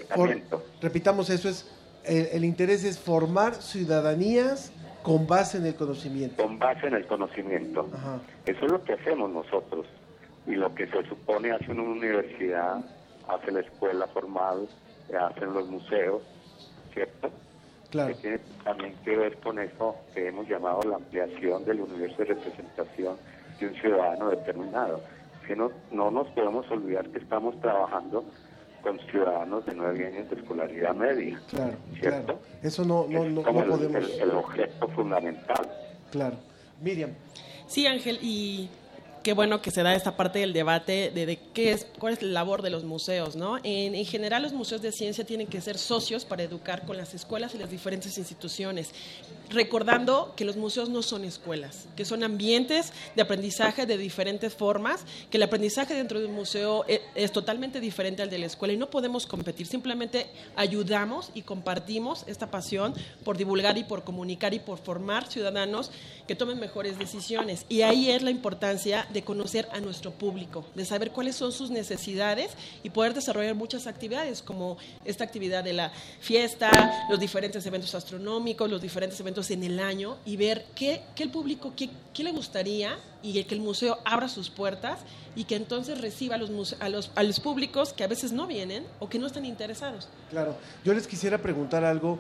repitamos 0.82 1.30
eso. 1.30 1.50
Es 1.50 1.68
el, 2.06 2.46
interés 2.46 2.84
es 2.84 2.98
formar 3.00 3.56
ciudadanías 3.56 4.72
con 5.04 5.28
base 5.28 5.58
en 5.58 5.66
el 5.66 5.76
conocimiento. 5.76 6.44
Con 6.44 6.60
base 6.60 6.88
en 6.88 6.96
el 6.96 7.06
conocimiento. 7.06 7.90
Eso 8.46 8.66
es 8.66 8.72
lo 8.72 8.84
que 8.84 8.94
hacemos 8.94 9.32
nosotros 9.32 9.86
y 10.46 10.56
lo 10.56 10.74
que 10.74 10.88
se 10.88 11.04
supone 11.08 11.52
hace 11.52 11.72
una 11.72 11.84
universidad, 11.84 12.78
hace 13.28 13.52
la 13.52 13.62
escuela 13.62 14.08
formal, 14.08 14.68
hacen 15.16 15.54
los 15.54 15.68
museos, 15.70 16.22
¿cierto? 16.94 17.30
Claro. 17.90 18.10
Que 18.10 18.22
tiene 18.22 18.40
también 18.64 18.96
que 19.06 19.16
ver 19.16 19.38
con 19.38 19.60
eso 19.60 19.96
que 20.14 20.28
hemos 20.28 20.48
llamado 20.48 20.82
la 20.84 20.98
ampliación 20.98 21.64
del 21.64 21.82
universo 21.82 22.18
de 22.18 22.26
representación 22.26 23.16
de 23.60 23.68
un 23.68 23.74
ciudadano 23.76 24.30
determinado 24.30 25.02
que 25.48 25.56
no, 25.56 25.72
no 25.92 26.12
nos 26.12 26.28
podemos 26.30 26.70
olvidar 26.70 27.08
que 27.10 27.20
estamos 27.20 27.60
trabajando 27.62 28.26
con 28.84 29.00
ciudadanos 29.10 29.66
de 29.66 29.74
nueve 29.74 30.06
años 30.06 30.30
de 30.30 30.36
escolaridad 30.36 30.94
media. 30.94 31.42
Claro, 31.50 31.78
¿cierto? 32.00 32.26
Claro. 32.26 32.40
Eso 32.62 32.86
no, 32.86 33.06
no, 33.10 33.24
no, 33.26 33.42
podemos... 33.42 33.82
El, 33.82 34.22
el, 34.22 34.32
objeto 34.32 34.88
fundamental. 34.90 35.72
Claro. 36.12 36.38
Miriam. 36.82 37.12
Sí, 37.68 37.88
Ángel, 37.88 38.20
y 38.22 38.70
qué 39.28 39.34
bueno 39.34 39.62
que 39.62 39.72
se 39.72 39.84
da 39.84 39.94
esta 39.94 40.16
parte 40.16 40.40
del 40.40 40.54
debate 40.54 41.12
de, 41.14 41.38
qué 41.54 41.74
es, 41.74 41.86
cuál 42.00 42.14
es 42.14 42.22
la 42.22 42.30
labor 42.30 42.62
de 42.62 42.70
los 42.70 42.86
museos, 42.86 43.36
¿no? 43.36 43.58
En, 43.58 43.94
en, 43.94 44.06
general, 44.06 44.42
los 44.42 44.54
museos 44.54 44.82
de 44.82 44.94
ciencia 44.94 45.26
tienen 45.26 45.48
que 45.48 45.60
ser 45.60 45.78
socios 45.78 46.24
para 46.24 46.44
educar 46.44 46.86
con 46.86 46.96
las 46.96 47.14
escuelas 47.14 47.54
y 47.54 47.58
las 47.58 47.70
diferentes 47.70 48.18
instituciones, 48.18 48.92
recordando 49.50 50.34
que 50.38 50.46
los 50.46 50.56
museos 50.56 50.88
no 50.88 51.02
son 51.02 51.26
escuelas, 51.26 51.90
que 51.98 52.06
son 52.06 52.24
ambientes 52.24 52.94
de 53.18 53.22
aprendizaje 53.22 53.86
de 53.86 53.98
diferentes 53.98 54.54
formas, 54.54 55.04
que 55.30 55.36
el 55.36 55.44
aprendizaje 55.44 55.94
dentro 55.94 56.22
de 56.22 56.28
un 56.28 56.34
museo 56.34 56.86
es, 56.88 57.02
es 57.14 57.34
totalmente 57.34 57.82
diferente 57.82 58.22
al 58.22 58.30
de 58.30 58.38
la 58.38 58.46
escuela 58.46 58.76
y 58.76 58.78
no 58.78 58.90
podemos 58.90 59.28
competir, 59.28 59.68
simplemente 59.68 60.28
ayudamos 60.56 61.32
y 61.34 61.42
compartimos 61.42 62.24
esta 62.28 62.50
pasión 62.50 62.94
por 63.26 63.36
divulgar 63.36 63.78
y 63.78 63.84
por 63.84 64.06
comunicar 64.06 64.54
y 64.54 64.60
por 64.60 64.78
formar 64.78 65.28
ciudadanos 65.28 65.92
que 66.28 66.36
tomen 66.36 66.60
mejores 66.60 66.98
decisiones. 66.98 67.66
Y 67.68 67.82
ahí 67.82 68.10
es 68.10 68.22
la 68.22 68.32
importancia 68.32 69.06
de 69.12 69.17
de 69.18 69.24
conocer 69.24 69.68
a 69.74 69.80
nuestro 69.80 70.12
público, 70.12 70.64
de 70.76 70.86
saber 70.86 71.10
cuáles 71.10 71.36
son 71.36 71.52
sus 71.52 71.72
necesidades 71.72 72.52
y 72.84 72.92
poder 72.92 73.16
desarrollar 73.16 73.56
muchas 73.56 73.88
actividades 73.88 74.44
como 74.44 74.78
esta 75.06 75.24
actividad 75.24 75.64
de 75.64 75.74
la 75.74 75.92
fiesta, 76.20 76.70
los 77.10 77.20
diferentes 77.20 77.66
eventos 77.66 77.96
astronómicos, 77.96 78.70
los 78.70 78.80
diferentes 78.80 79.20
eventos 79.20 79.50
en 79.50 79.64
el 79.64 79.80
año 79.80 80.18
y 80.24 80.38
ver 80.38 80.68
qué, 80.76 81.02
qué 81.16 81.24
el 81.24 81.32
público, 81.32 81.74
qué, 81.76 81.90
qué, 82.14 82.24
le 82.24 82.32
gustaría 82.32 83.00
y 83.24 83.44
que 83.44 83.56
el 83.56 83.62
museo 83.62 83.98
abra 84.06 84.30
sus 84.30 84.52
puertas 84.52 85.00
y 85.36 85.46
que 85.46 85.56
entonces 85.56 86.00
reciba 86.00 86.36
a 86.36 86.38
los, 86.38 86.76
a, 86.80 86.88
los, 86.88 87.10
a 87.16 87.24
los 87.24 87.40
públicos 87.40 87.94
que 87.94 88.04
a 88.04 88.08
veces 88.08 88.32
no 88.34 88.46
vienen 88.46 88.86
o 89.00 89.10
que 89.10 89.18
no 89.18 89.26
están 89.26 89.46
interesados. 89.46 90.10
Claro, 90.30 90.56
yo 90.86 90.94
les 90.94 91.08
quisiera 91.08 91.40
preguntar 91.40 91.84
algo 91.84 92.20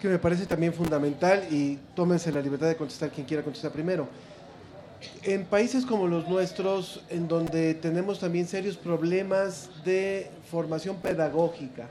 que 0.00 0.08
me 0.08 0.18
parece 0.18 0.46
también 0.46 0.72
fundamental 0.72 1.46
y 1.50 1.78
tómense 1.94 2.32
la 2.32 2.40
libertad 2.40 2.68
de 2.68 2.76
contestar 2.76 3.10
quien 3.10 3.26
quiera 3.26 3.42
contestar 3.42 3.70
primero 3.70 4.08
en 5.22 5.44
países 5.44 5.84
como 5.84 6.06
los 6.06 6.28
nuestros, 6.28 7.02
en 7.10 7.28
donde 7.28 7.74
tenemos 7.74 8.18
también 8.18 8.46
serios 8.46 8.76
problemas 8.76 9.70
de 9.84 10.30
formación 10.50 10.96
pedagógica, 10.96 11.88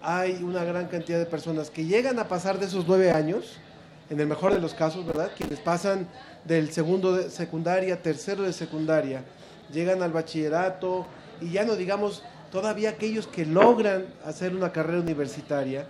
hay 0.00 0.42
una 0.42 0.64
gran 0.64 0.86
cantidad 0.86 1.18
de 1.18 1.26
personas 1.26 1.70
que 1.70 1.84
llegan 1.84 2.18
a 2.18 2.28
pasar 2.28 2.58
de 2.58 2.66
esos 2.66 2.86
nueve 2.86 3.10
años, 3.10 3.58
en 4.10 4.20
el 4.20 4.26
mejor 4.26 4.52
de 4.52 4.60
los 4.60 4.74
casos, 4.74 5.06
¿verdad? 5.06 5.30
Quienes 5.36 5.60
pasan 5.60 6.06
del 6.44 6.70
segundo 6.72 7.14
de 7.16 7.30
secundaria, 7.30 8.02
tercero 8.02 8.42
de 8.42 8.52
secundaria, 8.52 9.24
llegan 9.72 10.02
al 10.02 10.12
bachillerato 10.12 11.06
y 11.40 11.52
ya 11.52 11.64
no 11.64 11.74
digamos 11.74 12.22
todavía 12.52 12.90
aquellos 12.90 13.26
que 13.26 13.46
logran 13.46 14.06
hacer 14.24 14.54
una 14.54 14.72
carrera 14.72 15.00
universitaria. 15.00 15.88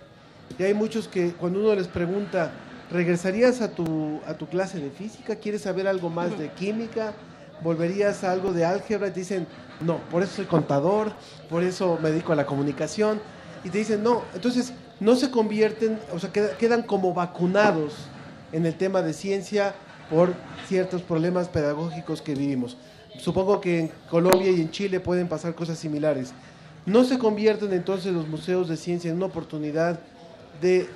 Y 0.57 0.63
hay 0.63 0.73
muchos 0.73 1.07
que 1.07 1.33
cuando 1.33 1.59
uno 1.59 1.75
les 1.75 1.87
pregunta 1.87 2.51
¿regresarías 2.91 3.61
a 3.61 3.71
tu, 3.71 4.19
a 4.27 4.35
tu 4.35 4.47
clase 4.47 4.79
de 4.79 4.89
física? 4.89 5.35
¿Quieres 5.35 5.61
saber 5.61 5.87
algo 5.87 6.09
más 6.09 6.37
de 6.37 6.49
química? 6.51 7.13
¿Volverías 7.61 8.23
a 8.23 8.31
algo 8.31 8.53
de 8.53 8.65
álgebra? 8.65 9.07
Y 9.07 9.11
te 9.11 9.19
dicen, 9.21 9.47
no, 9.81 9.97
por 10.09 10.23
eso 10.23 10.37
soy 10.37 10.45
contador, 10.45 11.11
por 11.49 11.63
eso 11.63 11.99
me 12.01 12.11
dedico 12.11 12.33
a 12.33 12.35
la 12.35 12.45
comunicación. 12.45 13.19
Y 13.63 13.69
te 13.69 13.79
dicen, 13.79 14.03
no, 14.03 14.23
entonces 14.33 14.73
no 14.99 15.15
se 15.15 15.31
convierten, 15.31 15.99
o 16.13 16.19
sea, 16.19 16.31
quedan 16.31 16.83
como 16.83 17.13
vacunados 17.13 17.93
en 18.51 18.65
el 18.65 18.75
tema 18.75 19.01
de 19.01 19.13
ciencia 19.13 19.73
por 20.09 20.33
ciertos 20.67 21.01
problemas 21.01 21.49
pedagógicos 21.49 22.21
que 22.21 22.35
vivimos. 22.35 22.77
Supongo 23.17 23.61
que 23.61 23.79
en 23.79 23.91
Colombia 24.09 24.51
y 24.51 24.61
en 24.61 24.71
Chile 24.71 24.99
pueden 24.99 25.27
pasar 25.27 25.55
cosas 25.55 25.79
similares. 25.79 26.33
¿No 26.85 27.03
se 27.03 27.17
convierten 27.17 27.73
entonces 27.73 28.13
los 28.13 28.27
museos 28.27 28.67
de 28.67 28.77
ciencia 28.77 29.09
en 29.09 29.17
una 29.17 29.25
oportunidad 29.25 29.99
de, 30.61 30.87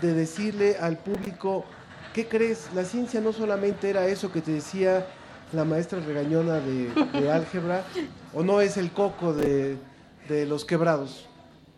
decirle 0.00 0.76
al 0.80 0.98
público, 0.98 1.64
¿qué 2.12 2.26
crees? 2.26 2.68
La 2.74 2.84
ciencia 2.84 3.20
no 3.20 3.32
solamente 3.32 3.90
era 3.90 4.06
eso 4.06 4.32
que 4.32 4.40
te 4.40 4.52
decía 4.52 5.06
la 5.52 5.64
maestra 5.64 6.00
regañona 6.00 6.60
de, 6.60 7.30
álgebra, 7.32 7.84
o 8.34 8.42
no 8.42 8.60
es 8.60 8.76
el 8.76 8.90
coco 8.90 9.32
de, 9.32 9.76
los 10.28 10.64
quebrados. 10.64 11.28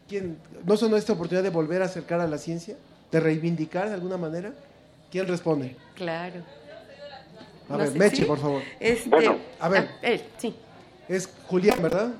¿Quién, 0.09 0.39
¿No 0.65 0.77
son 0.77 0.95
esta 0.95 1.13
oportunidad 1.13 1.43
de 1.43 1.51
volver 1.51 1.83
a 1.83 1.85
acercar 1.85 2.21
a 2.21 2.27
la 2.27 2.39
ciencia? 2.39 2.77
¿De 3.11 3.21
reivindicar 3.21 3.89
de 3.89 3.95
alguna 3.95 4.17
manera? 4.17 4.55
¿Quién 5.11 5.27
responde? 5.27 5.77
Claro. 5.95 6.43
A 7.69 7.77
ver, 7.77 7.93
Meche, 7.93 8.25
por 8.25 8.39
favor. 8.39 8.63
Este, 8.81 9.11
bueno, 9.11 9.37
a 9.61 9.69
ver. 9.69 9.89
Ah, 9.91 9.99
él, 10.03 10.23
sí. 10.39 10.55
Es 11.07 11.29
Julián, 11.47 11.83
¿verdad? 11.83 12.13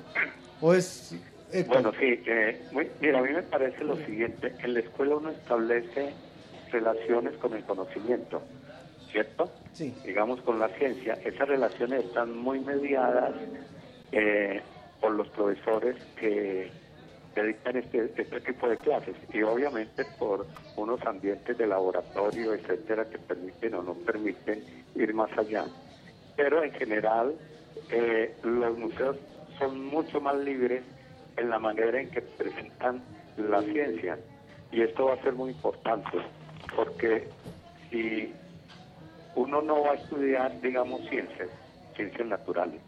¿O 0.61 0.73
es 0.73 1.15
Bueno, 1.67 1.91
sí. 1.99 2.21
Eh, 2.27 2.67
mira, 2.99 3.19
a 3.19 3.21
mí 3.23 3.33
me 3.33 3.43
parece 3.43 3.83
lo 3.83 3.95
siguiente. 4.05 4.55
En 4.59 4.73
la 4.73 4.81
escuela 4.81 5.15
uno 5.15 5.29
establece 5.29 6.13
relaciones 6.71 7.35
con 7.37 7.53
el 7.55 7.63
conocimiento, 7.65 8.41
¿cierto? 9.11 9.51
Sí. 9.73 9.93
Digamos, 10.03 10.41
con 10.41 10.59
la 10.59 10.69
ciencia. 10.77 11.13
Esas 11.25 11.47
relaciones 11.47 12.05
están 12.05 12.37
muy 12.37 12.59
mediadas 12.59 13.33
eh, 14.11 14.61
por 14.99 15.11
los 15.11 15.27
profesores 15.29 15.95
que 16.15 16.71
dictan 17.35 17.77
este, 17.77 18.11
este 18.17 18.41
tipo 18.41 18.67
de 18.67 18.77
clases 18.77 19.15
y 19.31 19.41
obviamente 19.41 20.03
por 20.03 20.45
unos 20.75 21.01
ambientes 21.05 21.57
de 21.57 21.67
laboratorio, 21.67 22.53
etcétera, 22.53 23.09
que 23.09 23.17
permiten 23.17 23.75
o 23.75 23.83
no 23.83 23.93
permiten 23.95 24.61
ir 24.95 25.13
más 25.13 25.31
allá. 25.37 25.65
Pero 26.35 26.63
en 26.63 26.71
general 26.73 27.35
eh, 27.89 28.35
los 28.43 28.77
museos 28.77 29.17
son 29.57 29.85
mucho 29.85 30.19
más 30.19 30.37
libres 30.37 30.83
en 31.39 31.49
la 31.49 31.59
manera 31.59 31.99
en 31.99 32.09
que 32.09 32.21
presentan 32.21 33.01
la 33.37 33.61
ciencia. 33.61 34.17
Y 34.71 34.81
esto 34.81 35.05
va 35.05 35.13
a 35.15 35.21
ser 35.21 35.33
muy 35.33 35.51
importante 35.51 36.17
porque 36.75 37.27
si 37.89 38.33
uno 39.35 39.61
no 39.61 39.83
va 39.83 39.91
a 39.91 39.95
estudiar, 39.95 40.59
digamos, 40.61 41.01
ciencias, 41.09 41.49
ciencias 41.95 42.27
naturales, 42.27 42.81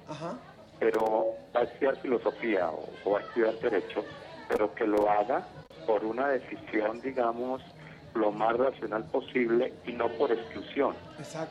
pero 0.79 1.35
va 1.55 1.61
a 1.61 1.63
estudiar 1.63 1.95
filosofía 1.97 2.69
o, 2.69 2.89
o 3.03 3.11
va 3.11 3.19
a 3.19 3.21
estudiar 3.21 3.53
derecho, 3.59 4.03
pero 4.47 4.73
que 4.75 4.85
lo 4.85 5.09
haga 5.09 5.45
por 5.85 6.05
una 6.05 6.27
decisión, 6.27 7.01
digamos, 7.01 7.61
lo 8.13 8.31
más 8.31 8.57
racional 8.57 9.03
posible 9.05 9.73
y 9.85 9.93
no 9.93 10.07
por 10.09 10.31
exclusión. 10.31 10.95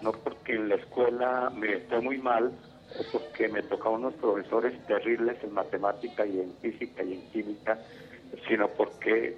No 0.03 0.13
porque 0.13 0.55
en 0.55 0.69
la 0.69 0.75
escuela 0.77 1.51
me 1.55 1.75
esté 1.75 2.01
muy 2.01 2.19
mal 2.19 2.53
porque 3.13 3.49
me 3.49 3.63
toca 3.63 3.89
unos 3.89 4.15
profesores 4.15 4.75
terribles 4.87 5.43
en 5.43 5.53
matemática 5.53 6.27
y 6.27 6.41
en 6.41 6.53
física 6.57 7.03
y 7.03 7.15
en 7.15 7.31
química, 7.31 7.79
sino 8.49 8.69
porque 8.69 9.37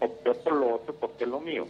opté 0.00 0.34
por 0.34 0.54
lo 0.54 0.74
otro, 0.74 0.94
porque 0.94 1.24
es 1.24 1.30
lo 1.30 1.40
mío. 1.40 1.66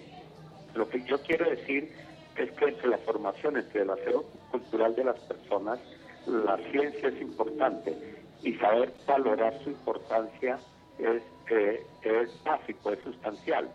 Lo 0.75 0.89
que 0.89 1.03
yo 1.05 1.21
quiero 1.23 1.49
decir 1.49 1.93
es 2.37 2.51
que 2.53 2.65
entre 2.67 2.89
la 2.89 2.99
formación, 2.99 3.57
entre 3.57 3.83
el 3.83 3.91
acero 3.91 4.25
cultural 4.51 4.95
de 4.95 5.05
las 5.05 5.19
personas, 5.21 5.79
la 6.27 6.57
ciencia 6.71 7.09
es 7.09 7.21
importante 7.21 7.97
y 8.43 8.55
saber 8.55 8.93
valorar 9.07 9.59
su 9.63 9.71
importancia 9.71 10.59
es, 10.99 11.23
eh, 11.51 11.83
es 12.03 12.45
básico, 12.45 12.93
es 12.93 13.01
sustancial, 13.01 13.69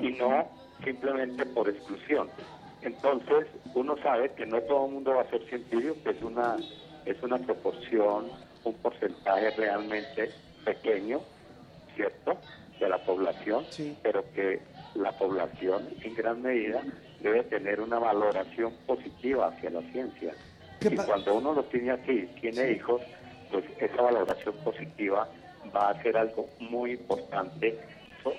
y 0.00 0.12
no 0.12 0.48
simplemente 0.84 1.46
por 1.46 1.68
exclusión. 1.68 2.28
Entonces, 2.82 3.46
uno 3.74 3.96
sabe 4.02 4.32
que 4.32 4.46
no 4.46 4.60
todo 4.62 4.86
el 4.86 4.92
mundo 4.92 5.14
va 5.14 5.22
a 5.22 5.30
ser 5.30 5.44
científico, 5.48 5.94
que 6.02 6.10
es 6.10 6.22
una, 6.22 6.56
es 7.04 7.22
una 7.22 7.38
proporción, 7.38 8.26
un 8.64 8.74
porcentaje 8.74 9.50
realmente 9.50 10.30
pequeño, 10.64 11.20
¿cierto?, 11.94 12.36
de 12.78 12.88
la 12.88 12.98
población, 12.98 13.64
pero 14.02 14.24
que 14.32 14.60
la 14.94 15.12
población 15.12 15.88
en 16.02 16.14
gran 16.14 16.42
medida 16.42 16.82
debe 17.20 17.44
tener 17.44 17.80
una 17.80 17.98
valoración 17.98 18.72
positiva 18.86 19.48
hacia 19.48 19.70
la 19.70 19.82
ciencia. 19.92 20.34
Y 20.80 20.96
cuando 20.96 21.34
uno 21.34 21.54
lo 21.54 21.62
tiene 21.64 21.92
así, 21.92 22.28
tiene 22.40 22.72
hijos, 22.72 23.00
pues 23.50 23.64
esa 23.78 24.02
valoración 24.02 24.54
positiva 24.64 25.28
va 25.74 25.90
a 25.90 26.02
ser 26.02 26.16
algo 26.16 26.48
muy 26.58 26.92
importante 26.92 27.78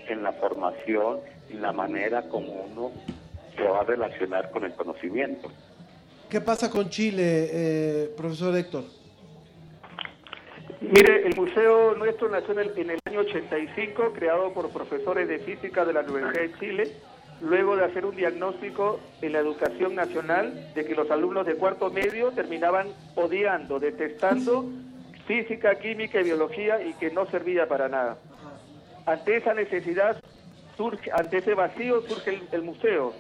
en 0.08 0.24
la 0.24 0.34
formación 0.34 1.20
y 1.50 1.54
la 1.54 1.72
manera 1.72 2.24
como 2.24 2.52
uno 2.52 2.92
se 3.56 3.64
va 3.64 3.82
a 3.82 3.84
relacionar 3.84 4.52
con 4.52 4.64
el 4.64 4.74
conocimiento. 4.74 5.50
¿Qué 6.34 6.42
pasa 6.42 6.68
con 6.68 6.90
Chile, 6.90 7.22
eh, 7.52 8.10
profesor 8.18 8.58
Héctor? 8.58 8.86
Mire, 10.82 11.28
el 11.28 11.36
museo 11.36 11.94
nuestro 11.94 12.28
nació 12.28 12.54
en 12.54 12.60
el, 12.60 12.72
en 12.76 12.90
el, 12.90 13.00
año 13.06 13.20
85, 13.20 14.14
creado 14.16 14.52
por 14.52 14.72
profesores 14.72 15.28
de 15.28 15.38
física 15.38 15.86
de 15.86 15.94
la 15.94 16.00
Universidad 16.00 16.42
de 16.42 16.54
Chile, 16.58 16.92
luego 17.40 17.76
de 17.76 17.86
hacer 17.86 18.04
un 18.04 18.16
diagnóstico 18.16 19.00
en 19.22 19.34
la 19.34 19.42
educación 19.42 19.94
nacional 19.94 20.74
de 20.74 20.84
que 20.84 20.96
los 20.96 21.12
alumnos 21.12 21.46
de 21.46 21.54
cuarto 21.54 21.92
medio 21.92 22.32
terminaban 22.32 22.88
odiando, 23.14 23.78
detestando 23.78 24.66
física, 25.28 25.76
química 25.76 26.20
y 26.20 26.24
biología 26.24 26.84
y 26.84 26.96
que 26.96 27.12
no 27.12 27.28
servía 27.28 27.68
para 27.68 27.90
nada. 27.90 28.18
Ante 29.06 29.38
esa 29.38 29.54
necesidad, 29.54 30.20
surge, 30.78 31.12
ante 31.12 31.38
ese 31.38 31.54
vacío 31.54 32.02
surge 32.08 32.42
el, 32.52 32.64
museo. 32.64 33.14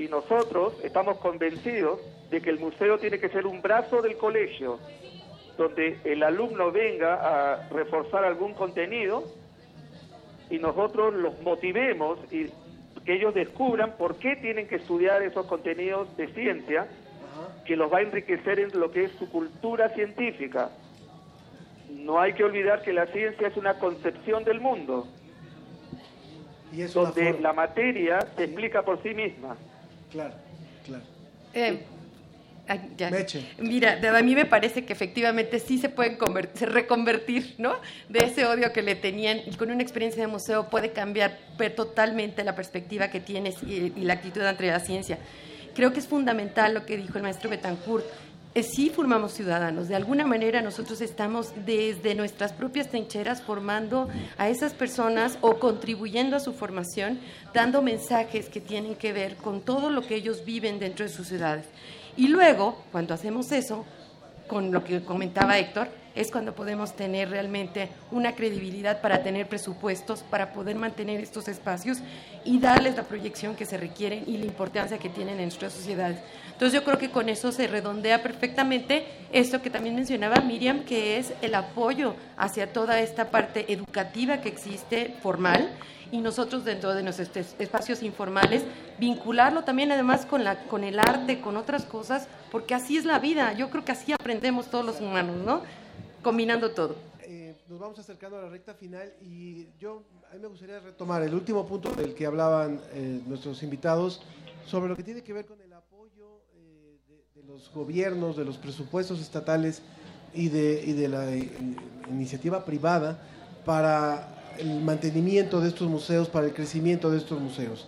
Y 0.00 0.08
nosotros 0.08 0.72
estamos 0.82 1.18
convencidos 1.18 2.00
de 2.30 2.40
que 2.40 2.48
el 2.48 2.58
museo 2.58 2.98
tiene 2.98 3.18
que 3.18 3.28
ser 3.28 3.46
un 3.46 3.60
brazo 3.60 4.00
del 4.00 4.16
colegio, 4.16 4.78
donde 5.58 5.98
el 6.04 6.22
alumno 6.22 6.72
venga 6.72 7.16
a 7.16 7.68
reforzar 7.68 8.24
algún 8.24 8.54
contenido 8.54 9.24
y 10.48 10.56
nosotros 10.56 11.12
los 11.12 11.38
motivemos 11.42 12.18
y 12.32 12.46
que 13.04 13.12
ellos 13.12 13.34
descubran 13.34 13.98
por 13.98 14.16
qué 14.16 14.36
tienen 14.36 14.68
que 14.68 14.76
estudiar 14.76 15.20
esos 15.22 15.44
contenidos 15.44 16.16
de 16.16 16.28
ciencia 16.28 16.88
que 17.66 17.76
los 17.76 17.92
va 17.92 17.98
a 17.98 18.00
enriquecer 18.00 18.58
en 18.58 18.80
lo 18.80 18.90
que 18.90 19.04
es 19.04 19.12
su 19.18 19.30
cultura 19.30 19.90
científica. 19.90 20.70
No 21.90 22.18
hay 22.18 22.32
que 22.32 22.44
olvidar 22.44 22.80
que 22.80 22.94
la 22.94 23.04
ciencia 23.08 23.48
es 23.48 23.56
una 23.58 23.78
concepción 23.78 24.44
del 24.44 24.62
mundo, 24.62 25.06
y 26.72 26.84
donde 26.84 27.38
la 27.38 27.52
materia 27.52 28.20
se 28.34 28.44
explica 28.44 28.82
por 28.82 29.02
sí 29.02 29.12
misma. 29.12 29.58
Claro, 30.10 30.34
claro. 30.86 31.02
Eh, 31.54 31.84
Mira, 33.58 33.98
a 34.16 34.22
mí 34.22 34.34
me 34.34 34.44
parece 34.44 34.84
que 34.84 34.92
efectivamente 34.92 35.58
sí 35.58 35.78
se 35.78 35.88
pueden 35.88 36.18
reconvertir, 36.60 37.54
¿no? 37.58 37.74
De 38.08 38.20
ese 38.20 38.46
odio 38.46 38.72
que 38.72 38.82
le 38.82 38.94
tenían 38.94 39.40
y 39.44 39.56
con 39.56 39.70
una 39.70 39.82
experiencia 39.82 40.22
de 40.22 40.28
museo 40.28 40.70
puede 40.70 40.92
cambiar 40.92 41.36
totalmente 41.74 42.44
la 42.44 42.54
perspectiva 42.54 43.08
que 43.08 43.18
tienes 43.18 43.56
y, 43.64 43.92
y 43.96 44.02
la 44.02 44.14
actitud 44.14 44.42
ante 44.42 44.68
la 44.68 44.78
ciencia. 44.78 45.18
Creo 45.74 45.92
que 45.92 45.98
es 45.98 46.06
fundamental 46.06 46.74
lo 46.74 46.86
que 46.86 46.96
dijo 46.96 47.16
el 47.16 47.22
maestro 47.22 47.50
Betancourt. 47.50 48.04
Eh, 48.52 48.64
sí 48.64 48.90
formamos 48.90 49.32
ciudadanos, 49.32 49.86
de 49.86 49.94
alguna 49.94 50.26
manera 50.26 50.60
nosotros 50.60 51.00
estamos 51.00 51.52
desde 51.64 52.16
nuestras 52.16 52.52
propias 52.52 52.88
trincheras 52.88 53.42
formando 53.42 54.08
a 54.38 54.48
esas 54.48 54.74
personas 54.74 55.38
o 55.40 55.60
contribuyendo 55.60 56.36
a 56.36 56.40
su 56.40 56.52
formación, 56.52 57.20
dando 57.54 57.80
mensajes 57.80 58.48
que 58.48 58.60
tienen 58.60 58.96
que 58.96 59.12
ver 59.12 59.36
con 59.36 59.60
todo 59.60 59.88
lo 59.88 60.02
que 60.02 60.16
ellos 60.16 60.44
viven 60.44 60.80
dentro 60.80 61.06
de 61.06 61.12
sus 61.12 61.28
ciudades. 61.28 61.66
Y 62.16 62.26
luego, 62.26 62.82
cuando 62.90 63.14
hacemos 63.14 63.52
eso, 63.52 63.86
con 64.48 64.72
lo 64.72 64.82
que 64.82 65.04
comentaba 65.04 65.56
Héctor, 65.56 65.88
es 66.14 66.30
cuando 66.30 66.54
podemos 66.54 66.94
tener 66.94 67.30
realmente 67.30 67.88
una 68.10 68.34
credibilidad 68.34 69.00
para 69.00 69.22
tener 69.22 69.48
presupuestos, 69.48 70.22
para 70.22 70.52
poder 70.52 70.76
mantener 70.76 71.20
estos 71.20 71.48
espacios 71.48 71.98
y 72.44 72.58
darles 72.58 72.96
la 72.96 73.04
proyección 73.04 73.56
que 73.56 73.66
se 73.66 73.76
requieren 73.76 74.24
y 74.26 74.38
la 74.38 74.46
importancia 74.46 74.98
que 74.98 75.08
tienen 75.08 75.36
en 75.38 75.44
nuestras 75.44 75.72
sociedades. 75.72 76.18
Entonces 76.52 76.78
yo 76.78 76.84
creo 76.84 76.98
que 76.98 77.10
con 77.10 77.28
eso 77.28 77.52
se 77.52 77.66
redondea 77.66 78.22
perfectamente 78.22 79.06
esto 79.32 79.62
que 79.62 79.70
también 79.70 79.94
mencionaba 79.94 80.40
Miriam, 80.40 80.84
que 80.84 81.16
es 81.16 81.32
el 81.42 81.54
apoyo 81.54 82.14
hacia 82.36 82.72
toda 82.72 83.00
esta 83.00 83.30
parte 83.30 83.72
educativa 83.72 84.40
que 84.40 84.48
existe 84.48 85.14
formal 85.22 85.70
y 86.12 86.18
nosotros 86.18 86.64
dentro 86.64 86.94
de 86.94 87.02
nuestros 87.02 87.30
espacios 87.58 88.02
informales 88.02 88.62
vincularlo 88.98 89.62
también 89.64 89.92
además 89.92 90.26
con 90.26 90.44
la 90.44 90.64
con 90.64 90.84
el 90.84 90.98
arte, 90.98 91.40
con 91.40 91.56
otras 91.56 91.84
cosas, 91.84 92.28
porque 92.50 92.74
así 92.74 92.96
es 92.96 93.04
la 93.04 93.18
vida. 93.18 93.52
Yo 93.54 93.70
creo 93.70 93.84
que 93.84 93.92
así 93.92 94.12
aprendemos 94.12 94.66
todos 94.66 94.84
los 94.84 95.00
humanos, 95.00 95.36
¿no? 95.36 95.62
Combinando 96.22 96.72
todo. 96.72 96.96
Eh, 97.22 97.54
nos 97.68 97.78
vamos 97.78 97.98
acercando 97.98 98.38
a 98.38 98.42
la 98.42 98.48
recta 98.48 98.74
final 98.74 99.12
y 99.22 99.68
yo 99.78 100.02
a 100.30 100.34
mí 100.34 100.40
me 100.40 100.48
gustaría 100.48 100.80
retomar 100.80 101.22
el 101.22 101.34
último 101.34 101.66
punto 101.66 101.90
del 101.92 102.14
que 102.14 102.26
hablaban 102.26 102.80
eh, 102.92 103.20
nuestros 103.26 103.62
invitados 103.62 104.22
sobre 104.66 104.88
lo 104.88 104.96
que 104.96 105.02
tiene 105.02 105.22
que 105.22 105.32
ver 105.32 105.46
con 105.46 105.60
el 105.60 105.72
apoyo 105.72 106.42
eh, 106.54 106.98
de, 107.08 107.40
de, 107.40 107.46
los 107.46 107.70
gobiernos, 107.72 108.36
de 108.36 108.44
los 108.44 108.58
presupuestos 108.58 109.20
estatales 109.20 109.82
y 110.34 110.48
de, 110.48 110.82
y 110.84 110.92
de 110.92 111.08
la 111.08 111.26
iniciativa 112.08 112.64
privada 112.64 113.22
para 113.64 114.54
el 114.58 114.80
mantenimiento 114.82 115.60
de 115.60 115.68
estos 115.68 115.88
museos, 115.88 116.28
para 116.28 116.46
el 116.46 116.52
crecimiento 116.52 117.10
de 117.10 117.18
estos 117.18 117.40
museos. 117.40 117.86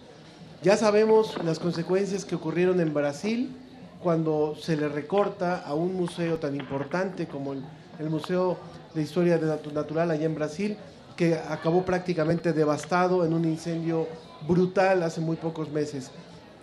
Ya 0.62 0.76
sabemos 0.76 1.42
las 1.44 1.58
consecuencias 1.58 2.24
que 2.24 2.36
ocurrieron 2.36 2.80
en 2.80 2.94
Brasil 2.94 3.54
cuando 4.00 4.56
se 4.56 4.76
le 4.76 4.88
recorta 4.88 5.60
a 5.60 5.74
un 5.74 5.94
museo 5.94 6.38
tan 6.38 6.56
importante 6.56 7.26
como 7.26 7.52
el, 7.52 7.64
el 7.98 8.10
Museo 8.10 8.58
de 8.94 9.02
Historia 9.02 9.38
Natural 9.72 10.10
allá 10.10 10.24
en 10.24 10.34
Brasil, 10.34 10.76
que 11.16 11.34
acabó 11.34 11.84
prácticamente 11.84 12.52
devastado 12.52 13.24
en 13.24 13.32
un 13.32 13.44
incendio 13.44 14.08
brutal 14.46 15.02
hace 15.02 15.20
muy 15.20 15.36
pocos 15.36 15.70
meses. 15.70 16.10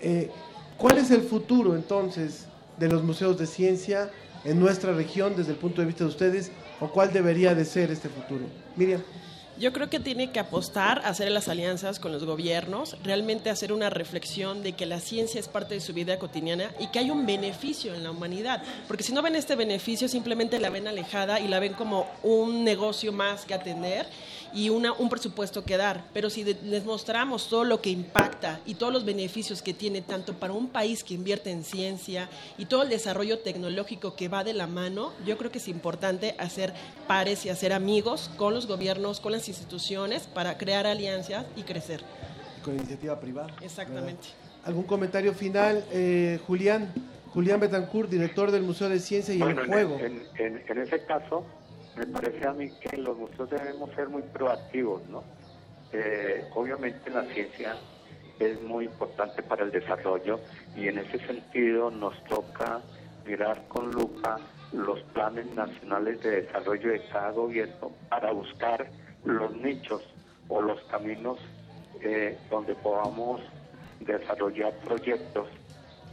Eh, 0.02 0.30
¿Cuál 0.78 0.98
es 0.98 1.12
el 1.12 1.22
futuro 1.22 1.76
entonces 1.76 2.46
de 2.78 2.88
los 2.88 3.04
museos 3.04 3.38
de 3.38 3.46
ciencia 3.46 4.10
en 4.44 4.60
nuestra 4.60 4.94
región 4.94 5.36
desde 5.36 5.52
el 5.52 5.58
punto 5.58 5.82
de 5.82 5.88
vista 5.88 6.04
de 6.04 6.10
ustedes 6.10 6.52
o 6.80 6.90
cuál 6.90 7.12
debería 7.12 7.54
de 7.54 7.66
ser 7.66 7.92
este 7.92 8.10
futuro? 8.10 8.46
Miriam. 8.76 9.02
Yo 9.60 9.74
creo 9.74 9.90
que 9.90 10.00
tiene 10.00 10.32
que 10.32 10.40
apostar 10.40 11.02
hacer 11.04 11.30
las 11.32 11.50
alianzas 11.50 12.00
con 12.00 12.14
los 12.14 12.24
gobiernos, 12.24 12.96
realmente 13.04 13.50
hacer 13.50 13.74
una 13.74 13.90
reflexión 13.90 14.64
de 14.64 14.72
que 14.72 14.86
la 14.86 15.02
ciencia 15.02 15.38
es 15.38 15.50
parte 15.50 15.74
de 15.74 15.82
su 15.82 15.94
vida 15.94 16.18
cotidiana 16.18 16.72
y 16.80 16.88
que 16.88 17.00
hay 17.00 17.12
un 17.12 17.26
beneficio 17.26 17.94
en 17.94 18.06
la 18.06 18.12
humanidad, 18.12 18.64
porque 18.88 19.04
si 19.04 19.12
no 19.12 19.22
ven 19.22 19.36
este 19.36 19.58
beneficio 19.58 20.08
simplemente 20.08 20.60
la 20.60 20.70
ven 20.70 20.88
alejada 20.88 21.42
y 21.42 21.50
la 21.50 21.60
ven 21.60 21.74
como 21.74 22.08
un 22.24 22.64
negocio 22.64 23.12
más 23.12 23.44
que 23.44 23.54
atender 23.54 24.06
y 24.54 24.70
una, 24.70 24.94
un 24.94 25.10
presupuesto 25.10 25.64
que 25.64 25.78
dar, 25.78 26.06
pero 26.14 26.30
si 26.30 26.44
de, 26.44 26.58
les 26.64 26.86
mostramos 26.86 27.50
todo 27.50 27.64
lo 27.64 27.82
que 27.82 27.90
impacta 27.90 28.60
y 28.66 28.76
todos 28.76 28.92
los 28.92 29.06
beneficios 29.06 29.62
que 29.62 29.74
tiene 29.74 30.02
tanto 30.02 30.34
para 30.34 30.54
un 30.54 30.70
país 30.70 31.04
que 31.04 31.14
invierte 31.14 31.52
en 31.52 31.64
ciencia 31.64 32.30
y 32.58 32.66
todo 32.66 32.84
el 32.84 32.90
desarrollo 32.90 33.40
tecnológico 33.40 34.16
que 34.16 34.28
va 34.28 34.44
de 34.44 34.54
la 34.54 34.68
mano, 34.68 35.14
yo 35.26 35.38
creo 35.38 35.52
que 35.52 35.60
es 35.60 35.68
importante 35.68 36.36
hacer 36.38 36.74
pares 37.08 37.46
y 37.46 37.50
hacer 37.50 37.74
amigos 37.74 38.30
con 38.38 38.54
los 38.54 38.68
gobiernos, 38.68 39.20
con 39.20 39.32
las 39.32 39.48
instituciones 39.48 40.28
para 40.28 40.58
crear 40.58 40.88
alianzas 40.88 41.46
y 41.56 41.64
crecer. 41.64 42.02
Con 42.64 42.76
iniciativa 42.76 43.20
privada. 43.20 43.54
Exactamente. 43.62 44.28
¿verdad? 44.28 44.66
¿Algún 44.66 44.84
comentario 44.84 45.34
final, 45.34 45.84
eh, 45.92 46.40
Julián? 46.46 46.94
Julián 47.34 47.60
Betancourt, 47.60 48.10
director 48.10 48.52
del 48.52 48.64
Museo 48.64 48.90
de 48.90 49.00
Ciencia 49.00 49.34
y 49.34 49.38
bueno, 49.38 49.62
el 49.62 49.68
Juego. 49.68 50.00
En, 50.00 50.24
en, 50.38 50.64
en, 50.68 50.78
ese 50.80 51.04
caso, 51.06 51.46
me 52.00 52.08
parece 52.08 52.48
a 52.48 52.54
mí 52.54 52.72
que 52.80 52.96
los 52.96 53.18
museos 53.18 53.50
debemos 53.50 53.90
ser 53.94 54.08
muy 54.08 54.22
proactivos, 54.22 55.06
¿no? 55.10 55.22
Eh, 55.92 56.46
obviamente 56.56 57.10
la 57.10 57.24
ciencia 57.26 57.76
es 58.40 58.62
muy 58.62 58.86
importante 58.86 59.44
para 59.44 59.66
el 59.66 59.72
desarrollo 59.72 60.40
y 60.78 60.88
en 60.88 61.00
ese 61.00 61.20
sentido 61.28 61.92
nos 61.92 62.24
toca 62.24 62.80
mirar 63.26 63.68
con 63.68 63.92
lupa 63.92 64.40
los 64.72 65.02
planes 65.14 65.46
nacionales 65.54 66.22
de 66.22 66.44
desarrollo 66.44 66.92
de 66.92 67.06
cada 67.08 67.32
gobierno 67.32 67.92
para 68.08 68.32
buscar 68.32 68.90
los 69.26 69.54
nichos 69.58 70.02
o 70.48 70.62
los 70.62 70.82
caminos 70.84 71.38
eh, 72.02 72.38
donde 72.50 72.76
podamos 72.76 73.42
desarrollar 74.00 74.74
proyectos 74.86 75.50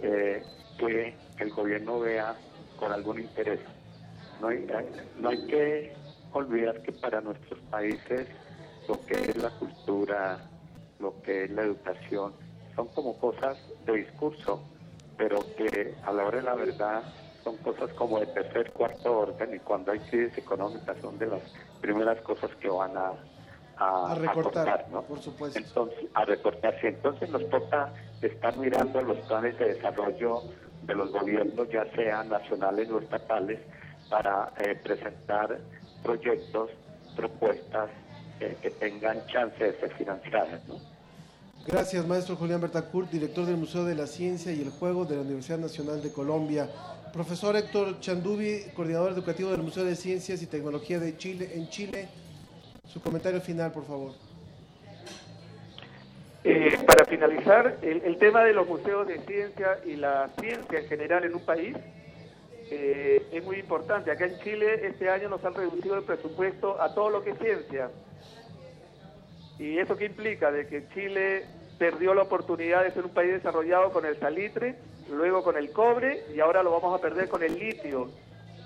eh, 0.03 0.43
que 0.79 1.15
el 1.39 1.51
gobierno 1.51 2.01
vea 2.01 2.35
con 2.77 2.91
algún 2.91 3.21
interés. 3.21 3.61
No 4.41 4.49
hay, 4.49 4.67
no 5.19 5.29
hay 5.31 5.47
que 5.47 5.93
olvidar 6.33 6.83
que 6.83 6.93
para 6.93 7.21
nuestros 7.21 7.59
países 7.71 8.29
lo 8.89 9.01
que 9.07 9.15
es 9.15 9.37
la 9.37 9.51
cultura, 9.51 10.39
lo 11.01 11.21
que 11.23 11.45
es 11.45 11.51
la 11.51 11.63
educación, 11.63 12.33
son 12.75 12.89
como 12.89 13.19
cosas 13.19 13.57
de 13.87 13.97
discurso, 13.97 14.63
pero 15.17 15.39
que 15.57 15.95
a 16.05 16.13
la 16.13 16.25
hora 16.25 16.39
de 16.39 16.45
la 16.45 16.55
verdad 16.55 17.03
son 17.43 17.57
cosas 17.59 17.91
como 17.95 18.21
de 18.21 18.27
tercer, 18.27 18.73
cuarto 18.73 19.19
orden 19.19 19.55
y 19.55 19.59
cuando 19.61 19.93
hay 19.93 20.01
crisis 20.01 20.37
económicas 20.37 20.97
son 21.01 21.19
de 21.19 21.27
las 21.27 21.43
primeras 21.81 22.21
cosas 22.23 22.51
que 22.57 22.69
van 22.69 22.97
a, 22.97 23.13
a, 23.77 24.13
a 24.13 24.15
recortar, 24.17 24.69
a 24.69 24.73
cortar, 24.73 24.87
¿no? 24.91 25.03
por 25.03 25.21
supuesto. 25.21 25.59
Entonces, 25.59 26.07
a 26.13 26.25
recortarse. 26.25 26.89
Entonces 26.89 27.31
nos 27.31 27.49
toca 27.49 27.93
estar 28.21 28.57
mirando 28.57 29.01
los 29.03 29.19
planes 29.27 29.59
de 29.59 29.75
desarrollo 29.75 30.43
de 30.83 30.95
los 30.95 31.11
gobiernos, 31.13 31.69
ya 31.71 31.85
sean 31.95 32.29
nacionales 32.29 32.91
o 32.91 32.99
estatales, 32.99 33.61
para 34.09 34.53
eh, 34.59 34.75
presentar 34.83 35.59
proyectos, 36.03 36.71
propuestas 37.17 37.91
eh, 38.41 38.57
que 38.61 38.71
tengan 38.71 39.27
chance 39.27 39.63
de 39.63 39.79
ser 39.81 39.93
financiadas. 39.95 40.61
¿no? 40.69 40.77
Gracias, 41.67 42.07
maestro 42.07 42.37
Julián 42.37 42.61
Bertacourt, 42.61 43.11
director 43.11 43.45
del 43.45 43.57
Museo 43.57 43.85
de 43.85 43.95
la 43.95 44.07
Ciencia 44.07 44.53
y 44.53 44.61
el 44.61 44.71
Juego 44.71 45.05
de 45.05 45.17
la 45.17 45.23
Universidad 45.23 45.59
Nacional 45.59 46.03
de 46.03 46.13
Colombia. 46.13 46.69
Profesor 47.13 47.57
Héctor 47.57 47.99
Chandubi, 47.99 48.67
coordinador 48.75 49.13
educativo 49.13 49.51
del 49.51 49.63
Museo 49.63 49.85
de 49.85 49.97
Ciencias 49.97 50.43
y 50.43 50.47
Tecnología 50.47 51.01
de 51.01 51.17
Chile, 51.17 51.51
en 51.55 51.69
Chile. 51.69 52.09
Su 52.87 53.01
comentario 53.01 53.41
final, 53.41 53.73
por 53.73 53.85
favor. 53.85 54.13
Eh, 56.45 56.79
para 56.87 57.05
finalizar, 57.05 57.79
el, 57.83 58.03
el, 58.03 58.17
tema 58.19 58.45
de 58.45 58.53
los 58.53 58.69
museos 58.69 59.09
de 59.09 59.19
ciencia 59.23 59.79
y 59.85 59.97
la 59.97 60.29
ciencia 60.39 60.79
en 60.79 60.87
general 60.87 61.25
en 61.25 61.35
un 61.35 61.45
país 61.45 61.77
eh, 62.71 63.27
es 63.33 63.45
muy 63.45 63.59
importante. 63.59 64.11
Acá 64.11 64.27
en 64.27 64.39
Chile 64.41 64.87
este 64.87 65.09
año 65.09 65.29
nos 65.29 65.45
han 65.45 65.55
reducido 65.55 65.97
el 65.97 66.05
presupuesto 66.05 66.81
a 66.81 66.95
todo 66.95 67.11
lo 67.11 67.23
que 67.23 67.31
es 67.31 67.39
ciencia. 67.39 67.91
¿Y 69.59 69.79
eso 69.79 69.97
qué 69.97 70.07
implica? 70.07 70.51
De 70.51 70.67
que 70.67 70.89
Chile 70.93 71.47
perdió 71.79 72.15
la 72.15 72.23
oportunidad 72.23 72.85
de 72.85 72.91
ser 72.91 73.05
un 73.05 73.13
país 73.13 73.33
desarrollado 73.33 73.91
con 73.93 74.05
el 74.05 74.19
salitre, 74.19 74.77
luego 75.11 75.43
con 75.43 75.57
el 75.57 75.71
cobre 75.73 76.25
y 76.35 76.41
ahora 76.41 76.63
lo 76.63 76.73
vamos 76.73 76.99
a 76.99 77.03
perder 77.03 77.29
con 77.29 77.43
el 77.43 77.59
litio, 77.59 78.11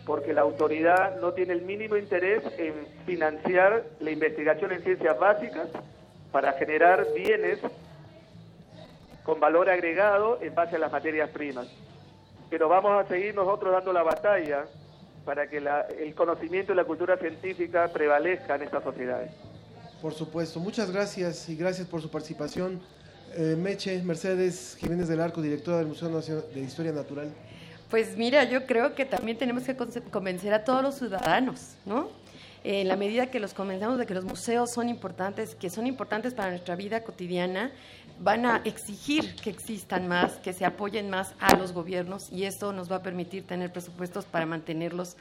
porque 0.07 0.33
la 0.33 0.43
autoridad 0.43 1.21
no 1.21 1.33
tiene 1.33 1.53
el 1.53 1.63
mínimo 1.63 1.97
interés 1.97 2.43
en 2.59 2.75
financiar 3.07 3.85
la 4.01 4.11
investigación 4.11 4.73
en 4.73 4.83
ciencias 4.83 5.19
básicas 5.19 5.69
para 6.33 6.53
generar 6.55 7.07
bienes 7.15 7.61
con 9.25 9.39
valor 9.39 9.69
agregado 9.69 10.39
en 10.41 10.55
base 10.55 10.77
a 10.77 10.79
las 10.79 10.91
materias 10.91 11.31
primas. 11.31 11.69
Pero 12.51 12.69
vamos 12.69 12.93
a 12.93 13.09
seguir 13.09 13.35
nosotros 13.35 13.73
dando 13.73 13.93
la 13.93 14.03
batalla 14.03 14.67
para 15.25 15.49
que 15.49 15.61
la, 15.61 15.83
el 15.83 16.15
conocimiento 16.15 16.73
y 16.73 16.77
la 16.77 16.85
cultura 16.85 17.17
científica 17.17 17.89
prevalezcan 17.93 18.61
en 18.61 18.67
estas 18.67 18.83
sociedades. 18.83 19.31
Por 20.03 20.13
supuesto, 20.13 20.59
muchas 20.59 20.91
gracias 20.91 21.49
y 21.49 21.57
gracias 21.57 21.87
por 21.87 22.03
su 22.03 22.11
participación. 22.11 22.81
Eh, 23.37 23.55
Meche, 23.57 24.03
Mercedes 24.03 24.77
Jiménez 24.81 25.09
del 25.09 25.21
Arco, 25.21 25.41
directora 25.41 25.79
del 25.79 25.87
Museo 25.87 26.09
Nacional 26.09 26.45
de 26.53 26.61
Historia 26.61 26.91
Natural. 26.91 27.31
Pues 27.89 28.17
mira, 28.17 28.45
yo 28.45 28.67
creo 28.67 28.95
que 28.95 29.05
también 29.05 29.37
tenemos 29.37 29.65
que 29.65 29.77
convencer 30.11 30.55
a 30.55 30.65
todos 30.65 30.83
los 30.83 30.97
ciudadanos, 30.97 31.77
¿no? 31.85 32.09
En 32.63 32.89
la 32.89 32.97
medida 32.97 33.31
que 33.31 33.41
los 33.41 33.55
convencemos 33.55 33.99
de 33.99 34.07
que 34.07 34.15
los 34.15 34.25
museos 34.25 34.71
son 34.73 34.89
importantes, 34.89 35.55
que 35.55 35.71
son 35.71 35.87
importantes 35.87 36.35
para 36.35 36.51
nuestra 36.51 36.77
vida 36.77 37.03
cotidiana, 37.03 37.73
van 38.21 38.45
a 38.45 38.61
exigir 38.65 39.35
que 39.37 39.49
existan 39.49 40.07
más, 40.07 40.35
que 40.35 40.53
se 40.53 40.67
apoyen 40.67 41.09
más 41.09 41.33
a 41.41 41.57
los 41.57 41.73
gobiernos 41.73 42.31
y 42.31 42.45
esto 42.45 42.73
nos 42.73 42.91
va 42.93 42.97
a 42.97 43.03
permitir 43.03 43.47
tener 43.47 43.73
presupuestos 43.73 44.27
para 44.27 44.45
mantenerlos, 44.45 45.17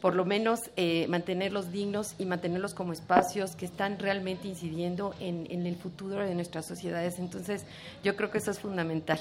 por 0.00 0.16
lo 0.16 0.24
menos 0.24 0.70
eh, 0.76 1.06
mantenerlos 1.08 1.70
dignos 1.70 2.14
y 2.18 2.24
mantenerlos 2.24 2.72
como 2.72 2.94
espacios 2.94 3.54
que 3.54 3.66
están 3.66 3.98
realmente 3.98 4.48
incidiendo 4.48 5.14
en, 5.20 5.66
el 5.66 5.76
futuro 5.76 6.26
de 6.26 6.34
nuestras 6.34 6.66
sociedades. 6.66 7.18
Entonces, 7.18 7.64
yo 8.02 8.16
creo 8.16 8.30
que 8.30 8.38
eso 8.38 8.50
es 8.50 8.58
fundamental. 8.58 9.20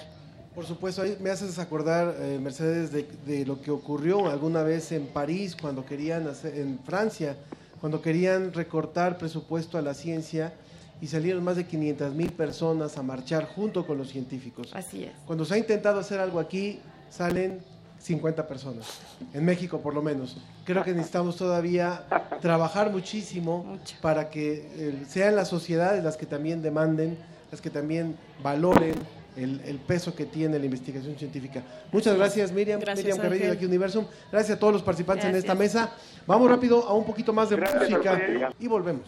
Por 0.56 0.66
supuesto, 0.66 1.02
ahí 1.02 1.18
me 1.20 1.30
haces 1.30 1.60
acordar, 1.60 2.16
eh, 2.20 2.40
Mercedes, 2.42 2.92
de, 2.92 3.04
de, 3.26 3.46
lo 3.46 3.62
que 3.62 3.72
ocurrió 3.72 4.28
alguna 4.28 4.64
vez 4.64 4.92
en 4.94 5.06
París, 5.06 5.56
cuando 5.60 5.86
querían 5.86 6.28
hacer, 6.28 6.58
en 6.58 6.80
Francia, 6.80 7.36
cuando 7.82 8.02
querían 8.02 8.54
recortar 8.54 9.18
presupuesto 9.18 9.78
a 9.78 9.82
la 9.82 9.94
ciencia 9.94 10.54
y 11.02 11.08
salieron 11.08 11.44
más 11.44 11.56
de 11.56 11.66
500 11.66 12.14
mil 12.14 12.32
personas 12.32 12.98
a 12.98 13.04
marchar 13.04 13.46
junto 13.48 13.86
con 13.86 13.98
los 13.98 14.10
científicos. 14.10 14.72
Así 14.74 15.04
es. 15.04 15.12
Cuando 15.26 15.46
se 15.46 15.54
ha 15.54 15.58
intentado 15.58 16.00
hacer 16.00 16.20
algo 16.20 16.40
aquí, 16.40 16.80
salen 17.10 17.60
50 18.00 18.48
personas, 18.48 18.86
en 19.34 19.44
México 19.44 19.80
por 19.82 19.94
lo 19.94 20.02
menos. 20.02 20.38
Creo 20.66 20.84
que 20.84 20.92
necesitamos 20.92 21.36
todavía 21.36 22.04
trabajar 22.42 22.92
muchísimo 22.92 23.64
Mucho. 23.64 23.96
para 24.02 24.30
que 24.30 24.70
eh, 24.76 25.04
sean 25.08 25.36
las 25.36 25.48
sociedades 25.48 26.04
las 26.04 26.18
que 26.18 26.26
también 26.26 26.62
demanden, 26.62 27.18
las 27.52 27.60
que 27.60 27.70
también 27.70 28.16
valoren 28.44 28.96
el, 29.36 29.62
el, 29.66 29.78
peso 29.78 30.16
que 30.16 30.26
tiene 30.26 30.58
la 30.58 30.66
investigación 30.66 31.16
científica. 31.16 31.62
Muchas 31.92 32.16
gracias, 32.18 32.52
Miriam. 32.52 32.80
Gracias, 32.80 33.06
Miriam 33.06 33.22
Carrillo 33.22 33.46
de 33.46 33.52
aquí 33.52 33.66
Universum. 33.66 34.06
Gracias 34.32 34.58
a 34.58 34.60
todos 34.60 34.74
los 34.74 34.82
participantes 34.84 35.26
Gracias. 35.26 35.44
en 35.44 35.52
esta 35.52 35.56
mesa. 35.56 35.94
Vamos 36.26 36.50
rápido 36.50 36.84
a 36.84 36.94
un 36.94 37.06
poquito 37.06 37.34
más 37.34 37.50
de 37.50 37.56
Gracias, 37.56 37.90
música 37.90 38.52
y 38.60 38.68
volvemos. 38.68 39.04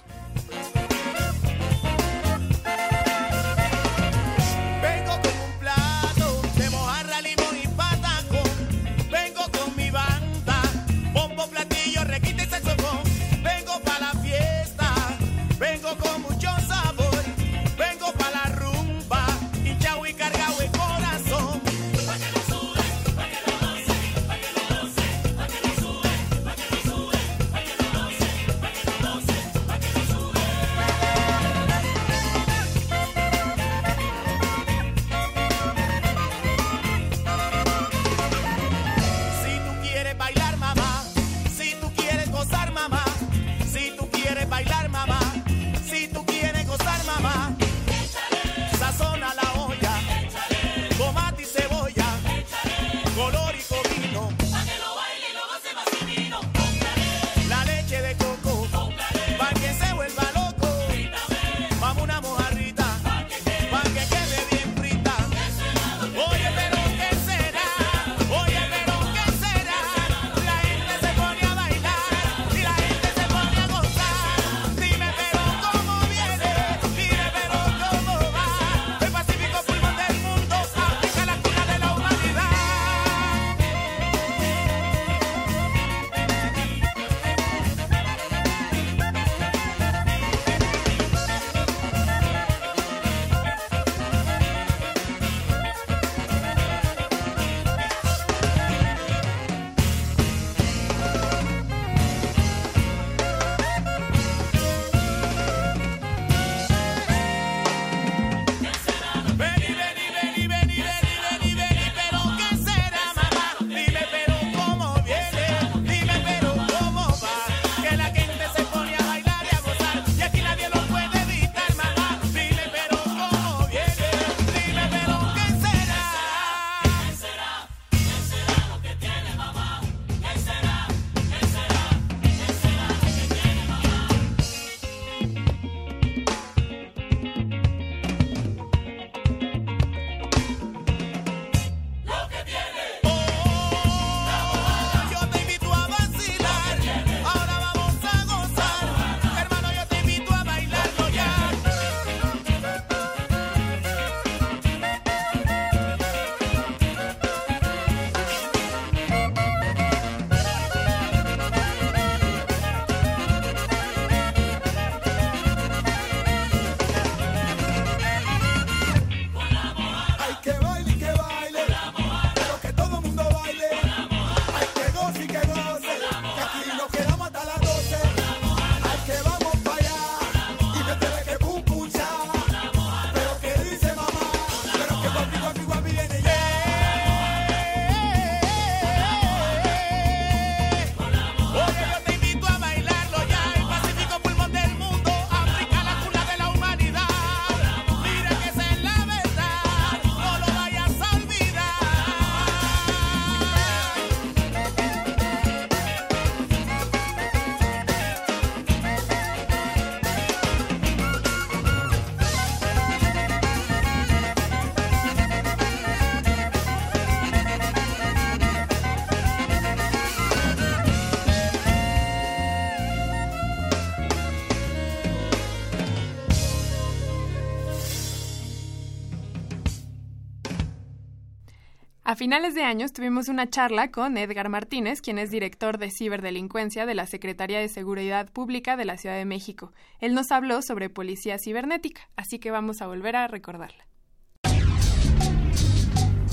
Finales 232.19 232.53
de 232.53 232.63
años 232.63 232.91
tuvimos 232.91 233.29
una 233.29 233.49
charla 233.49 233.91
con 233.91 234.17
Edgar 234.17 234.49
Martínez, 234.49 235.01
quien 235.01 235.17
es 235.19 235.31
director 235.31 235.77
de 235.77 235.89
ciberdelincuencia 235.89 236.85
de 236.85 236.93
la 236.93 237.05
Secretaría 237.05 237.59
de 237.59 237.69
Seguridad 237.69 238.29
Pública 238.29 238.75
de 238.75 238.83
la 238.83 238.97
Ciudad 238.97 239.15
de 239.15 239.23
México. 239.23 239.71
Él 240.01 240.13
nos 240.13 240.29
habló 240.33 240.61
sobre 240.61 240.89
policía 240.89 241.37
cibernética, 241.39 242.09
así 242.17 242.37
que 242.37 242.51
vamos 242.51 242.81
a 242.81 242.87
volver 242.87 243.15
a 243.15 243.29
recordarla. 243.29 243.87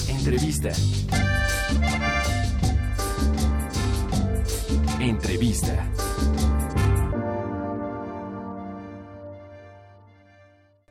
Entrevista. 0.09 0.73
Entrevista. 4.99 5.89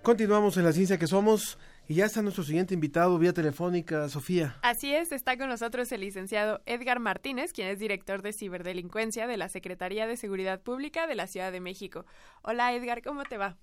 Continuamos 0.03 0.55
en 0.55 0.63
la 0.63 0.71
ciencia 0.71 0.97
que 0.97 1.07
somos 1.07 1.57
y 1.87 1.95
ya 1.95 2.05
está 2.05 2.21
nuestro 2.21 2.43
siguiente 2.43 2.73
invitado 2.73 3.17
vía 3.17 3.33
telefónica, 3.33 4.09
Sofía. 4.09 4.55
Así 4.61 4.93
es, 4.93 5.11
está 5.11 5.37
con 5.37 5.49
nosotros 5.49 5.91
el 5.91 6.01
licenciado 6.01 6.61
Edgar 6.65 6.99
Martínez, 6.99 7.53
quien 7.53 7.67
es 7.67 7.79
director 7.79 8.21
de 8.21 8.33
ciberdelincuencia 8.33 9.27
de 9.27 9.37
la 9.37 9.49
Secretaría 9.49 10.07
de 10.07 10.17
Seguridad 10.17 10.61
Pública 10.61 11.07
de 11.07 11.15
la 11.15 11.27
Ciudad 11.27 11.51
de 11.51 11.61
México. 11.61 12.05
Hola 12.41 12.73
Edgar, 12.73 13.01
¿cómo 13.01 13.23
te 13.23 13.37
va? 13.37 13.57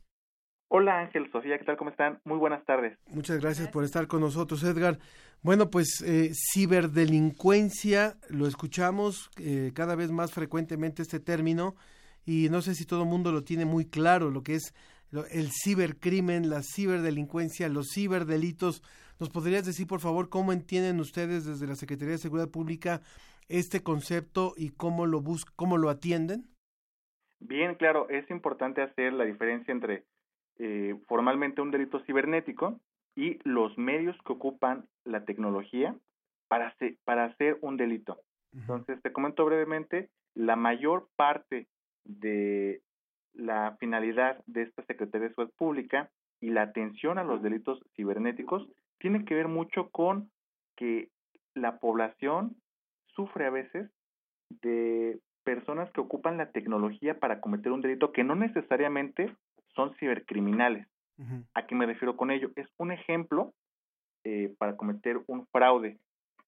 Hola 0.69 1.01
Ángel, 1.01 1.31
Sofía, 1.31 1.59
¿qué 1.59 1.65
tal? 1.65 1.77
¿Cómo 1.77 1.91
están? 1.91 2.21
Muy 2.25 2.39
buenas 2.39 2.65
tardes. 2.65 2.99
Muchas 3.09 3.41
gracias 3.41 3.69
por 3.69 3.85
estar 3.85 4.07
con 4.07 4.21
nosotros, 4.21 4.63
Edgar. 4.65 4.99
Bueno, 5.43 5.71
pues 5.71 6.03
eh, 6.07 6.31
ciberdelincuencia, 6.33 8.17
lo 8.31 8.47
escuchamos 8.47 9.31
eh, 9.39 9.73
cada 9.75 9.97
vez 9.97 10.11
más 10.11 10.33
frecuentemente 10.33 11.03
este 11.03 11.21
término 11.21 11.75
y 12.25 12.49
no 12.49 12.63
sé 12.63 12.75
si 12.75 12.87
todo 12.87 13.03
el 13.03 13.09
mundo 13.09 13.33
lo 13.33 13.43
tiene 13.43 13.65
muy 13.65 13.85
claro, 13.85 14.31
lo 14.31 14.43
que 14.43 14.55
es 14.55 14.73
el 15.31 15.51
cibercrimen, 15.51 16.49
la 16.49 16.63
ciberdelincuencia, 16.63 17.69
los 17.69 17.89
ciberdelitos. 17.95 18.83
¿Nos 19.21 19.31
podrías 19.31 19.65
decir, 19.65 19.87
por 19.87 20.01
favor, 20.01 20.29
cómo 20.29 20.53
entienden 20.53 21.01
ustedes 21.01 21.45
desde 21.45 21.67
la 21.67 21.75
Secretaría 21.75 22.13
de 22.13 22.19
Seguridad 22.19 22.51
Pública 22.51 23.03
este 23.49 23.83
concepto 23.83 24.55
y 24.57 24.71
cómo 24.71 25.07
lo 25.07 25.21
bus 25.21 25.45
cómo 25.45 25.77
lo 25.77 25.91
atienden? 25.91 26.45
Bien, 27.41 27.75
claro, 27.75 28.09
es 28.09 28.29
importante 28.31 28.83
hacer 28.83 29.13
la 29.13 29.25
diferencia 29.25 29.73
entre 29.73 30.05
eh, 30.59 30.95
formalmente 31.09 31.61
un 31.61 31.71
delito 31.71 32.01
cibernético 32.05 32.81
y 33.15 33.39
los 33.45 33.77
medios 33.77 34.17
que 34.25 34.33
ocupan 34.33 34.87
la 35.05 35.25
tecnología 35.25 35.95
para 36.49 36.69
hacer, 36.69 36.97
para 37.05 37.25
hacer 37.25 37.59
un 37.61 37.77
delito. 37.77 38.21
Entonces, 38.55 39.01
te 39.03 39.13
comento 39.13 39.45
brevemente, 39.45 40.11
la 40.35 40.57
mayor 40.57 41.09
parte 41.17 41.69
de 42.05 42.83
la 43.35 43.77
finalidad 43.79 44.43
de 44.47 44.63
esta 44.63 44.85
Secretaría 44.85 45.29
de 45.29 45.35
Seguridad 45.35 45.57
Pública 45.57 46.11
y 46.41 46.51
la 46.51 46.63
atención 46.63 47.19
a 47.19 47.25
los 47.25 47.43
delitos 47.43 47.81
cibernéticos 47.95 48.69
tiene 48.99 49.25
que 49.25 49.35
ver 49.35 49.49
mucho 49.49 49.89
con 49.91 50.31
que 50.77 51.09
la 51.55 51.79
población 51.79 52.57
sufre 53.15 53.47
a 53.47 53.51
veces 53.51 53.91
de 54.63 55.19
personas 55.45 55.91
que 55.93 56.01
ocupan 56.01 56.37
la 56.37 56.51
tecnología 56.51 57.19
para 57.19 57.41
cometer 57.41 57.73
un 57.73 57.81
delito 57.81 58.13
que 58.13 58.25
no 58.25 58.35
necesariamente 58.35 59.35
son 59.75 59.95
cibercriminales. 59.97 60.87
¿A 61.55 61.67
qué 61.67 61.77
me 61.77 61.87
refiero 61.87 62.17
con 62.17 62.33
ello? 62.33 62.51
Es 62.57 62.67
un 62.79 62.91
ejemplo 62.91 63.53
eh, 64.25 64.53
para 64.59 64.77
cometer 64.77 65.21
un 65.27 65.47
fraude. 65.49 65.99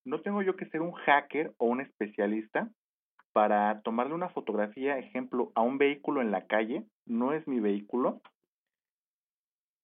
No 0.04 0.20
tengo 0.20 0.42
yo 0.42 0.56
que 0.56 0.66
ser 0.66 0.80
un 0.80 0.92
hacker 0.92 1.52
o 1.58 1.66
un 1.66 1.80
especialista 1.80 2.68
para 3.34 3.80
tomarle 3.80 4.14
una 4.14 4.28
fotografía, 4.28 4.96
ejemplo, 4.96 5.50
a 5.56 5.60
un 5.60 5.76
vehículo 5.76 6.22
en 6.22 6.30
la 6.30 6.46
calle, 6.46 6.86
no 7.04 7.32
es 7.32 7.46
mi 7.48 7.58
vehículo, 7.58 8.22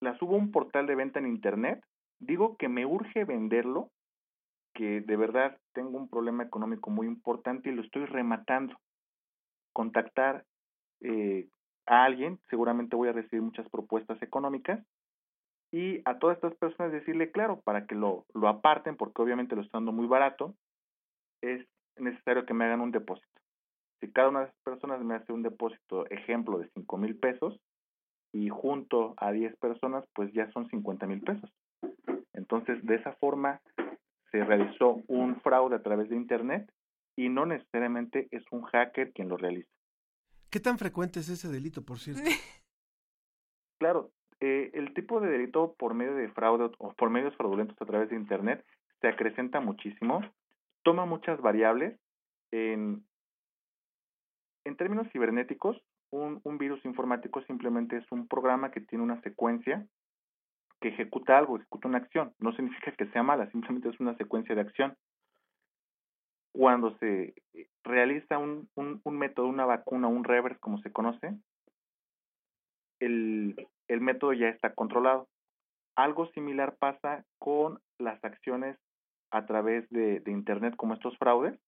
la 0.00 0.16
subo 0.18 0.36
a 0.36 0.38
un 0.38 0.52
portal 0.52 0.86
de 0.86 0.94
venta 0.94 1.18
en 1.18 1.26
Internet, 1.26 1.84
digo 2.20 2.56
que 2.56 2.68
me 2.68 2.86
urge 2.86 3.24
venderlo, 3.24 3.90
que 4.72 5.00
de 5.00 5.16
verdad 5.16 5.58
tengo 5.72 5.98
un 5.98 6.08
problema 6.08 6.44
económico 6.44 6.90
muy 6.90 7.08
importante 7.08 7.68
y 7.70 7.72
lo 7.72 7.82
estoy 7.82 8.06
rematando. 8.06 8.78
Contactar 9.72 10.44
eh, 11.00 11.48
a 11.86 12.04
alguien, 12.04 12.38
seguramente 12.50 12.94
voy 12.94 13.08
a 13.08 13.12
recibir 13.12 13.42
muchas 13.42 13.68
propuestas 13.68 14.22
económicas, 14.22 14.80
y 15.72 16.02
a 16.04 16.20
todas 16.20 16.36
estas 16.36 16.54
personas 16.54 16.92
decirle, 16.92 17.32
claro, 17.32 17.60
para 17.62 17.86
que 17.86 17.96
lo, 17.96 18.26
lo 18.32 18.46
aparten, 18.46 18.96
porque 18.96 19.22
obviamente 19.22 19.56
lo 19.56 19.62
están 19.62 19.80
dando 19.80 19.92
muy 19.92 20.06
barato, 20.06 20.54
es 21.42 21.66
necesario 21.96 22.46
que 22.46 22.54
me 22.54 22.64
hagan 22.64 22.80
un 22.80 22.92
depósito. 22.92 23.29
Si 24.00 24.10
cada 24.10 24.28
una 24.28 24.40
de 24.40 24.46
esas 24.46 24.60
personas 24.62 25.02
me 25.02 25.14
hace 25.14 25.32
un 25.32 25.42
depósito, 25.42 26.06
ejemplo, 26.10 26.58
de 26.58 26.70
5 26.74 26.96
mil 26.96 27.16
pesos, 27.16 27.60
y 28.32 28.48
junto 28.48 29.14
a 29.16 29.32
10 29.32 29.56
personas, 29.56 30.04
pues 30.14 30.32
ya 30.32 30.50
son 30.52 30.68
50 30.68 31.06
mil 31.06 31.20
pesos. 31.20 31.50
Entonces, 32.32 32.84
de 32.84 32.96
esa 32.96 33.12
forma 33.14 33.60
se 34.30 34.44
realizó 34.44 35.02
un 35.08 35.40
fraude 35.40 35.76
a 35.76 35.82
través 35.82 36.08
de 36.08 36.16
Internet 36.16 36.70
y 37.16 37.28
no 37.28 37.46
necesariamente 37.46 38.28
es 38.30 38.44
un 38.50 38.62
hacker 38.62 39.12
quien 39.12 39.28
lo 39.28 39.36
realiza. 39.36 39.70
¿Qué 40.50 40.60
tan 40.60 40.78
frecuente 40.78 41.20
es 41.20 41.28
ese 41.28 41.48
delito, 41.48 41.84
por 41.84 41.98
cierto? 41.98 42.22
claro, 43.78 44.10
eh, 44.40 44.70
el 44.74 44.94
tipo 44.94 45.20
de 45.20 45.30
delito 45.30 45.74
por 45.78 45.94
medio 45.94 46.14
de 46.14 46.28
fraude 46.28 46.70
o 46.78 46.92
por 46.94 47.10
medios 47.10 47.36
fraudulentos 47.36 47.80
a 47.80 47.86
través 47.86 48.10
de 48.10 48.16
Internet 48.16 48.64
se 49.00 49.08
acrecenta 49.08 49.60
muchísimo, 49.60 50.20
toma 50.82 51.04
muchas 51.06 51.40
variables. 51.40 51.98
En, 52.52 53.04
en 54.64 54.76
términos 54.76 55.08
cibernéticos, 55.12 55.80
un, 56.10 56.58
virus 56.58 56.84
informático 56.84 57.42
simplemente 57.42 57.96
es 57.96 58.12
un 58.12 58.26
programa 58.26 58.70
que 58.70 58.80
tiene 58.80 59.04
una 59.04 59.20
secuencia 59.22 59.86
que 60.80 60.88
ejecuta 60.88 61.38
algo, 61.38 61.56
ejecuta 61.56 61.88
una 61.88 61.98
acción. 61.98 62.34
No 62.38 62.52
significa 62.52 62.92
que 62.92 63.06
sea 63.10 63.22
mala, 63.22 63.50
simplemente 63.50 63.88
es 63.88 64.00
una 64.00 64.16
secuencia 64.16 64.54
de 64.54 64.62
acción. 64.62 64.96
Cuando 66.52 66.96
se 66.98 67.34
realiza 67.84 68.38
un, 68.38 68.68
método, 69.04 69.46
una 69.46 69.66
vacuna, 69.66 70.08
un 70.08 70.24
reverse, 70.24 70.58
como 70.58 70.78
se 70.78 70.90
conoce, 70.90 71.36
el, 72.98 73.56
método 73.88 74.32
ya 74.32 74.48
está 74.48 74.74
controlado. 74.74 75.28
Algo 75.96 76.26
similar 76.32 76.76
pasa 76.76 77.24
con 77.38 77.80
las 77.98 78.22
acciones 78.24 78.76
a 79.30 79.46
través 79.46 79.88
de 79.90 80.22
Internet 80.26 80.74
como 80.76 80.94
estos 80.94 81.16
fraudes 81.18 81.58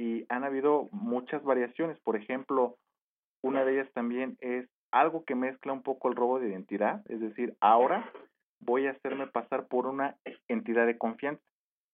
y 0.00 0.24
han 0.30 0.44
habido 0.44 0.88
muchas 0.92 1.44
variaciones. 1.44 2.00
Por 2.00 2.16
ejemplo, 2.16 2.78
una 3.42 3.66
de 3.66 3.74
ellas 3.74 3.92
también 3.92 4.38
es 4.40 4.66
algo 4.90 5.26
que 5.26 5.34
mezcla 5.34 5.74
un 5.74 5.82
poco 5.82 6.08
el 6.08 6.16
robo 6.16 6.40
de 6.40 6.48
identidad, 6.48 7.02
es 7.10 7.20
decir, 7.20 7.54
ahora 7.60 8.10
voy 8.60 8.86
a 8.86 8.92
hacerme 8.92 9.26
pasar 9.26 9.66
por 9.66 9.86
una 9.86 10.16
entidad 10.48 10.86
de 10.86 10.96
confianza, 10.96 11.42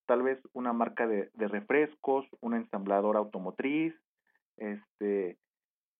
tal 0.06 0.22
vez 0.22 0.38
una 0.52 0.72
marca 0.72 1.08
de, 1.08 1.30
refrescos, 1.34 2.24
una 2.40 2.58
ensambladora 2.58 3.18
automotriz, 3.18 3.92
este, 4.56 5.36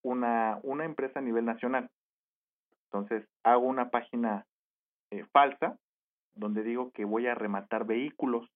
una, 0.03 0.61
una 0.63 0.85
empresa 0.85 1.19
a 1.19 1.23
nivel 1.23 1.45
nacional. 1.45 1.91
Entonces, 2.85 3.29
hago 3.43 3.67
una 3.67 3.91
página 3.91 4.47
eh, 5.11 5.25
falsa 5.33 5.77
donde 6.37 6.63
digo 6.63 6.93
que 6.93 7.05
voy 7.05 7.27
a 7.27 7.35
rematar 7.35 7.85
vehículos. 7.85 8.49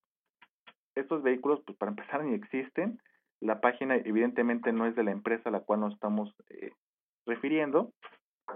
Estos 0.94 1.24
vehículos, 1.24 1.60
pues 1.66 1.76
para 1.78 1.90
empezar, 1.90 2.22
ni 2.22 2.34
existen. 2.34 3.00
La 3.40 3.60
página 3.60 3.96
evidentemente 3.96 4.72
no 4.72 4.86
es 4.86 4.94
de 4.94 5.04
la 5.04 5.12
empresa 5.12 5.48
a 5.48 5.52
la 5.52 5.60
cual 5.60 5.80
nos 5.80 5.94
estamos 5.94 6.34
eh, 6.50 6.72
refiriendo. 7.26 7.92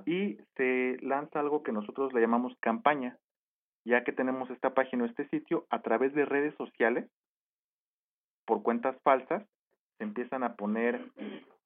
Y 0.07 0.39
se 0.57 0.99
lanza 1.01 1.41
algo 1.41 1.63
que 1.63 1.73
nosotros 1.73 2.13
le 2.13 2.21
llamamos 2.21 2.57
campaña, 2.61 3.17
ya 3.85 4.03
que 4.03 4.13
tenemos 4.13 4.51
esta 4.51 4.75
página 4.75 5.05
o 5.05 5.07
este 5.07 5.29
sitio 5.29 5.67
a 5.71 5.83
través 5.83 6.13
de 6.15 6.25
redes 6.25 6.55
sociales, 6.57 7.09
por 8.45 8.63
cuentas 8.63 8.97
falsas, 9.03 9.45
se 9.99 10.05
empiezan 10.05 10.43
a 10.43 10.57
poner 10.57 11.01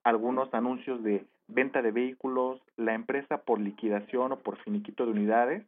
algunos 0.04 0.52
anuncios 0.54 1.02
de 1.02 1.26
venta 1.48 1.82
de 1.82 1.90
vehículos, 1.90 2.62
la 2.76 2.94
empresa 2.94 3.38
por 3.38 3.60
liquidación 3.60 4.32
o 4.32 4.38
por 4.40 4.58
finiquito 4.58 5.06
de 5.06 5.12
unidades 5.12 5.66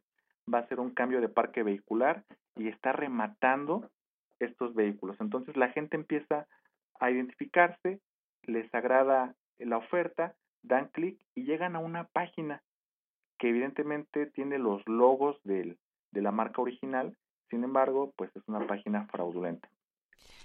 va 0.51 0.59
a 0.59 0.61
hacer 0.61 0.79
un 0.79 0.91
cambio 0.91 1.21
de 1.21 1.29
parque 1.29 1.63
vehicular 1.63 2.23
y 2.55 2.67
está 2.67 2.91
rematando 2.91 3.89
estos 4.39 4.73
vehículos. 4.73 5.17
Entonces 5.19 5.55
la 5.57 5.69
gente 5.69 5.95
empieza 5.95 6.47
a 7.01 7.09
identificarse, 7.09 7.99
les 8.43 8.73
agrada 8.73 9.35
la 9.57 9.77
oferta, 9.77 10.35
dan 10.61 10.87
clic 10.89 11.19
y 11.35 11.43
llegan 11.43 11.75
a 11.75 11.79
una 11.79 12.05
página 12.05 12.61
que 13.39 13.49
evidentemente 13.49 14.27
tiene 14.27 14.59
los 14.59 14.87
logos 14.87 15.35
del, 15.43 15.77
de 16.11 16.21
la 16.21 16.31
marca 16.31 16.61
original, 16.61 17.17
sin 17.49 17.63
embargo, 17.63 18.13
pues 18.15 18.29
es 18.35 18.43
una 18.47 18.65
página 18.67 19.07
fraudulenta. 19.07 19.67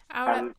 Ahora, 0.09 0.54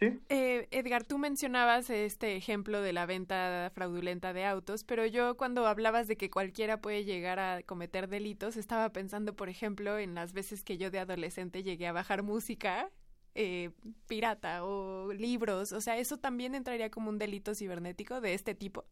eh, 0.00 0.66
Edgar, 0.72 1.04
tú 1.04 1.16
mencionabas 1.16 1.90
este 1.90 2.34
ejemplo 2.34 2.82
de 2.82 2.92
la 2.92 3.06
venta 3.06 3.70
fraudulenta 3.72 4.32
de 4.32 4.44
autos, 4.44 4.82
pero 4.82 5.06
yo 5.06 5.36
cuando 5.36 5.66
hablabas 5.66 6.08
de 6.08 6.16
que 6.16 6.28
cualquiera 6.28 6.80
puede 6.80 7.04
llegar 7.04 7.38
a 7.38 7.62
cometer 7.62 8.08
delitos, 8.08 8.56
estaba 8.56 8.90
pensando, 8.90 9.36
por 9.36 9.48
ejemplo, 9.48 9.96
en 9.98 10.16
las 10.16 10.32
veces 10.32 10.64
que 10.64 10.76
yo 10.76 10.90
de 10.90 10.98
adolescente 10.98 11.62
llegué 11.62 11.86
a 11.86 11.92
bajar 11.92 12.24
música 12.24 12.90
eh, 13.36 13.70
pirata 14.08 14.64
o 14.64 15.12
libros, 15.12 15.72
o 15.72 15.80
sea, 15.80 15.96
¿eso 15.96 16.18
también 16.18 16.54
entraría 16.54 16.90
como 16.90 17.10
un 17.10 17.18
delito 17.18 17.54
cibernético 17.54 18.20
de 18.20 18.34
este 18.34 18.54
tipo? 18.54 18.84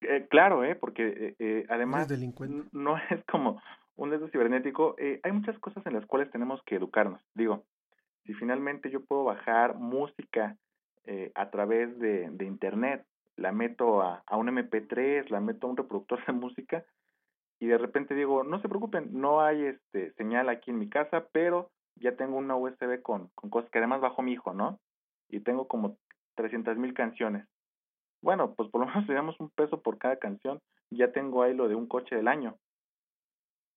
Eh, 0.00 0.26
claro, 0.28 0.64
eh, 0.64 0.74
porque 0.74 1.34
eh, 1.38 1.66
además 1.68 2.08
no 2.72 2.96
es 3.10 3.24
como 3.30 3.62
un 3.96 4.10
delito 4.10 4.28
cibernético. 4.30 4.96
hay 4.98 5.32
muchas 5.32 5.58
cosas 5.58 5.86
en 5.86 5.94
las 5.94 6.06
cuales 6.06 6.30
tenemos 6.30 6.60
que 6.64 6.76
educarnos. 6.76 7.22
Digo, 7.34 7.64
Si 8.26 8.34
finalmente 8.34 8.90
yo 8.90 9.04
puedo 9.04 9.24
bajar 9.24 9.76
música 9.76 10.56
eh, 11.06 11.32
a 11.34 11.50
través 11.50 11.98
de, 11.98 12.30
de, 12.30 12.46
Internet, 12.46 13.04
la 13.36 13.52
meto 13.52 14.00
a, 14.00 14.22
a, 14.26 14.36
un 14.38 14.48
MP3, 14.48 15.28
la 15.28 15.40
meto 15.40 15.66
a 15.66 15.70
un 15.70 15.76
reproductor 15.76 16.24
de 16.26 16.32
música 16.32 16.84
y 17.60 17.66
de 17.66 17.76
repente 17.76 18.14
digo, 18.14 18.42
no 18.42 18.60
se 18.62 18.68
preocupen, 18.68 19.10
no 19.12 19.42
hay 19.42 19.64
este 19.64 20.12
señal 20.14 20.48
aquí 20.48 20.70
en 20.70 20.78
mi 20.78 20.88
casa, 20.88 21.26
pero 21.30 21.70
ya 21.96 22.16
tengo 22.16 22.36
una 22.36 22.56
USB 22.56 23.02
con, 23.02 23.28
con 23.34 23.50
cosas 23.50 23.70
que 23.70 23.78
además 23.78 24.00
bajo 24.00 24.22
mi 24.22 24.32
hijo, 24.32 24.52
¿no? 24.52 24.80
Y 25.28 25.40
tengo 25.40 25.68
como 25.68 25.96
300 26.36 26.76
mil 26.76 26.94
canciones. 26.94 27.46
Bueno, 28.22 28.54
pues 28.54 28.70
por 28.70 28.80
lo 28.80 28.86
menos 28.88 29.06
le 29.08 29.14
damos 29.14 29.38
un 29.40 29.50
peso 29.50 29.82
por 29.82 29.98
cada 29.98 30.16
canción, 30.16 30.60
ya 30.90 31.12
tengo 31.12 31.42
ahí 31.42 31.54
lo 31.54 31.68
de 31.68 31.74
un 31.74 31.86
coche 31.86 32.16
del 32.16 32.28
año. 32.28 32.56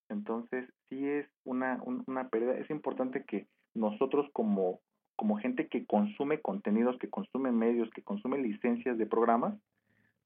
Entonces, 0.09 0.69
sí 0.87 1.05
es 1.05 1.27
una, 1.43 1.81
una 1.83 2.29
pérdida. 2.29 2.57
Es 2.57 2.69
importante 2.69 3.25
que 3.25 3.47
nosotros 3.73 4.27
como, 4.31 4.79
como 5.15 5.37
gente 5.37 5.67
que 5.67 5.85
consume 5.85 6.41
contenidos, 6.41 6.97
que 6.97 7.09
consume 7.09 7.51
medios, 7.51 7.89
que 7.91 8.03
consume 8.03 8.37
licencias 8.37 8.97
de 8.97 9.05
programas, 9.05 9.55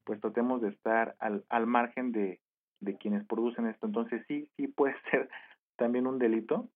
pues 0.04 0.20
tratemos 0.20 0.62
de 0.62 0.68
estar 0.68 1.16
al, 1.18 1.44
al 1.48 1.66
margen 1.66 2.12
de, 2.12 2.40
de 2.80 2.96
quienes 2.96 3.26
producen 3.26 3.66
esto. 3.66 3.86
Entonces, 3.86 4.24
sí, 4.28 4.48
sí 4.56 4.68
puede 4.68 4.94
ser 5.10 5.28
también 5.76 6.06
un 6.06 6.18
delito, 6.18 6.68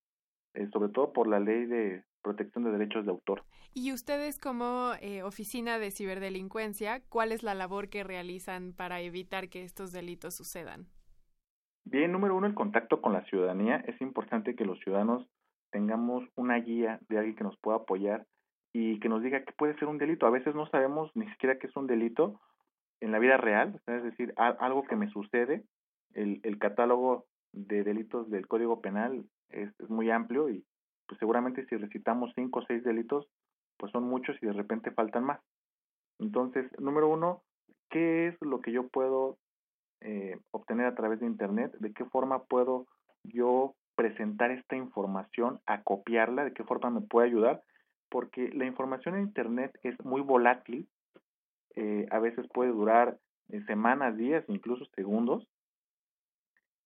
eh, 0.57 0.68
sobre 0.72 0.90
todo 0.90 1.12
por 1.12 1.28
la 1.28 1.38
ley 1.38 1.66
de 1.66 2.02
protección 2.22 2.64
de 2.64 2.72
derechos 2.72 3.04
de 3.04 3.11
autor. 3.12 3.44
Y 3.74 3.92
ustedes 3.92 4.38
como 4.38 4.92
eh, 5.00 5.22
oficina 5.22 5.78
de 5.78 5.90
ciberdelincuencia, 5.90 7.02
¿cuál 7.09 7.30
es 7.30 7.42
la 7.42 7.54
labor 7.54 7.88
que 7.88 8.04
realizan 8.04 8.72
para 8.72 9.00
evitar 9.00 9.48
que 9.48 9.62
estos 9.62 9.92
delitos 9.92 10.34
sucedan? 10.34 10.86
Bien, 11.84 12.11
número 12.11 12.34
uno, 12.34 12.46
el 12.46 12.54
contacto 12.54 13.00
con 13.00 13.12
la 13.12 13.22
ciudadanía. 13.26 13.76
Es 13.86 14.00
importante 14.00 14.57
que 14.57 14.64
los 14.64 14.80
ciudadanos 14.80 15.28
tengamos 15.70 16.24
una 16.36 16.57
guía 16.57 16.98
de 17.09 17.18
alguien 17.18 17.36
que 17.36 17.44
nos 17.44 17.57
pueda 17.59 17.76
apoyar 17.76 18.26
y 18.72 18.98
que 18.98 19.09
nos 19.09 19.22
diga 19.22 19.44
qué 19.44 19.52
puede 19.52 19.78
ser 19.78 19.88
un 19.88 19.98
delito. 19.98 20.26
A 20.26 20.30
veces 20.30 20.54
no 20.54 20.66
sabemos 20.70 21.11
ni 21.14 21.28
siquiera 21.30 21.59
qué 21.59 21.66
es 21.66 21.76
un 21.76 21.86
delito 21.86 22.40
en 23.00 23.12
la 23.12 23.18
vida 23.18 23.36
real, 23.36 23.80
es 23.86 24.02
decir, 24.02 24.32
algo 24.36 24.84
que 24.84 24.96
me 24.96 25.11
sucede. 25.11 25.64
El, 26.14 26.40
el 26.44 26.59
catálogo 26.59 27.26
de 27.52 27.84
delitos 27.84 28.30
del 28.30 28.46
Código 28.48 28.80
Penal 28.80 29.26
es, 29.51 29.70
muy 29.88 30.11
amplio 30.11 30.49
y 30.49 30.64
pues 31.07 31.18
seguramente 31.18 31.66
si 31.66 31.76
recitamos 31.76 32.32
cinco 32.34 32.61
o 32.61 32.66
seis 32.66 32.82
delitos, 32.82 33.28
pues 33.76 33.92
son 33.92 34.05
muchos 34.05 34.36
y 34.42 34.47
de 34.47 34.53
repente 34.53 34.90
faltan 34.90 35.24
más. 35.24 35.40
Entonces, 36.18 36.66
número 36.80 37.09
uno, 37.09 37.42
¿qué 37.90 38.28
es 38.28 38.36
lo 38.40 38.61
que 38.61 38.72
yo 38.72 38.88
puedo 38.88 39.38
eh, 40.01 40.38
obtener 40.51 40.86
a 40.86 40.94
través 40.94 41.20
de 41.20 41.26
Internet, 41.26 41.74
de 41.78 41.92
qué 41.92 42.05
forma 42.05 42.44
puedo 42.44 42.86
yo 43.22 43.74
presentar 43.94 44.51
esta 44.51 44.76
información, 44.76 45.61
acopiarla, 45.66 46.44
de 46.44 46.53
qué 46.53 46.64
forma 46.64 46.90
me 46.90 47.01
puede 47.01 47.28
ayudar, 47.28 47.62
porque 48.09 48.51
la 48.51 48.66
información 48.66 49.14
en 49.14 49.22
Internet 49.22 49.78
es 49.82 49.99
muy 50.05 50.20
volátil, 50.20 50.88
eh, 51.74 52.07
a 52.11 52.18
veces 52.18 52.47
puede 52.53 52.70
durar 52.70 53.18
eh, 53.49 53.62
semanas, 53.66 54.16
días, 54.16 54.44
incluso 54.49 54.84
segundos, 54.94 55.47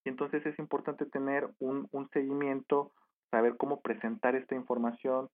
entonces 0.09 0.45
es 0.47 0.59
importante 0.59 1.07
tener 1.07 1.49
un, 1.59 1.89
un 1.93 2.09
seguimiento, 2.11 2.93
saber 3.31 3.57
cómo 3.57 3.81
presentar 3.81 4.35
esta 4.35 4.55
información, 4.55 5.29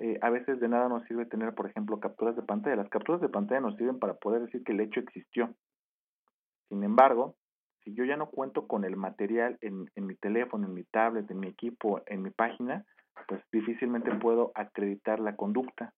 eh, 0.00 0.18
a 0.22 0.30
veces 0.30 0.58
de 0.60 0.68
nada 0.68 0.88
nos 0.88 1.04
sirve 1.04 1.26
tener, 1.26 1.54
por 1.54 1.66
ejemplo, 1.68 2.00
capturas 2.00 2.34
de 2.36 2.42
pantalla. 2.42 2.76
Las 2.76 2.88
capturas 2.88 3.20
de 3.20 3.28
pantalla 3.28 3.60
nos 3.60 3.76
sirven 3.76 3.98
para 3.98 4.14
poder 4.14 4.42
decir 4.42 4.64
que 4.64 4.72
el 4.72 4.80
hecho 4.80 5.00
existió. 5.00 5.54
Sin 6.68 6.82
embargo, 6.82 7.36
si 7.84 7.94
yo 7.94 8.04
ya 8.04 8.16
no 8.16 8.30
cuento 8.30 8.66
con 8.66 8.84
el 8.84 8.96
material 8.96 9.58
en, 9.60 9.90
en 9.94 10.06
mi 10.06 10.16
teléfono, 10.16 10.66
en 10.66 10.74
mi 10.74 10.84
tablet, 10.84 11.30
en 11.30 11.38
mi 11.38 11.48
equipo, 11.48 12.02
en 12.06 12.22
mi 12.22 12.30
página, 12.30 12.84
pues 13.28 13.42
difícilmente 13.52 14.12
puedo 14.16 14.50
acreditar 14.54 15.20
la 15.20 15.36
conducta. 15.36 15.92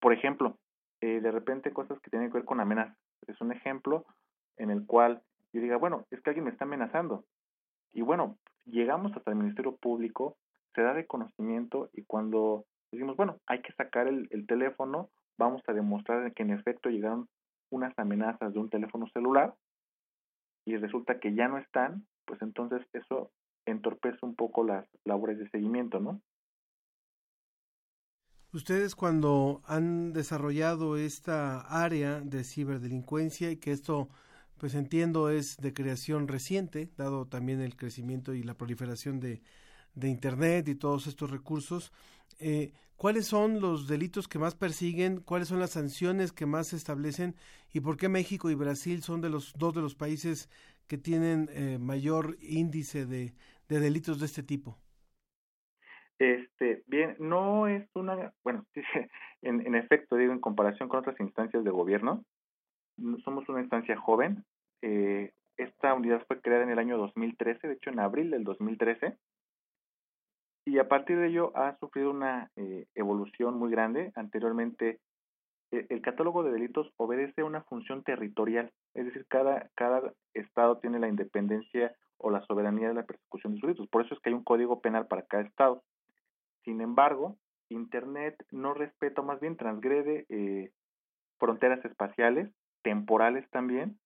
Por 0.00 0.12
ejemplo, 0.12 0.58
eh, 1.00 1.20
de 1.20 1.30
repente 1.30 1.72
cosas 1.72 2.00
que 2.00 2.10
tienen 2.10 2.28
que 2.28 2.38
ver 2.38 2.44
con 2.44 2.60
amenazas. 2.60 2.96
Es 3.26 3.40
un 3.40 3.52
ejemplo 3.52 4.06
en 4.56 4.70
el 4.70 4.86
cual 4.86 5.22
yo 5.52 5.60
diga, 5.60 5.76
bueno, 5.76 6.06
es 6.10 6.20
que 6.20 6.30
alguien 6.30 6.44
me 6.44 6.50
está 6.50 6.64
amenazando. 6.64 7.24
Y 7.92 8.02
bueno, 8.02 8.38
llegamos 8.64 9.12
hasta 9.16 9.30
el 9.30 9.36
Ministerio 9.36 9.76
Público, 9.76 10.36
se 10.74 10.82
da 10.82 10.94
de 10.94 11.06
conocimiento 11.06 11.90
y 11.92 12.04
cuando 12.04 12.64
decimos, 12.90 13.16
bueno, 13.16 13.38
hay 13.46 13.60
que 13.62 13.72
sacar 13.74 14.06
el, 14.08 14.28
el 14.30 14.46
teléfono, 14.46 15.10
vamos 15.38 15.62
a 15.66 15.72
demostrar 15.72 16.32
que 16.32 16.42
en 16.42 16.50
efecto 16.50 16.88
llegaron 16.88 17.28
unas 17.70 17.98
amenazas 17.98 18.52
de 18.52 18.58
un 18.58 18.70
teléfono 18.70 19.06
celular 19.12 19.54
y 20.64 20.76
resulta 20.76 21.18
que 21.18 21.34
ya 21.34 21.48
no 21.48 21.58
están, 21.58 22.06
pues 22.24 22.40
entonces 22.42 22.82
eso 22.92 23.30
entorpece 23.66 24.18
un 24.22 24.34
poco 24.34 24.64
las 24.64 24.86
labores 25.04 25.38
de 25.38 25.48
seguimiento, 25.50 26.00
¿no? 26.00 26.20
Ustedes 28.52 28.94
cuando 28.94 29.62
han 29.64 30.12
desarrollado 30.12 30.98
esta 30.98 31.60
área 31.60 32.20
de 32.20 32.44
ciberdelincuencia 32.44 33.50
y 33.50 33.56
que 33.56 33.72
esto, 33.72 34.10
pues 34.62 34.76
entiendo, 34.76 35.28
es 35.28 35.56
de 35.56 35.74
creación 35.74 36.28
reciente, 36.28 36.88
dado 36.96 37.26
también 37.26 37.60
el 37.60 37.74
crecimiento 37.74 38.32
y 38.32 38.44
la 38.44 38.54
proliferación 38.54 39.18
de, 39.18 39.42
de 39.96 40.08
Internet 40.08 40.68
y 40.68 40.76
todos 40.76 41.08
estos 41.08 41.32
recursos, 41.32 41.92
eh, 42.38 42.70
¿cuáles 42.96 43.26
son 43.26 43.60
los 43.60 43.88
delitos 43.88 44.28
que 44.28 44.38
más 44.38 44.54
persiguen? 44.54 45.18
¿Cuáles 45.18 45.48
son 45.48 45.58
las 45.58 45.70
sanciones 45.70 46.30
que 46.30 46.46
más 46.46 46.68
se 46.68 46.76
establecen? 46.76 47.34
¿Y 47.72 47.80
por 47.80 47.96
qué 47.96 48.08
México 48.08 48.50
y 48.50 48.54
Brasil 48.54 49.02
son 49.02 49.20
de 49.20 49.30
los 49.30 49.52
dos 49.54 49.74
de 49.74 49.82
los 49.82 49.96
países 49.96 50.48
que 50.86 50.96
tienen 50.96 51.48
eh, 51.50 51.78
mayor 51.80 52.36
índice 52.40 53.04
de, 53.04 53.34
de, 53.68 53.80
delitos 53.80 54.20
de 54.20 54.26
este 54.26 54.44
tipo? 54.44 54.78
Este, 56.20 56.84
bien, 56.86 57.16
no 57.18 57.66
es 57.66 57.88
una, 57.96 58.32
bueno, 58.44 58.64
en, 59.42 59.66
en 59.66 59.74
efecto, 59.74 60.14
digo, 60.14 60.32
en 60.32 60.38
comparación 60.38 60.88
con 60.88 61.00
otras 61.00 61.18
instancias 61.18 61.64
de 61.64 61.70
gobierno, 61.72 62.24
somos 63.24 63.48
una 63.48 63.60
instancia 63.60 63.96
joven. 63.96 64.44
Eh, 64.82 65.32
esta 65.56 65.94
unidad 65.94 66.24
fue 66.26 66.40
creada 66.40 66.64
en 66.64 66.70
el 66.70 66.78
año 66.78 66.98
2013, 66.98 67.68
de 67.68 67.74
hecho 67.74 67.90
en 67.90 68.00
abril 68.00 68.30
del 68.30 68.44
2013, 68.44 69.16
y 70.64 70.78
a 70.78 70.88
partir 70.88 71.18
de 71.18 71.28
ello 71.28 71.56
ha 71.56 71.76
sufrido 71.78 72.10
una 72.10 72.50
eh, 72.56 72.86
evolución 72.94 73.58
muy 73.58 73.70
grande. 73.70 74.12
Anteriormente, 74.14 75.00
eh, 75.72 75.86
el 75.88 76.02
catálogo 76.02 76.44
de 76.44 76.52
delitos 76.52 76.92
obedece 76.96 77.40
a 77.40 77.46
una 77.46 77.62
función 77.62 78.04
territorial, 78.04 78.72
es 78.94 79.06
decir, 79.06 79.26
cada, 79.28 79.70
cada 79.74 80.12
estado 80.34 80.78
tiene 80.78 81.00
la 81.00 81.08
independencia 81.08 81.94
o 82.18 82.30
la 82.30 82.44
soberanía 82.46 82.88
de 82.88 82.94
la 82.94 83.04
persecución 83.04 83.54
de 83.54 83.60
sus 83.60 83.68
delitos. 83.68 83.88
Por 83.88 84.04
eso 84.04 84.14
es 84.14 84.20
que 84.20 84.30
hay 84.30 84.34
un 84.34 84.44
código 84.44 84.80
penal 84.80 85.08
para 85.08 85.22
cada 85.22 85.42
estado. 85.42 85.82
Sin 86.64 86.80
embargo, 86.80 87.36
Internet 87.68 88.36
no 88.52 88.74
respeta, 88.74 89.22
más 89.22 89.40
bien 89.40 89.56
transgrede 89.56 90.26
eh, 90.28 90.70
fronteras 91.38 91.84
espaciales, 91.84 92.48
temporales 92.82 93.48
también, 93.50 93.98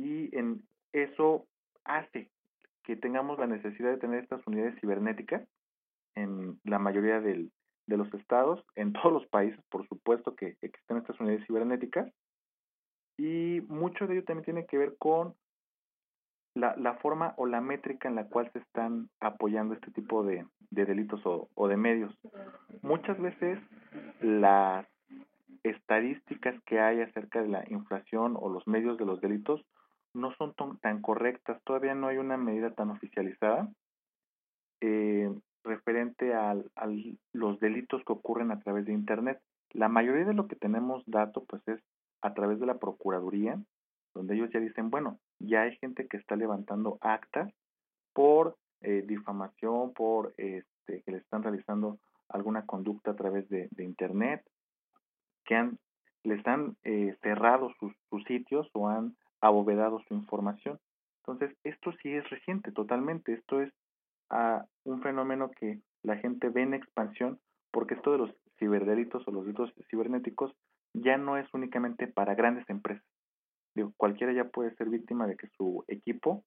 y 0.00 0.36
en 0.36 0.62
eso 0.92 1.46
hace 1.84 2.30
que 2.84 2.96
tengamos 2.96 3.38
la 3.38 3.46
necesidad 3.46 3.90
de 3.90 3.98
tener 3.98 4.22
estas 4.22 4.44
unidades 4.46 4.80
cibernéticas 4.80 5.46
en 6.14 6.58
la 6.64 6.78
mayoría 6.78 7.20
del, 7.20 7.52
de 7.86 7.96
los 7.96 8.12
estados, 8.14 8.64
en 8.76 8.92
todos 8.94 9.12
los 9.12 9.26
países, 9.26 9.60
por 9.70 9.86
supuesto 9.88 10.34
que 10.34 10.56
existen 10.62 10.96
estas 10.96 11.20
unidades 11.20 11.46
cibernéticas, 11.46 12.10
y 13.18 13.60
mucho 13.68 14.06
de 14.06 14.14
ello 14.14 14.24
también 14.24 14.44
tiene 14.44 14.66
que 14.66 14.78
ver 14.78 14.96
con 14.98 15.34
la, 16.54 16.74
la 16.76 16.94
forma 16.94 17.34
o 17.36 17.44
la 17.44 17.60
métrica 17.60 18.08
en 18.08 18.14
la 18.14 18.26
cual 18.26 18.50
se 18.52 18.60
están 18.60 19.10
apoyando 19.20 19.74
este 19.74 19.90
tipo 19.90 20.24
de, 20.24 20.46
de 20.70 20.86
delitos 20.86 21.24
o, 21.26 21.48
o 21.54 21.68
de 21.68 21.76
medios. 21.76 22.16
Muchas 22.80 23.20
veces 23.20 23.58
las 24.22 24.86
estadísticas 25.62 26.58
que 26.64 26.80
hay 26.80 27.02
acerca 27.02 27.42
de 27.42 27.48
la 27.48 27.64
inflación 27.68 28.36
o 28.40 28.48
los 28.48 28.66
medios 28.66 28.96
de 28.96 29.04
los 29.04 29.20
delitos 29.20 29.62
no 30.14 30.34
son 30.34 30.54
tan 30.80 31.00
correctas, 31.00 31.62
todavía 31.64 31.94
no 31.94 32.08
hay 32.08 32.18
una 32.18 32.36
medida 32.36 32.70
tan 32.72 32.90
oficializada 32.90 33.68
eh, 34.80 35.32
referente 35.62 36.34
a 36.34 36.56
los 37.32 37.60
delitos 37.60 38.02
que 38.04 38.12
ocurren 38.12 38.50
a 38.50 38.60
través 38.60 38.86
de 38.86 38.92
Internet. 38.92 39.40
La 39.72 39.88
mayoría 39.88 40.24
de 40.24 40.34
lo 40.34 40.48
que 40.48 40.56
tenemos 40.56 41.02
dato 41.06 41.44
pues 41.44 41.66
es 41.68 41.80
a 42.22 42.34
través 42.34 42.58
de 42.60 42.66
la 42.66 42.78
Procuraduría, 42.78 43.60
donde 44.14 44.34
ellos 44.34 44.50
ya 44.52 44.60
dicen, 44.60 44.90
bueno, 44.90 45.18
ya 45.38 45.62
hay 45.62 45.76
gente 45.76 46.06
que 46.08 46.16
está 46.16 46.36
levantando 46.36 46.98
actas 47.00 47.52
por 48.12 48.56
eh, 48.80 49.04
difamación, 49.06 49.92
por 49.92 50.34
este, 50.36 51.02
que 51.02 51.12
le 51.12 51.18
están 51.18 51.42
realizando 51.42 51.98
alguna 52.28 52.66
conducta 52.66 53.12
a 53.12 53.16
través 53.16 53.48
de, 53.48 53.68
de 53.70 53.84
Internet, 53.84 54.42
que 55.44 55.56
han, 55.56 55.78
les 56.24 56.44
han 56.46 56.76
eh, 56.84 57.16
cerrado 57.22 57.72
sus, 57.78 57.92
sus 58.08 58.24
sitios 58.24 58.68
o 58.72 58.88
han 58.88 59.16
abovedado 59.40 60.00
su 60.08 60.14
información. 60.14 60.78
Entonces, 61.22 61.56
esto 61.64 61.92
sí 62.02 62.12
es 62.12 62.28
reciente 62.30 62.72
totalmente, 62.72 63.32
esto 63.32 63.60
es 63.60 63.72
uh, 64.30 64.62
un 64.84 65.02
fenómeno 65.02 65.50
que 65.50 65.80
la 66.02 66.16
gente 66.16 66.48
ve 66.48 66.62
en 66.62 66.74
expansión 66.74 67.38
porque 67.70 67.94
esto 67.94 68.12
de 68.12 68.18
los 68.18 68.30
ciberdelitos 68.58 69.26
o 69.26 69.30
los 69.30 69.44
delitos 69.44 69.72
cibernéticos 69.88 70.52
ya 70.92 71.16
no 71.16 71.36
es 71.36 71.46
únicamente 71.54 72.06
para 72.06 72.34
grandes 72.34 72.68
empresas. 72.68 73.04
Digo, 73.74 73.92
cualquiera 73.96 74.32
ya 74.32 74.44
puede 74.44 74.74
ser 74.76 74.88
víctima 74.88 75.26
de 75.26 75.36
que 75.36 75.48
su 75.56 75.84
equipo 75.86 76.44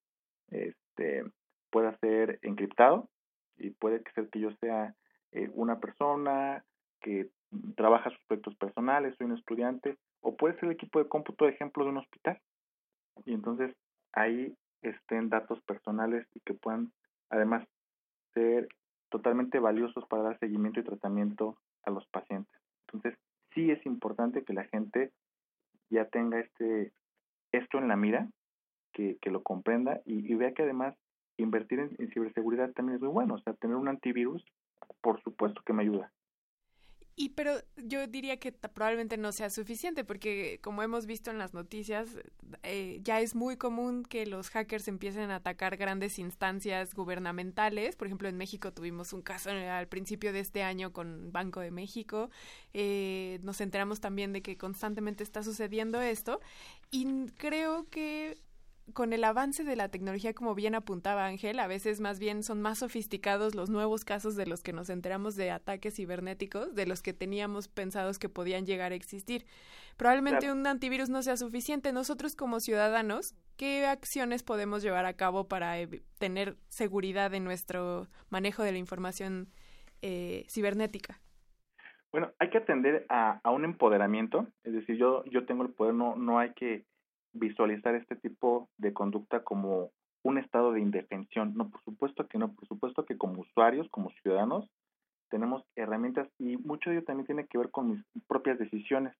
este, 0.50 1.24
pueda 1.70 1.96
ser 1.98 2.38
encriptado 2.42 3.08
y 3.56 3.70
puede 3.70 4.02
ser 4.14 4.28
que 4.28 4.40
yo 4.40 4.50
sea 4.60 4.94
eh, 5.32 5.50
una 5.54 5.80
persona 5.80 6.64
que 7.00 7.30
trabaja 7.76 8.10
sus 8.10 8.20
proyectos 8.26 8.56
personales, 8.56 9.14
soy 9.16 9.26
un 9.26 9.36
estudiante, 9.36 9.96
o 10.20 10.36
puede 10.36 10.54
ser 10.54 10.64
el 10.64 10.72
equipo 10.72 10.98
de 10.98 11.08
cómputo 11.08 11.44
de 11.44 11.52
ejemplo 11.52 11.84
de 11.84 11.90
un 11.90 11.98
hospital. 11.98 12.40
Y 13.24 13.34
entonces 13.34 13.74
ahí 14.12 14.56
estén 14.82 15.28
datos 15.28 15.60
personales 15.62 16.26
y 16.34 16.40
que 16.40 16.54
puedan 16.54 16.92
además 17.30 17.66
ser 18.34 18.68
totalmente 19.08 19.58
valiosos 19.58 20.04
para 20.06 20.22
dar 20.22 20.38
seguimiento 20.38 20.80
y 20.80 20.84
tratamiento 20.84 21.56
a 21.84 21.90
los 21.90 22.06
pacientes. 22.08 22.60
Entonces, 22.86 23.18
sí 23.54 23.70
es 23.70 23.84
importante 23.86 24.44
que 24.44 24.52
la 24.52 24.64
gente 24.64 25.12
ya 25.90 26.06
tenga 26.06 26.40
este 26.40 26.92
esto 27.52 27.78
en 27.78 27.88
la 27.88 27.96
mira, 27.96 28.28
que, 28.92 29.16
que 29.20 29.30
lo 29.30 29.42
comprenda 29.42 30.00
y, 30.04 30.34
vea 30.34 30.52
que 30.52 30.62
además 30.62 30.96
invertir 31.36 31.80
en, 31.80 31.94
en 31.98 32.10
ciberseguridad 32.10 32.72
también 32.72 32.96
es 32.96 33.02
muy 33.02 33.10
bueno. 33.10 33.34
O 33.34 33.38
sea, 33.38 33.54
tener 33.54 33.76
un 33.76 33.88
antivirus, 33.88 34.44
por 35.00 35.22
supuesto 35.22 35.62
que 35.64 35.72
me 35.72 35.82
ayuda. 35.82 36.12
Y 37.16 37.30
pero 37.30 37.60
yo 37.76 38.08
diría 38.08 38.38
que 38.38 38.50
probablemente 38.50 39.16
no 39.16 39.30
sea 39.30 39.48
suficiente 39.48 40.04
porque 40.04 40.58
como 40.62 40.82
hemos 40.82 41.06
visto 41.06 41.30
en 41.30 41.38
las 41.38 41.54
noticias, 41.54 42.08
eh, 42.64 42.98
ya 43.04 43.20
es 43.20 43.36
muy 43.36 43.56
común 43.56 44.04
que 44.04 44.26
los 44.26 44.50
hackers 44.50 44.88
empiecen 44.88 45.30
a 45.30 45.36
atacar 45.36 45.76
grandes 45.76 46.18
instancias 46.18 46.92
gubernamentales. 46.92 47.94
Por 47.94 48.08
ejemplo, 48.08 48.28
en 48.28 48.36
México 48.36 48.72
tuvimos 48.72 49.12
un 49.12 49.22
caso 49.22 49.50
al 49.50 49.86
principio 49.86 50.32
de 50.32 50.40
este 50.40 50.64
año 50.64 50.92
con 50.92 51.30
Banco 51.30 51.60
de 51.60 51.70
México. 51.70 52.30
Eh, 52.72 53.38
nos 53.42 53.60
enteramos 53.60 54.00
también 54.00 54.32
de 54.32 54.42
que 54.42 54.56
constantemente 54.56 55.22
está 55.22 55.44
sucediendo 55.44 56.00
esto 56.00 56.40
y 56.90 57.26
creo 57.36 57.88
que 57.90 58.38
con 58.92 59.12
el 59.12 59.24
avance 59.24 59.64
de 59.64 59.76
la 59.76 59.88
tecnología, 59.88 60.34
como 60.34 60.54
bien 60.54 60.74
apuntaba 60.74 61.26
Ángel, 61.26 61.58
a 61.58 61.66
veces 61.66 62.00
más 62.00 62.18
bien 62.18 62.42
son 62.42 62.60
más 62.60 62.78
sofisticados 62.78 63.54
los 63.54 63.70
nuevos 63.70 64.04
casos 64.04 64.36
de 64.36 64.46
los 64.46 64.62
que 64.62 64.72
nos 64.72 64.90
enteramos 64.90 65.36
de 65.36 65.50
ataques 65.50 65.96
cibernéticos, 65.96 66.74
de 66.74 66.86
los 66.86 67.00
que 67.00 67.14
teníamos 67.14 67.68
pensados 67.68 68.18
que 68.18 68.28
podían 68.28 68.66
llegar 68.66 68.92
a 68.92 68.94
existir. 68.94 69.46
Probablemente 69.96 70.52
un 70.52 70.66
antivirus 70.66 71.08
no 71.08 71.22
sea 71.22 71.36
suficiente. 71.36 71.92
Nosotros 71.92 72.36
como 72.36 72.60
ciudadanos, 72.60 73.34
¿qué 73.56 73.86
acciones 73.86 74.42
podemos 74.42 74.82
llevar 74.82 75.06
a 75.06 75.14
cabo 75.14 75.48
para 75.48 75.76
tener 76.18 76.56
seguridad 76.68 77.32
en 77.32 77.44
nuestro 77.44 78.08
manejo 78.28 78.62
de 78.62 78.72
la 78.72 78.78
información 78.78 79.48
eh, 80.02 80.44
cibernética? 80.48 81.20
Bueno, 82.12 82.30
hay 82.38 82.50
que 82.50 82.58
atender 82.58 83.06
a, 83.08 83.40
a, 83.42 83.50
un 83.50 83.64
empoderamiento, 83.64 84.46
es 84.62 84.72
decir, 84.72 84.96
yo, 84.96 85.24
yo 85.24 85.46
tengo 85.46 85.64
el 85.64 85.70
poder, 85.70 85.94
no, 85.94 86.14
no 86.14 86.38
hay 86.38 86.52
que 86.52 86.84
visualizar 87.34 87.94
este 87.94 88.16
tipo 88.16 88.68
de 88.78 88.92
conducta 88.92 89.42
como 89.42 89.90
un 90.22 90.38
estado 90.38 90.72
de 90.72 90.80
indefensión. 90.80 91.54
No, 91.54 91.68
por 91.68 91.82
supuesto 91.82 92.26
que 92.26 92.38
no, 92.38 92.52
por 92.52 92.66
supuesto 92.66 93.04
que 93.04 93.18
como 93.18 93.42
usuarios, 93.42 93.88
como 93.90 94.10
ciudadanos, 94.22 94.68
tenemos 95.30 95.64
herramientas 95.76 96.28
y 96.38 96.56
mucho 96.56 96.90
de 96.90 96.96
ello 96.96 97.04
también 97.04 97.26
tiene 97.26 97.46
que 97.46 97.58
ver 97.58 97.70
con 97.70 97.90
mis 97.90 98.04
propias 98.26 98.58
decisiones. 98.58 99.14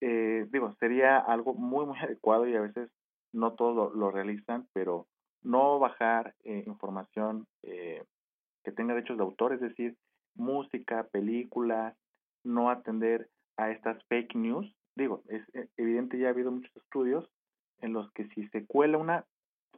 Eh, 0.00 0.46
digo, 0.50 0.74
sería 0.78 1.18
algo 1.18 1.54
muy, 1.54 1.86
muy 1.86 1.98
adecuado 1.98 2.46
y 2.46 2.54
a 2.56 2.60
veces 2.60 2.90
no 3.32 3.52
todos 3.52 3.94
lo, 3.94 4.10
realizan, 4.10 4.66
pero 4.72 5.06
no 5.42 5.78
bajar 5.78 6.34
eh, 6.44 6.64
información 6.66 7.46
eh, 7.62 8.02
que 8.64 8.72
tenga 8.72 8.94
derechos 8.94 9.18
de 9.18 9.24
autor, 9.24 9.52
es 9.52 9.60
decir, 9.60 9.96
música, 10.34 11.04
películas, 11.10 11.94
no 12.44 12.70
atender 12.70 13.28
a 13.56 13.70
estas 13.70 14.02
fake 14.04 14.34
news 14.36 14.72
digo, 14.98 15.22
es 15.28 15.42
eh, 15.54 15.68
evidente, 15.76 16.18
ya 16.18 16.28
ha 16.28 16.30
habido 16.30 16.50
muchos 16.50 16.74
estudios 16.76 17.30
en 17.80 17.92
los 17.92 18.10
que 18.12 18.26
si 18.28 18.48
se 18.48 18.66
cuela 18.66 18.98
una 18.98 19.24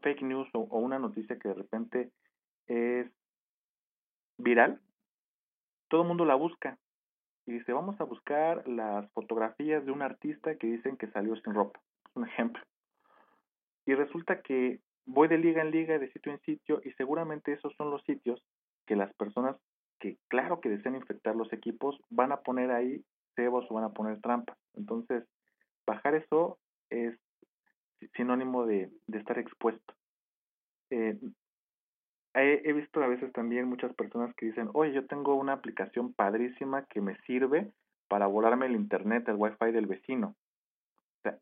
fake 0.02 0.22
news 0.22 0.48
o, 0.54 0.60
una 0.78 0.98
noticia 0.98 1.38
que 1.38 1.48
de 1.48 1.54
repente 1.54 2.10
es 2.66 3.06
viral, 4.38 4.80
todo 5.88 6.02
el 6.02 6.08
mundo 6.08 6.24
la 6.24 6.34
busca 6.34 6.78
y 7.46 7.52
dice, 7.52 7.72
vamos 7.72 8.00
a 8.00 8.04
buscar 8.04 8.66
las 8.66 9.10
fotografías 9.12 9.84
de 9.84 9.92
un 9.92 10.02
artista 10.02 10.56
que 10.56 10.66
dicen 10.66 10.96
que 10.96 11.10
salió 11.10 11.36
sin 11.36 11.54
ropa. 11.54 11.80
Es 12.08 12.16
un 12.16 12.26
ejemplo. 12.26 12.62
Y 13.86 13.94
resulta 13.94 14.40
que 14.40 14.80
voy 15.04 15.28
de 15.28 15.38
liga 15.38 15.60
en 15.60 15.70
liga, 15.70 15.98
de 15.98 16.10
sitio 16.12 16.32
en 16.32 16.40
sitio, 16.42 16.80
y 16.84 16.92
seguramente 16.92 17.52
esos 17.52 17.74
son 17.76 17.90
los 17.90 18.02
sitios 18.04 18.42
que 18.86 18.96
las 18.96 19.12
personas 19.14 19.56
que, 19.98 20.16
claro 20.28 20.60
que 20.60 20.68
desean 20.68 20.96
infectar 20.96 21.34
los 21.34 21.52
equipos, 21.52 22.00
van 22.08 22.32
a 22.32 22.40
poner 22.40 22.70
ahí 22.70 23.04
cebos 23.34 23.66
o 23.70 23.74
van 23.74 23.84
a 23.84 23.92
poner 23.92 24.20
trampas. 24.20 24.56
Entonces, 24.74 25.24
bajar 25.86 26.14
eso 26.14 26.58
es 26.90 27.16
sinónimo 28.14 28.66
de, 28.66 28.90
de 29.06 29.18
estar 29.18 29.38
expuesto. 29.38 29.94
Eh, 30.90 31.18
he, 32.34 32.72
visto 32.72 33.02
a 33.02 33.08
veces 33.08 33.32
también 33.32 33.68
muchas 33.68 33.94
personas 33.94 34.34
que 34.34 34.46
dicen, 34.46 34.70
oye, 34.72 34.92
yo 34.92 35.06
tengo 35.06 35.34
una 35.34 35.54
aplicación 35.54 36.12
padrísima 36.12 36.84
que 36.86 37.00
me 37.00 37.16
sirve 37.22 37.72
para 38.08 38.26
volarme 38.26 38.66
el 38.66 38.76
internet, 38.76 39.28
el 39.28 39.36
wifi 39.36 39.72
del 39.72 39.86
vecino. 39.86 40.34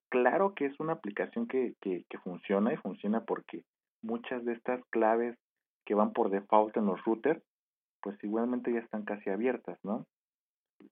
Claro 0.08 0.54
que 0.54 0.66
es 0.66 0.80
una 0.80 0.94
aplicación 0.94 1.46
que, 1.46 1.74
que 1.80 2.18
funciona 2.24 2.72
y 2.72 2.76
funciona 2.76 3.24
porque 3.24 3.62
muchas 4.02 4.44
de 4.44 4.54
estas 4.54 4.84
claves 4.90 5.36
que 5.84 5.94
van 5.94 6.12
por 6.12 6.30
default 6.30 6.76
en 6.76 6.86
los 6.86 7.02
routers, 7.04 7.42
pues 8.02 8.22
igualmente 8.24 8.72
ya 8.72 8.80
están 8.80 9.04
casi 9.04 9.30
abiertas, 9.30 9.78
¿no? 9.84 10.06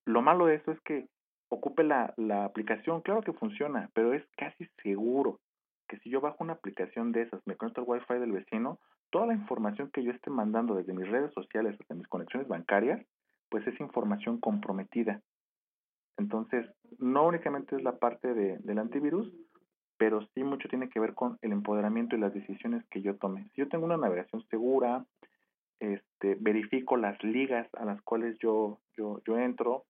Lo 0.05 0.23
malo 0.23 0.47
de 0.47 0.57
eso 0.57 0.73
es 0.73 0.81
que 0.81 1.09
ocupe 1.49 1.85
la, 1.85 2.13
la 2.17 2.45
aplicación, 2.45 3.03
claro 3.03 3.23
que 3.23 3.33
funciona, 3.33 3.91
pero 3.95 4.13
es 4.13 4.25
casi 4.37 4.67
seguro 4.83 5.41
que 5.89 5.99
si 5.99 6.11
yo 6.11 6.21
bajo 6.21 6.43
una 6.43 6.55
aplicación 6.55 7.13
de 7.13 7.23
esas, 7.23 7.41
me 7.47 7.57
conecto 7.57 7.81
al 7.81 7.87
wifi 7.89 8.15
del 8.15 8.33
vecino, 8.33 8.79
toda 9.11 9.27
la 9.27 9.35
información 9.35 9.91
que 9.93 10.03
yo 10.03 10.11
esté 10.11 10.31
mandando 10.31 10.75
desde 10.75 10.93
mis 10.93 11.09
redes 11.09 11.33
sociales 11.33 11.77
hasta 11.81 11.95
mis 11.95 12.09
conexiones 12.09 12.49
bancarias, 12.49 13.05
pues 13.49 13.67
es 13.67 13.79
información 13.81 14.39
comprometida. 14.39 15.23
Entonces, 16.17 16.67
no 16.99 17.27
únicamente 17.27 17.77
es 17.77 17.83
la 17.83 17.99
parte 17.99 18.35
de, 18.35 18.59
del 18.59 18.79
antivirus, 18.79 19.33
pero 19.99 20.27
sí 20.35 20.43
mucho 20.43 20.69
tiene 20.69 20.89
que 20.89 21.01
ver 21.01 21.15
con 21.15 21.39
el 21.43 21.53
empoderamiento 21.53 22.17
y 22.17 22.21
las 22.21 22.35
decisiones 22.35 22.85
que 22.91 23.03
yo 23.03 23.17
tome. 23.17 23.45
Si 23.55 23.61
yo 23.61 23.69
tengo 23.69 23.85
una 23.85 23.97
navegación 23.97 24.43
segura, 24.49 25.05
este, 25.81 26.37
verifico 26.41 26.97
las 26.97 27.23
ligas 27.23 27.69
a 27.75 27.85
las 27.85 28.01
cuales 28.03 28.39
yo, 28.39 28.81
yo, 28.97 29.21
yo 29.27 29.39
entro, 29.39 29.85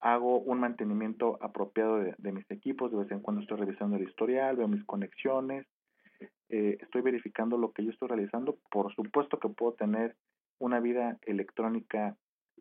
hago 0.00 0.40
un 0.40 0.60
mantenimiento 0.60 1.38
apropiado 1.40 1.98
de, 1.98 2.32
mis 2.32 2.50
equipos, 2.50 2.90
de 2.90 2.98
vez 2.98 3.10
en 3.12 3.20
cuando 3.20 3.42
estoy 3.42 3.58
revisando 3.58 3.96
el 3.96 4.02
historial, 4.02 4.56
veo 4.56 4.68
mis 4.68 4.84
conexiones, 4.84 5.66
eh, 6.48 6.76
estoy 6.80 7.02
verificando 7.02 7.56
lo 7.56 7.72
que 7.72 7.84
yo 7.84 7.90
estoy 7.90 8.08
realizando, 8.08 8.58
por 8.70 8.92
supuesto 8.94 9.38
que 9.38 9.48
puedo 9.48 9.74
tener 9.74 10.16
una 10.58 10.80
vida 10.80 11.18
electrónica 11.22 12.16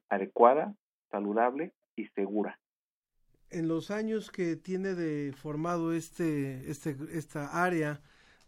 adecuada, 0.10 0.76
saludable 1.10 1.74
y 1.96 2.08
segura. 2.10 2.60
En 3.50 3.68
los 3.68 3.92
años 3.92 4.32
que 4.32 4.56
tiene 4.56 4.94
de 4.94 5.34
formado 5.34 5.94
este, 5.94 6.70
este, 6.70 6.96
esta 7.12 7.64
área 7.64 8.02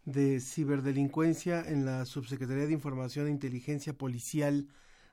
de 0.04 0.40
ciberdelincuencia 0.40 1.62
en 1.66 1.84
la 1.84 2.04
Subsecretaría 2.04 2.66
de 2.66 2.72
Información 2.72 3.26
e 3.26 3.30
Inteligencia 3.30 3.92
Policial, 3.92 4.68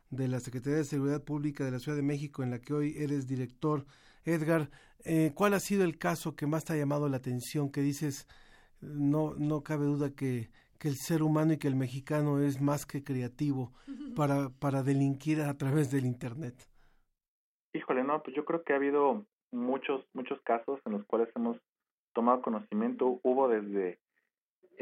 de 0.09 0.27
la 0.27 0.39
Secretaría 0.39 0.79
de 0.79 0.83
Seguridad 0.83 1.23
Pública 1.23 1.63
de 1.63 1.71
la 1.71 1.79
Ciudad 1.79 1.95
de 1.95 2.03
México, 2.03 2.43
en 2.43 2.51
la 2.51 2.59
que 2.59 2.73
hoy 2.73 2.95
eres 2.97 3.27
director. 3.27 3.85
Edgar, 4.25 4.69
eh, 5.05 5.31
¿cuál 5.33 5.53
ha 5.53 5.59
sido 5.59 5.83
el 5.83 5.97
caso 5.97 6.35
que 6.35 6.47
más 6.47 6.65
te 6.65 6.73
ha 6.73 6.75
llamado 6.75 7.07
la 7.07 7.17
atención? 7.17 7.71
Que 7.71 7.81
dices, 7.81 8.27
no, 8.81 9.33
no 9.35 9.63
cabe 9.63 9.85
duda 9.85 10.11
que, 10.11 10.49
que 10.77 10.89
el 10.89 10.95
ser 10.95 11.23
humano 11.23 11.53
y 11.53 11.57
que 11.57 11.67
el 11.67 11.75
mexicano 11.75 12.39
es 12.39 12.59
más 12.59 12.85
que 12.85 13.03
creativo 13.03 13.71
para, 14.15 14.49
para 14.49 14.83
delinquir 14.83 15.41
a 15.41 15.57
través 15.57 15.91
del 15.91 16.05
Internet. 16.05 16.67
Híjole, 17.73 18.03
no, 18.03 18.21
pues 18.21 18.35
yo 18.35 18.43
creo 18.43 18.63
que 18.63 18.73
ha 18.73 18.75
habido 18.75 19.25
muchos, 19.51 20.05
muchos 20.13 20.41
casos 20.41 20.79
en 20.85 20.93
los 20.93 21.05
cuales 21.05 21.29
hemos 21.35 21.57
tomado 22.13 22.41
conocimiento. 22.41 23.19
Hubo 23.23 23.47
desde 23.47 23.99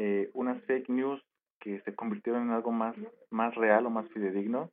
eh, 0.02 0.30
unas 0.32 0.64
fake 0.64 0.88
news 0.88 1.22
que 1.60 1.82
se 1.82 1.94
convirtieron 1.94 2.44
en 2.44 2.52
algo 2.52 2.72
más, 2.72 2.96
más 3.28 3.54
real 3.54 3.84
o 3.84 3.90
más 3.90 4.08
fidedigno, 4.12 4.70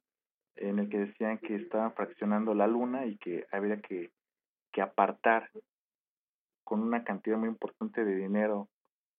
en 0.55 0.79
el 0.79 0.87
que 0.87 0.99
decían 0.99 1.37
que 1.39 1.55
estaban 1.55 1.93
fraccionando 1.93 2.53
la 2.53 2.65
luna 2.65 3.05
y 3.05 3.17
que 3.17 3.45
había 3.51 3.81
que, 3.81 4.09
que 4.71 4.81
apartar 4.81 5.49
con 6.63 6.81
una 6.81 7.03
cantidad 7.03 7.37
muy 7.37 7.49
importante 7.49 8.05
de 8.05 8.15
dinero 8.15 8.69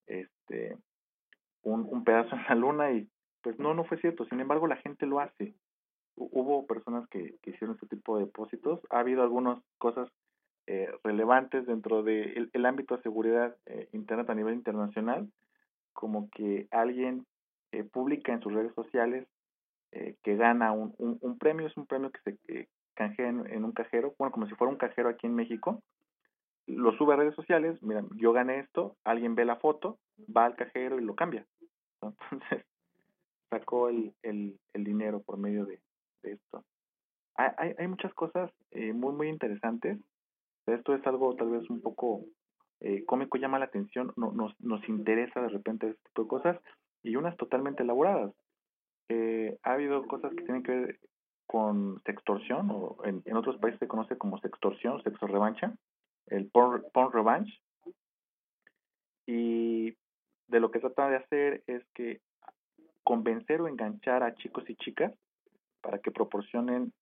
este 0.06 0.78
un, 1.62 1.86
un 1.90 2.05
pedazo 2.05 2.35
en 2.36 2.44
la 2.48 2.55
luna 2.55 2.90
y 2.93 3.06
pues 3.43 3.59
no, 3.59 3.74
no 3.74 3.85
fue 3.85 3.98
cierto. 3.98 4.24
Sin 4.24 4.40
embargo, 4.40 4.66
la 4.66 4.76
gente 4.76 5.05
lo 5.05 5.20
hace. 5.20 5.55
Hubo 6.16 6.66
personas 6.66 7.06
que, 7.10 7.36
que 7.43 7.51
hicieron 7.51 7.74
este 7.74 7.94
tipo 7.94 8.16
de 8.16 8.24
depósitos. 8.24 8.80
Ha 8.89 9.01
habido 9.01 9.22
algunas 9.22 9.62
cosas 9.76 10.09
eh, 10.66 10.90
relevantes 11.05 11.66
dentro 11.66 12.02
del 12.02 12.35
de 12.35 12.51
el 12.55 12.64
ámbito 12.64 12.97
de 12.97 13.02
seguridad 13.02 13.55
eh, 13.66 13.90
internet 13.93 14.30
a 14.30 14.35
nivel 14.35 14.55
internacional, 14.55 15.30
como 15.99 16.31
que 16.31 16.69
alguien 16.70 17.27
eh, 17.73 17.83
publica 17.83 18.33
en 18.33 18.41
sus 18.41 18.53
redes 18.53 18.73
sociales 18.77 19.27
eh, 19.91 20.15
que 20.23 20.37
gana 20.37 20.70
un, 20.70 20.95
un, 20.97 21.39
premio, 21.39 21.66
es 21.66 21.77
un 21.77 21.87
premio 21.87 22.12
que 22.12 22.20
se 22.20 22.69
canjea 22.95 23.29
en, 23.29 23.45
en, 23.53 23.65
un 23.65 23.73
cajero, 23.73 24.15
bueno, 24.16 24.31
como 24.31 24.47
si 24.47 24.55
fuera 24.55 24.70
un 24.70 24.79
cajero 24.79 25.09
aquí 25.09 25.27
en 25.27 25.35
México, 25.35 25.83
lo 26.69 26.93
sube 26.93 27.15
a 27.15 27.16
redes 27.16 27.35
sociales, 27.35 27.83
mira, 27.83 28.05
yo 28.15 28.33
gané 28.33 28.61
esto, 28.61 28.97
alguien 29.03 29.35
ve 29.35 29.45
la 29.45 29.57
foto, 29.57 29.99
va 30.25 30.45
al 30.45 30.55
cajero 30.55 31.01
y 31.01 31.05
lo 31.05 31.16
cambia. 31.16 31.45
Entonces, 32.03 32.65
sacó 33.51 33.89
el, 33.89 34.15
el, 34.23 34.57
el 34.75 34.85
dinero 34.85 35.20
por 35.20 35.37
medio 35.37 35.66
de, 35.66 35.81
de 36.23 36.33
esto. 36.35 36.62
hay, 37.35 37.75
hay 37.77 37.89
muchas 37.89 38.15
cosas 38.15 38.53
eh, 38.70 38.93
muy, 38.93 39.15
muy 39.15 39.29
interesantes. 39.31 39.99
Esto 40.66 40.95
es 40.95 41.05
algo 41.09 41.35
tal 41.35 41.51
vez 41.51 41.69
un 41.69 41.81
poco 41.81 42.23
eh, 42.81 43.05
cómico, 43.05 43.39
llama 43.39 43.59
la 43.59 43.67
atención, 43.67 44.13
no, 44.17 44.33
nos, 44.33 44.59
nos 44.61 44.87
interesa 44.89 45.41
de 45.41 45.49
repente 45.49 45.89
este 45.89 46.03
tipo 46.09 46.23
de 46.23 46.29
cosas 46.29 46.61
y 47.03 47.17
unas 47.17 47.37
totalmente 47.37 47.83
elaboradas. 47.83 48.33
Eh, 49.09 49.59
ha 49.63 49.73
habido 49.73 50.07
cosas 50.07 50.33
que 50.35 50.45
tienen 50.45 50.63
que 50.63 50.73
ver 50.73 51.01
con 51.47 52.01
sextorsión, 52.05 52.69
o 52.71 52.99
en, 53.05 53.23
en 53.25 53.37
otros 53.37 53.57
países 53.57 53.79
se 53.79 53.89
conoce 53.89 54.19
como 54.19 54.39
sextorsión, 54.39 55.03
sexo 55.03 55.27
revancha, 55.27 55.75
el 56.27 56.51
porn, 56.51 56.85
porn 56.93 57.13
revenge. 57.13 57.53
Y 59.27 59.97
de 60.49 60.61
lo 60.61 60.71
que 60.71 60.81
trata 60.81 61.09
de 61.09 61.17
hacer 61.17 61.63
es 61.67 61.83
que 61.95 62.21
convencer 63.03 63.61
o 63.63 63.69
enganchar 63.69 64.23
a 64.23 64.35
chicos 64.35 64.69
y 64.69 64.77
chicas 64.77 65.15
para 65.81 65.99
que 65.99 66.11
proporcionen 66.11 66.93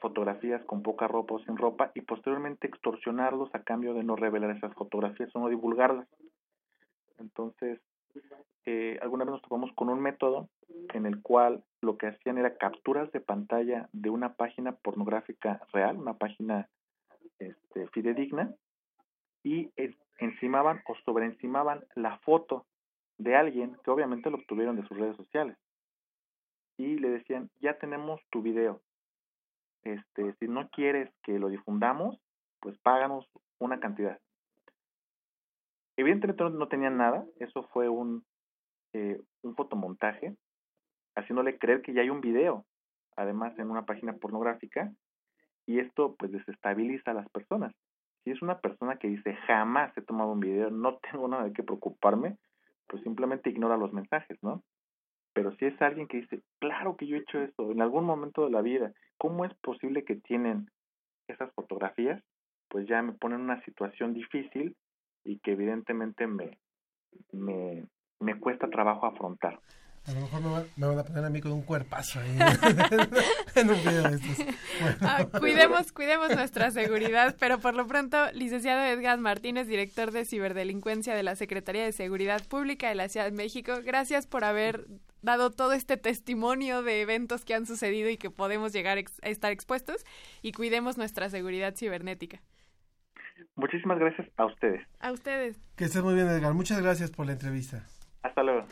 fotografías 0.00 0.64
con 0.64 0.82
poca 0.82 1.06
ropa 1.08 1.34
o 1.34 1.40
sin 1.40 1.56
ropa 1.56 1.92
y 1.94 2.00
posteriormente 2.02 2.66
extorsionarlos 2.66 3.54
a 3.54 3.62
cambio 3.62 3.94
de 3.94 4.02
no 4.02 4.16
revelar 4.16 4.56
esas 4.56 4.74
fotografías 4.74 5.34
o 5.34 5.40
no 5.40 5.48
divulgarlas. 5.48 6.08
Entonces, 7.18 7.80
eh, 8.66 8.98
alguna 9.02 9.24
vez 9.24 9.32
nos 9.32 9.42
topamos 9.42 9.72
con 9.74 9.88
un 9.88 10.00
método 10.00 10.48
en 10.94 11.06
el 11.06 11.22
cual 11.22 11.64
lo 11.80 11.96
que 11.96 12.08
hacían 12.08 12.38
era 12.38 12.56
capturas 12.56 13.10
de 13.12 13.20
pantalla 13.20 13.88
de 13.92 14.10
una 14.10 14.34
página 14.34 14.72
pornográfica 14.72 15.60
real, 15.72 15.96
una 15.96 16.14
página 16.14 16.68
este, 17.38 17.88
fidedigna, 17.88 18.54
y 19.42 19.70
encimaban 20.18 20.82
o 20.86 20.94
sobreencimaban 21.04 21.84
la 21.94 22.18
foto 22.18 22.66
de 23.18 23.36
alguien 23.36 23.76
que 23.84 23.90
obviamente 23.90 24.30
lo 24.30 24.36
obtuvieron 24.36 24.76
de 24.76 24.86
sus 24.86 24.98
redes 24.98 25.16
sociales. 25.16 25.56
Y 26.76 26.98
le 26.98 27.10
decían, 27.10 27.50
ya 27.60 27.78
tenemos 27.78 28.20
tu 28.30 28.42
video, 28.42 28.80
este, 29.84 30.34
si 30.38 30.48
no 30.48 30.68
quieres 30.70 31.10
que 31.22 31.38
lo 31.38 31.48
difundamos, 31.48 32.18
pues 32.60 32.78
páganos 32.78 33.28
una 33.58 33.80
cantidad. 33.80 34.18
Evidentemente 35.96 36.44
no, 36.44 36.68
tenían 36.68 36.96
nada, 36.96 37.24
eso 37.38 37.64
fue 37.72 37.88
un, 37.88 38.24
eh, 38.92 39.20
un 39.42 39.54
fotomontaje, 39.54 40.36
haciéndole 41.14 41.58
creer 41.58 41.82
que 41.82 41.92
ya 41.92 42.02
hay 42.02 42.10
un 42.10 42.20
video, 42.20 42.64
además 43.16 43.58
en 43.58 43.70
una 43.70 43.84
página 43.84 44.14
pornográfica, 44.14 44.92
y 45.66 45.78
esto 45.78 46.16
pues 46.18 46.32
desestabiliza 46.32 47.10
a 47.10 47.14
las 47.14 47.28
personas. 47.30 47.74
Si 48.24 48.30
es 48.30 48.42
una 48.42 48.60
persona 48.60 48.96
que 48.96 49.08
dice 49.08 49.34
jamás 49.46 49.96
he 49.96 50.02
tomado 50.02 50.32
un 50.32 50.40
video, 50.40 50.70
no 50.70 50.98
tengo 50.98 51.28
nada 51.28 51.44
de 51.44 51.52
qué 51.52 51.62
preocuparme, 51.62 52.36
pues 52.86 53.02
simplemente 53.02 53.50
ignora 53.50 53.76
los 53.76 53.92
mensajes, 53.92 54.38
¿no? 54.42 54.62
Pero 55.32 55.54
si 55.56 55.66
es 55.66 55.80
alguien 55.80 56.08
que 56.08 56.18
dice, 56.18 56.42
claro 56.58 56.96
que 56.96 57.06
yo 57.06 57.16
he 57.16 57.20
hecho 57.20 57.40
esto 57.40 57.70
en 57.70 57.80
algún 57.80 58.04
momento 58.04 58.44
de 58.44 58.50
la 58.50 58.62
vida, 58.62 58.92
¿cómo 59.16 59.44
es 59.44 59.54
posible 59.62 60.04
que 60.04 60.16
tienen 60.16 60.70
esas 61.28 61.52
fotografías? 61.52 62.22
Pues 62.68 62.86
ya 62.88 63.02
me 63.02 63.12
ponen 63.12 63.40
en 63.40 63.44
una 63.44 63.64
situación 63.64 64.12
difícil 64.12 64.76
y 65.24 65.38
que 65.38 65.52
evidentemente 65.52 66.26
me, 66.26 66.58
me, 67.32 67.86
me 68.20 68.38
cuesta 68.38 68.68
trabajo 68.68 69.06
afrontar. 69.06 69.60
A 70.06 70.12
lo 70.12 70.20
mejor 70.22 70.66
me, 70.76 70.86
van 70.86 70.98
a 70.98 71.04
poner 71.04 71.24
a 71.24 71.30
mí 71.30 71.40
con 71.40 71.52
un 71.52 71.62
cuerpazo 71.62 72.20
ahí 72.20 72.30
en 73.54 73.70
un 73.70 73.80
video 73.80 74.02
de 74.02 74.16
estos. 74.16 74.46
Ah, 75.02 75.26
cuidemos, 75.38 75.92
cuidemos 75.92 76.34
nuestra 76.34 76.70
seguridad, 76.70 77.36
pero 77.38 77.58
por 77.58 77.74
lo 77.74 77.86
pronto, 77.86 78.16
licenciado 78.32 78.82
Edgar 78.82 79.18
Martínez, 79.18 79.66
director 79.66 80.10
de 80.10 80.24
ciberdelincuencia 80.24 81.14
de 81.14 81.22
la 81.22 81.36
Secretaría 81.36 81.84
de 81.84 81.92
Seguridad 81.92 82.42
Pública 82.48 82.88
de 82.88 82.94
la 82.94 83.10
Ciudad 83.10 83.26
de 83.26 83.36
México, 83.36 83.74
gracias 83.84 84.26
por 84.26 84.44
haber 84.44 84.86
dado 85.22 85.50
todo 85.50 85.72
este 85.72 85.96
testimonio 85.96 86.82
de 86.82 87.00
eventos 87.02 87.44
que 87.44 87.54
han 87.54 87.66
sucedido 87.66 88.08
y 88.10 88.16
que 88.16 88.30
podemos 88.30 88.72
llegar 88.72 88.98
a 88.98 89.28
estar 89.28 89.52
expuestos 89.52 90.04
y 90.42 90.52
cuidemos 90.52 90.98
nuestra 90.98 91.28
seguridad 91.28 91.74
cibernética. 91.76 92.40
Muchísimas 93.56 93.98
gracias 93.98 94.28
a 94.36 94.46
ustedes. 94.46 94.86
A 95.00 95.12
ustedes. 95.12 95.60
Que 95.76 95.84
estés 95.84 96.02
muy 96.02 96.14
bien, 96.14 96.28
Edgar. 96.28 96.54
Muchas 96.54 96.80
gracias 96.82 97.10
por 97.10 97.26
la 97.26 97.32
entrevista. 97.32 97.84
Hasta 98.22 98.42
luego. 98.42 98.66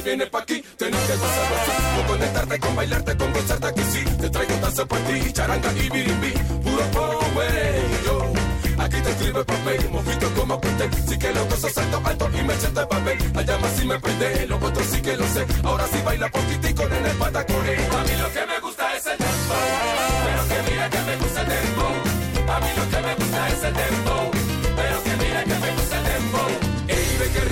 Te 0.00 0.08
vienes 0.08 0.30
pa' 0.30 0.40
aquí, 0.40 0.62
tienes 0.78 1.00
que 1.00 1.16
gozarlo 1.16 1.56
así. 1.60 1.96
Con 1.96 2.06
conectarte, 2.06 2.58
con 2.58 2.76
bailarte, 2.76 3.16
con 3.16 3.32
gozarte 3.32 3.66
aquí 3.66 3.82
sí. 3.92 4.04
Te 4.20 4.30
traigo 4.30 4.54
danza 4.56 4.86
para 4.86 5.04
ti, 5.04 5.32
charanga 5.32 5.72
y 5.72 5.90
birimbi. 5.90 6.32
Puro 6.64 6.84
power, 6.92 7.82
yo. 8.04 8.32
Aquí 8.78 8.96
te 9.00 9.10
escribe 9.10 9.44
papel, 9.44 9.90
mojito 9.90 10.34
como 10.34 10.54
apunte. 10.54 10.88
Sí 11.08 11.18
que 11.18 11.32
lo 11.32 11.44
gozo 11.46 11.68
salto 11.68 12.00
alto 12.04 12.30
y 12.32 12.42
me 12.42 12.54
siento 12.56 12.88
papel. 12.88 13.18
Allá 13.36 13.58
más 13.58 13.72
si 13.76 13.86
me 13.86 13.98
prende, 14.00 14.46
lo 14.46 14.56
otro 14.56 14.82
sí 14.90 15.02
que 15.02 15.16
lo 15.16 15.26
sé. 15.26 15.46
Ahora 15.64 15.86
sí 15.86 15.98
baila 16.04 16.28
poquitico 16.30 16.82
en 16.84 17.06
el 17.06 17.16
patacore. 17.16 17.76
A 17.76 18.04
mí 18.04 18.14
lo 18.22 18.32
que 18.32 18.46
me 18.46 18.60
gusta 18.60 18.96
es 18.96 19.06
el 19.06 19.18
dembow. 19.18 19.56
Pero 20.24 20.42
que 20.48 20.70
mira 20.70 20.90
que 20.90 21.00
me 21.08 21.16
gusta 21.16 21.40
el 21.42 21.48
dembow. 21.48 22.54
A 22.54 22.60
mí 22.60 22.68
lo 22.76 22.90
que 22.90 23.00
me 23.06 23.14
gusta 23.16 23.48
es 23.48 23.64
el 23.64 23.74
dembow. 23.74 24.39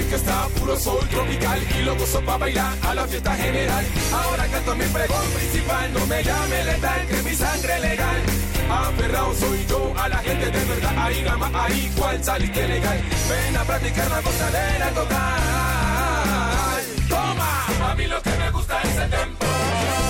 Que 0.09 0.17
está, 0.17 0.47
puro 0.59 0.77
sol 0.79 1.07
tropical. 1.09 1.61
Y 1.79 1.83
lo 1.83 1.97
gozo 1.97 2.21
pa' 2.23 2.39
bailar 2.39 2.73
a 2.83 2.95
la 2.95 3.07
fiesta 3.07 3.35
general. 3.37 3.85
Ahora 4.13 4.47
canto 4.47 4.75
mi 4.75 4.85
pregón 4.85 5.27
principal. 5.37 5.93
No 5.93 6.07
me 6.07 6.23
llame 6.23 6.65
letal, 6.65 7.07
que 7.07 7.23
mi 7.23 7.35
sangre 7.35 7.81
legal. 7.81 8.23
Aferrado 8.71 9.35
soy 9.35 9.67
yo 9.69 9.95
a 9.97 10.09
la 10.09 10.19
gente 10.19 10.51
de 10.51 10.65
verdad. 10.65 10.93
Ahí 10.99 11.23
gama, 11.23 11.51
ahí 11.55 11.93
cual 11.97 12.23
saliste 12.25 12.69
legal. 12.69 13.01
Ven 13.29 13.57
a 13.57 13.65
practicar 13.65 14.11
la 14.11 14.21
gozadera 14.21 14.91
total. 14.91 16.83
Toma, 17.09 17.67
a 17.91 17.95
mí 17.95 18.07
lo 18.07 18.23
que 18.23 18.31
me 18.31 18.51
gusta 18.51 18.81
es 18.83 18.97
el 18.97 19.11
tempo. 19.11 19.47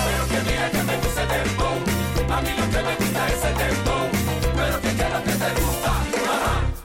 Pero 0.06 0.28
que 0.28 0.50
mira 0.50 0.70
que 0.70 0.82
me 0.82 0.96
gusta 0.96 1.22
el 1.22 1.28
tempo. 1.28 1.66
A 2.34 2.40
mí 2.42 2.50
lo 2.58 2.70
que 2.70 2.82
me 2.82 2.94
gusta 2.96 3.26
es 3.28 3.44
el 3.44 3.54
tempo. 3.54 3.92
Pero 4.56 4.80
que 4.80 4.88
quiero 4.88 5.22
que 5.22 5.22
te 5.22 5.22
gusta. 5.22 5.27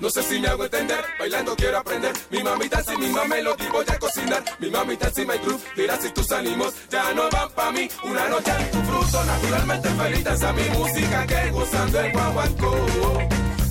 No 0.03 0.09
sé 0.09 0.21
si 0.21 0.37
me 0.37 0.49
hago 0.49 0.65
entender, 0.65 1.01
bailando 1.17 1.55
quiero 1.55 1.77
aprender. 1.77 2.11
Mi 2.29 2.43
mamita 2.43 2.83
si 2.83 2.97
mi 2.97 3.07
melodía 3.07 3.71
voy 3.71 3.85
a 3.87 3.97
cocinar. 3.97 4.43
Mi 4.59 4.69
mamita 4.69 5.09
si 5.09 5.25
my 5.25 5.37
groove, 5.37 5.63
dirá 5.77 5.97
si 5.97 6.09
tus 6.09 6.29
ánimos 6.29 6.73
ya 6.89 7.13
no 7.13 7.29
van 7.29 7.49
pa' 7.51 7.71
mí. 7.71 7.87
Una 8.03 8.27
noche 8.27 8.51
en 8.51 8.71
tu 8.71 8.81
fruto, 8.81 9.23
naturalmente 9.23 9.87
feliz 9.87 10.43
a 10.43 10.51
mi 10.51 10.69
música 10.77 11.25
que 11.25 11.51
gozando 11.51 12.01
el 12.01 12.11
guaguancó. 12.11 12.75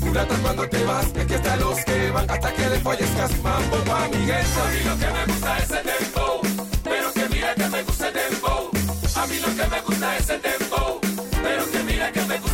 Mulata 0.00 0.34
cuando 0.36 0.68
te 0.70 0.82
vas, 0.84 1.04
es 1.14 1.26
que 1.26 1.34
hasta 1.34 1.56
los 1.56 1.84
que 1.84 2.10
van 2.12 2.30
hasta 2.30 2.54
que 2.54 2.66
le 2.70 2.80
fallezcas. 2.80 3.30
Mambo 3.42 3.76
pa' 3.84 4.08
mi 4.08 4.16
gente. 4.16 4.60
A 4.62 4.70
mí 4.72 4.80
lo 4.86 4.98
que 4.98 5.12
me 5.12 5.26
gusta 5.26 5.58
es 5.58 5.70
el 5.70 5.84
dembow, 5.84 6.40
pero 6.82 7.12
que 7.12 7.28
mira 7.28 7.54
que 7.54 7.68
me 7.68 7.82
gusta 7.82 8.08
el 8.08 8.14
dembow. 8.14 8.70
A 9.16 9.26
mí 9.26 9.38
lo 9.38 9.48
que 9.48 9.68
me 9.68 9.80
gusta 9.82 10.16
es 10.16 10.30
el 10.30 10.40
dembow, 10.40 11.00
pero 11.42 11.70
que 11.70 11.78
mira 11.82 12.10
que 12.10 12.22
me 12.22 12.38
gusta 12.38 12.51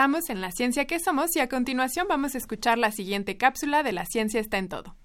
Estamos 0.00 0.30
en 0.30 0.40
La 0.40 0.50
Ciencia 0.50 0.86
que 0.86 0.98
Somos 0.98 1.36
y 1.36 1.40
a 1.40 1.48
continuación 1.50 2.08
vamos 2.08 2.34
a 2.34 2.38
escuchar 2.38 2.78
la 2.78 2.90
siguiente 2.90 3.36
cápsula 3.36 3.82
de 3.82 3.92
La 3.92 4.06
Ciencia 4.06 4.40
está 4.40 4.56
en 4.56 4.70
todo. 4.70 4.96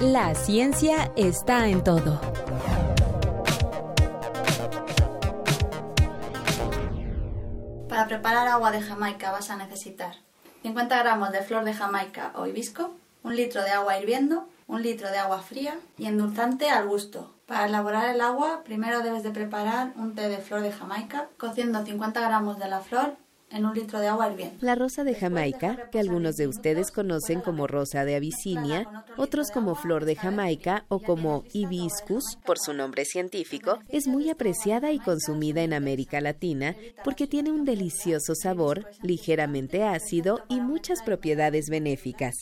La 0.00 0.34
ciencia 0.34 1.12
está 1.14 1.68
en 1.68 1.84
todo. 1.84 2.18
Para 7.90 8.06
preparar 8.06 8.48
agua 8.48 8.70
de 8.70 8.80
Jamaica 8.80 9.30
vas 9.30 9.50
a 9.50 9.58
necesitar 9.58 10.14
50 10.62 10.98
gramos 10.98 11.30
de 11.30 11.42
flor 11.42 11.66
de 11.66 11.74
Jamaica 11.74 12.32
o 12.34 12.46
hibisco, 12.46 12.94
un 13.24 13.36
litro 13.36 13.62
de 13.62 13.72
agua 13.72 13.98
hirviendo, 13.98 14.48
un 14.68 14.82
litro 14.82 15.10
de 15.10 15.18
agua 15.18 15.40
fría 15.40 15.76
y 15.96 16.06
endulzante 16.06 16.70
al 16.70 16.86
gusto. 16.86 17.34
Para 17.46 17.66
elaborar 17.66 18.14
el 18.14 18.20
agua, 18.20 18.62
primero 18.64 19.02
debes 19.02 19.22
de 19.22 19.30
preparar 19.30 19.92
un 19.96 20.14
té 20.14 20.28
de 20.28 20.38
flor 20.38 20.60
de 20.60 20.70
Jamaica, 20.70 21.28
cociendo 21.38 21.84
50 21.84 22.20
gramos 22.20 22.58
de 22.58 22.68
la 22.68 22.80
flor 22.80 23.16
en 23.50 23.64
un 23.64 23.74
litro 23.74 23.98
de 24.00 24.08
agua 24.08 24.30
hirviendo. 24.30 24.56
La 24.60 24.74
rosa 24.74 25.04
de 25.04 25.14
Jamaica, 25.14 25.88
que 25.90 25.98
algunos 25.98 26.36
de 26.36 26.46
ustedes 26.46 26.90
conocen 26.90 27.40
como 27.40 27.66
rosa 27.66 28.04
de 28.04 28.16
Abisinia, 28.16 29.04
otros 29.16 29.50
como 29.50 29.74
flor 29.74 30.04
de 30.04 30.16
Jamaica 30.16 30.84
o 30.88 31.00
como 31.00 31.44
hibiscus, 31.54 32.36
por 32.44 32.58
su 32.58 32.74
nombre 32.74 33.06
científico, 33.06 33.78
es 33.88 34.06
muy 34.06 34.28
apreciada 34.28 34.92
y 34.92 34.98
consumida 34.98 35.62
en 35.62 35.72
América 35.72 36.20
Latina 36.20 36.76
porque 37.04 37.26
tiene 37.26 37.50
un 37.50 37.64
delicioso 37.64 38.34
sabor, 38.34 38.86
ligeramente 39.02 39.84
ácido 39.84 40.40
y 40.48 40.60
muchas 40.60 41.02
propiedades 41.02 41.70
benéficas. 41.70 42.34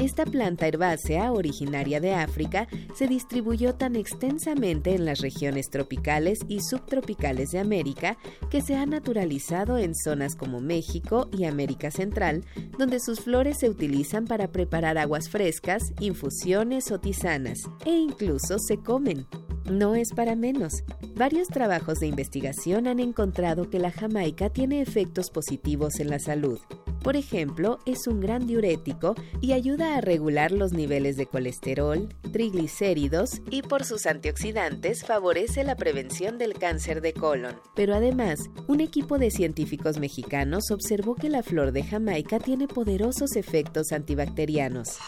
Esta 0.00 0.24
planta 0.24 0.66
herbácea, 0.66 1.30
originaria 1.30 2.00
de 2.00 2.14
África, 2.14 2.66
se 2.94 3.06
distribuyó 3.06 3.74
tan 3.74 3.96
extensamente 3.96 4.94
en 4.94 5.04
las 5.04 5.20
regiones 5.20 5.68
tropicales 5.68 6.38
y 6.48 6.62
subtropicales 6.62 7.50
de 7.50 7.58
América 7.58 8.16
que 8.50 8.62
se 8.62 8.76
ha 8.76 8.86
naturalizado 8.86 9.76
en 9.76 9.94
zonas 9.94 10.36
como 10.36 10.62
México 10.62 11.28
y 11.36 11.44
América 11.44 11.90
Central, 11.90 12.46
donde 12.78 12.98
sus 12.98 13.20
flores 13.20 13.58
se 13.58 13.68
utilizan 13.68 14.24
para 14.24 14.50
preparar 14.50 14.96
aguas 14.96 15.28
frescas, 15.28 15.92
infusiones 16.00 16.90
o 16.92 16.98
tisanas, 16.98 17.58
e 17.84 17.90
incluso 17.90 18.58
se 18.58 18.78
comen. 18.78 19.26
No 19.70 19.96
es 19.96 20.14
para 20.16 20.34
menos. 20.34 20.82
Varios 21.14 21.48
trabajos 21.48 21.98
de 22.00 22.06
investigación 22.06 22.86
han 22.86 23.00
encontrado 23.00 23.68
que 23.68 23.78
la 23.78 23.90
jamaica 23.90 24.48
tiene 24.48 24.80
efectos 24.80 25.30
positivos 25.30 26.00
en 26.00 26.08
la 26.08 26.18
salud. 26.18 26.58
Por 27.02 27.16
ejemplo, 27.16 27.78
es 27.86 28.06
un 28.06 28.20
gran 28.20 28.46
diurético 28.46 29.14
y 29.40 29.52
ayuda 29.52 29.89
a 29.96 30.00
regular 30.00 30.52
los 30.52 30.72
niveles 30.72 31.16
de 31.16 31.26
colesterol, 31.26 32.08
triglicéridos 32.32 33.42
y 33.50 33.62
por 33.62 33.84
sus 33.84 34.06
antioxidantes 34.06 35.04
favorece 35.04 35.64
la 35.64 35.76
prevención 35.76 36.38
del 36.38 36.54
cáncer 36.54 37.00
de 37.00 37.12
colon. 37.12 37.56
Pero 37.74 37.94
además, 37.94 38.40
un 38.68 38.80
equipo 38.80 39.18
de 39.18 39.30
científicos 39.30 39.98
mexicanos 39.98 40.70
observó 40.70 41.14
que 41.14 41.28
la 41.28 41.42
flor 41.42 41.72
de 41.72 41.82
Jamaica 41.82 42.38
tiene 42.38 42.68
poderosos 42.68 43.36
efectos 43.36 43.92
antibacterianos. 43.92 44.98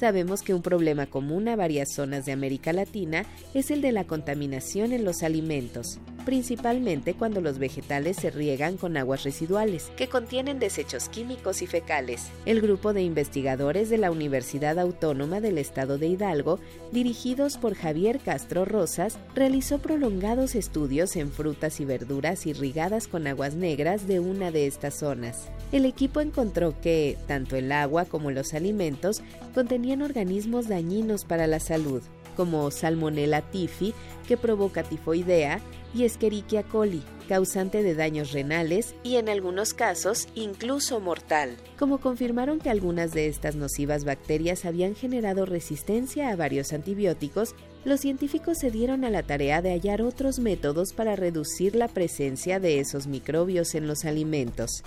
Sabemos 0.00 0.40
que 0.40 0.54
un 0.54 0.62
problema 0.62 1.04
común 1.06 1.46
a 1.48 1.56
varias 1.56 1.92
zonas 1.94 2.24
de 2.24 2.32
América 2.32 2.72
Latina 2.72 3.26
es 3.52 3.70
el 3.70 3.82
de 3.82 3.92
la 3.92 4.04
contaminación 4.04 4.92
en 4.92 5.04
los 5.04 5.22
alimentos, 5.22 6.00
principalmente 6.24 7.14
cuando 7.14 7.40
los 7.40 7.58
vegetales 7.58 8.16
se 8.16 8.30
riegan 8.30 8.76
con 8.76 8.96
aguas 8.96 9.24
residuales, 9.24 9.90
que 9.96 10.08
contienen 10.08 10.58
desechos 10.58 11.08
químicos 11.08 11.62
y 11.62 11.66
fecales. 11.66 12.28
El 12.46 12.60
grupo 12.60 12.92
de 12.92 13.02
investigadores 13.02 13.90
de 13.90 13.98
la 13.98 14.10
Universidad 14.10 14.78
Autónoma 14.78 15.40
del 15.40 15.58
Estado 15.58 15.98
de 15.98 16.08
Hidalgo, 16.08 16.58
dirigidos 16.92 17.58
por 17.58 17.74
Javier 17.74 18.20
Castro 18.20 18.64
Rosas, 18.64 19.18
realizó 19.34 19.78
prolongados 19.78 20.54
estudios 20.54 21.16
en 21.16 21.30
frutas 21.30 21.80
y 21.80 21.84
verduras 21.84 22.46
irrigadas 22.46 23.08
con 23.08 23.26
aguas 23.26 23.54
negras 23.54 24.06
de 24.06 24.20
una 24.20 24.50
de 24.50 24.66
estas 24.66 24.94
zonas. 24.94 25.48
El 25.72 25.84
equipo 25.84 26.20
encontró 26.20 26.80
que, 26.80 27.16
tanto 27.26 27.56
el 27.56 27.70
agua 27.72 28.04
como 28.04 28.30
los 28.30 28.54
alimentos 28.54 29.22
contenían 29.54 30.02
organismos 30.02 30.68
dañinos 30.68 31.24
para 31.24 31.46
la 31.46 31.60
salud, 31.60 32.02
como 32.40 32.70
Salmonella 32.70 33.42
tifi, 33.42 33.92
que 34.26 34.38
provoca 34.38 34.82
tifoidea, 34.82 35.60
y 35.92 36.04
Escherichia 36.04 36.62
coli, 36.62 37.02
causante 37.28 37.82
de 37.82 37.94
daños 37.94 38.32
renales 38.32 38.94
y 39.02 39.16
en 39.16 39.28
algunos 39.28 39.74
casos 39.74 40.26
incluso 40.34 41.00
mortal. 41.00 41.58
Como 41.78 41.98
confirmaron 41.98 42.58
que 42.58 42.70
algunas 42.70 43.12
de 43.12 43.26
estas 43.26 43.56
nocivas 43.56 44.04
bacterias 44.06 44.64
habían 44.64 44.94
generado 44.94 45.44
resistencia 45.44 46.30
a 46.30 46.36
varios 46.36 46.72
antibióticos, 46.72 47.54
los 47.84 48.00
científicos 48.00 48.56
se 48.56 48.70
dieron 48.70 49.04
a 49.04 49.10
la 49.10 49.22
tarea 49.22 49.60
de 49.60 49.72
hallar 49.72 50.00
otros 50.00 50.38
métodos 50.38 50.94
para 50.94 51.16
reducir 51.16 51.76
la 51.76 51.88
presencia 51.88 52.58
de 52.58 52.80
esos 52.80 53.06
microbios 53.06 53.74
en 53.74 53.86
los 53.86 54.06
alimentos. 54.06 54.82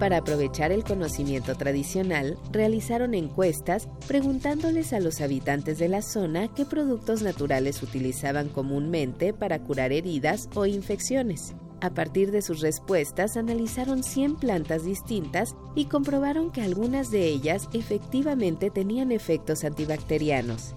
Para 0.00 0.16
aprovechar 0.16 0.72
el 0.72 0.82
conocimiento 0.82 1.54
tradicional, 1.56 2.38
realizaron 2.50 3.12
encuestas 3.12 3.86
preguntándoles 4.08 4.94
a 4.94 4.98
los 4.98 5.20
habitantes 5.20 5.78
de 5.78 5.90
la 5.90 6.00
zona 6.00 6.48
qué 6.48 6.64
productos 6.64 7.20
naturales 7.20 7.82
utilizaban 7.82 8.48
comúnmente 8.48 9.34
para 9.34 9.58
curar 9.58 9.92
heridas 9.92 10.48
o 10.54 10.64
infecciones. 10.64 11.54
A 11.82 11.90
partir 11.90 12.30
de 12.30 12.40
sus 12.40 12.60
respuestas, 12.62 13.36
analizaron 13.36 14.02
100 14.02 14.36
plantas 14.36 14.86
distintas 14.86 15.54
y 15.74 15.84
comprobaron 15.84 16.50
que 16.50 16.62
algunas 16.62 17.10
de 17.10 17.26
ellas 17.26 17.68
efectivamente 17.74 18.70
tenían 18.70 19.12
efectos 19.12 19.64
antibacterianos. 19.64 20.74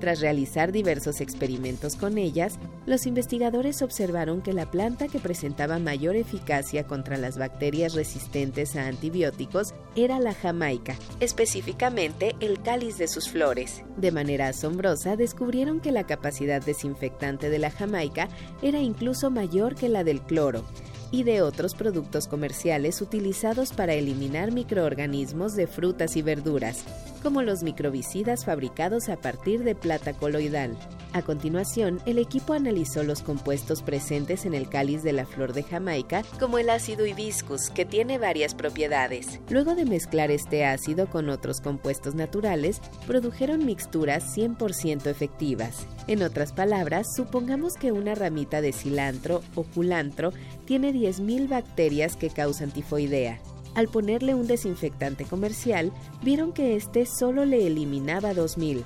Tras 0.00 0.20
realizar 0.20 0.72
diversos 0.72 1.20
experimentos 1.20 1.94
con 1.94 2.16
ellas, 2.16 2.58
los 2.86 3.06
investigadores 3.06 3.82
observaron 3.82 4.40
que 4.40 4.54
la 4.54 4.70
planta 4.70 5.08
que 5.08 5.18
presentaba 5.20 5.78
mayor 5.78 6.16
eficacia 6.16 6.86
contra 6.86 7.18
las 7.18 7.36
bacterias 7.36 7.94
resistentes 7.94 8.76
a 8.76 8.88
antibióticos 8.88 9.74
era 9.94 10.18
la 10.18 10.32
jamaica, 10.32 10.96
específicamente 11.20 12.34
el 12.40 12.62
cáliz 12.62 12.96
de 12.96 13.08
sus 13.08 13.28
flores. 13.28 13.84
De 13.98 14.10
manera 14.10 14.48
asombrosa, 14.48 15.16
descubrieron 15.16 15.80
que 15.80 15.92
la 15.92 16.04
capacidad 16.04 16.64
desinfectante 16.64 17.50
de 17.50 17.58
la 17.58 17.70
jamaica 17.70 18.28
era 18.62 18.80
incluso 18.80 19.30
mayor 19.30 19.74
que 19.74 19.90
la 19.90 20.02
del 20.02 20.22
cloro 20.22 20.64
y 21.10 21.24
de 21.24 21.42
otros 21.42 21.74
productos 21.74 22.26
comerciales 22.26 23.00
utilizados 23.00 23.72
para 23.72 23.94
eliminar 23.94 24.52
microorganismos 24.52 25.54
de 25.54 25.66
frutas 25.66 26.16
y 26.16 26.22
verduras, 26.22 26.84
como 27.22 27.42
los 27.42 27.62
microbicidas 27.62 28.44
fabricados 28.44 29.08
a 29.08 29.16
partir 29.16 29.64
de 29.64 29.74
plata 29.74 30.12
coloidal. 30.12 30.76
A 31.12 31.22
continuación, 31.22 32.00
el 32.06 32.18
equipo 32.18 32.52
analizó 32.52 33.02
los 33.02 33.22
compuestos 33.22 33.82
presentes 33.82 34.46
en 34.46 34.54
el 34.54 34.68
cáliz 34.68 35.02
de 35.02 35.12
la 35.12 35.26
flor 35.26 35.52
de 35.52 35.64
Jamaica, 35.64 36.22
como 36.38 36.58
el 36.58 36.70
ácido 36.70 37.04
hibiscus, 37.04 37.70
que 37.70 37.84
tiene 37.84 38.18
varias 38.18 38.54
propiedades. 38.54 39.40
Luego 39.48 39.74
de 39.74 39.86
mezclar 39.86 40.30
este 40.30 40.64
ácido 40.64 41.10
con 41.10 41.28
otros 41.28 41.60
compuestos 41.60 42.14
naturales, 42.14 42.80
produjeron 43.08 43.66
mixturas 43.66 44.36
100% 44.36 45.06
efectivas. 45.06 45.86
En 46.06 46.22
otras 46.22 46.52
palabras, 46.52 47.08
supongamos 47.16 47.74
que 47.74 47.90
una 47.90 48.14
ramita 48.14 48.60
de 48.60 48.72
cilantro 48.72 49.42
o 49.56 49.64
culantro 49.64 50.32
tiene 50.70 50.94
10.000 50.94 51.48
bacterias 51.48 52.14
que 52.14 52.30
causan 52.30 52.70
tifoidea. 52.70 53.40
Al 53.74 53.88
ponerle 53.88 54.36
un 54.36 54.46
desinfectante 54.46 55.24
comercial, 55.24 55.90
vieron 56.22 56.52
que 56.52 56.76
este 56.76 57.06
solo 57.06 57.44
le 57.44 57.66
eliminaba 57.66 58.34
2000. 58.34 58.84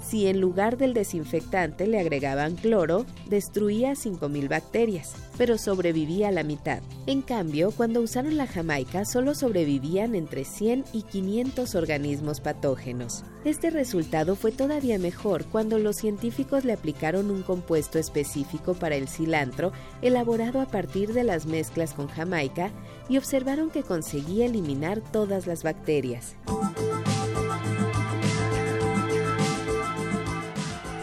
Si 0.00 0.28
en 0.28 0.40
lugar 0.40 0.76
del 0.76 0.94
desinfectante 0.94 1.88
le 1.88 1.98
agregaban 1.98 2.54
cloro, 2.54 3.04
destruía 3.26 3.94
5.000 3.94 4.48
bacterias, 4.48 5.14
pero 5.36 5.58
sobrevivía 5.58 6.28
a 6.28 6.32
la 6.32 6.42
mitad. 6.42 6.80
En 7.06 7.22
cambio, 7.22 7.70
cuando 7.70 8.00
usaron 8.00 8.36
la 8.36 8.46
jamaica, 8.46 9.04
solo 9.04 9.34
sobrevivían 9.34 10.14
entre 10.14 10.44
100 10.44 10.84
y 10.92 11.02
500 11.02 11.74
organismos 11.74 12.40
patógenos. 12.40 13.24
Este 13.44 13.70
resultado 13.70 14.36
fue 14.36 14.52
todavía 14.52 14.98
mejor 14.98 15.44
cuando 15.44 15.78
los 15.78 15.96
científicos 15.96 16.64
le 16.64 16.72
aplicaron 16.72 17.30
un 17.30 17.42
compuesto 17.42 17.98
específico 17.98 18.74
para 18.74 18.96
el 18.96 19.08
cilantro 19.08 19.72
elaborado 20.00 20.60
a 20.60 20.66
partir 20.66 21.12
de 21.12 21.24
las 21.24 21.46
mezclas 21.46 21.92
con 21.92 22.08
jamaica 22.08 22.70
y 23.08 23.18
observaron 23.18 23.70
que 23.70 23.82
conseguía 23.82 24.46
eliminar 24.46 25.00
todas 25.00 25.46
las 25.46 25.62
bacterias. 25.62 26.36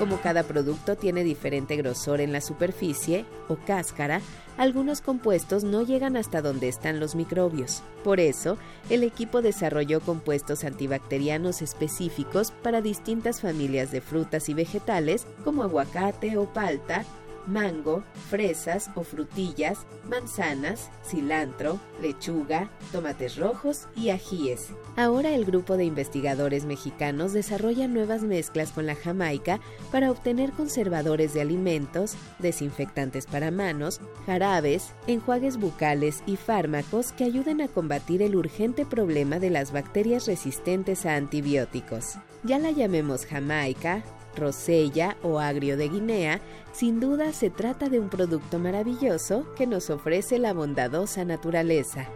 Como 0.02 0.20
cada 0.20 0.42
producto 0.42 0.96
tiene 0.96 1.24
diferente 1.24 1.76
grosor 1.76 2.22
en 2.22 2.34
la 2.34 2.42
superficie 2.42 3.24
o 3.48 3.56
cáscara, 3.56 4.20
algunos 4.58 5.00
compuestos 5.00 5.64
no 5.64 5.84
llegan 5.84 6.18
hasta 6.18 6.42
donde 6.42 6.70
están 6.70 7.00
los 7.00 7.14
microbios. 7.14 7.84
Por 8.04 8.20
eso, 8.20 8.58
el 8.90 9.04
equipo 9.04 9.44
desarrolló 9.44 10.00
compuestos 10.00 10.64
antibacterianos 10.64 11.62
específicos 11.62 12.50
para 12.50 12.82
distintas 12.82 13.42
familias 13.42 13.92
de 13.92 14.02
frutas 14.02 14.50
y 14.50 14.56
vegetales 14.56 15.28
como 15.44 15.62
aguacate 15.62 16.36
o 16.36 16.52
palta, 16.52 17.06
mango, 17.48 18.04
fresas 18.30 18.90
o 18.96 19.04
frutillas, 19.04 19.80
manzanas, 20.10 20.90
cilantro, 21.06 21.80
lechuga, 22.02 22.70
tomates 22.92 23.38
rojos 23.38 23.88
y 23.96 24.10
ajíes. 24.10 24.70
Ahora 24.96 25.34
el 25.34 25.46
grupo 25.46 25.78
de 25.78 25.86
investigadores 25.86 26.66
mexicanos 26.66 27.34
desarrolla 27.34 27.88
nuevas 27.88 28.24
mezclas 28.24 28.72
con 28.72 28.86
la 28.86 28.96
jamaica 28.96 29.60
para 29.92 30.12
obtener 30.12 30.52
conservadores 30.52 31.34
de 31.34 31.42
alimentos, 31.42 32.16
desinfectantes 32.40 33.26
para 33.26 33.52
manos, 33.52 34.02
jarabes, 34.26 34.92
enjuagues 35.08 35.58
bucales 35.58 36.24
y 36.26 36.36
fármacos 36.36 37.12
que 37.14 37.24
ayuden 37.24 37.62
a 37.62 37.68
combatir 37.68 38.22
el 38.22 38.36
urgente 38.36 38.86
problema 38.86 39.40
de 39.40 39.50
las 39.50 39.72
bacterias 39.72 40.28
resistentes 40.28 41.06
a 41.06 41.16
antibióticos. 41.16 42.16
Ya 42.44 42.60
la 42.60 42.72
llamemos 42.72 43.26
jamaica, 43.26 44.04
rosella 44.36 45.18
o 45.24 45.40
agrio 45.40 45.78
de 45.78 45.90
Guinea, 45.90 46.42
sin 46.72 47.00
duda 47.00 47.34
se 47.34 47.50
trata 47.50 47.90
de 47.90 48.00
un 48.00 48.10
producto 48.10 48.60
maravilloso 48.60 49.46
que 49.56 49.68
nos 49.68 49.90
ofrece 49.90 50.40
la 50.40 50.54
bondadosa 50.54 51.26
naturaleza. 51.26 52.08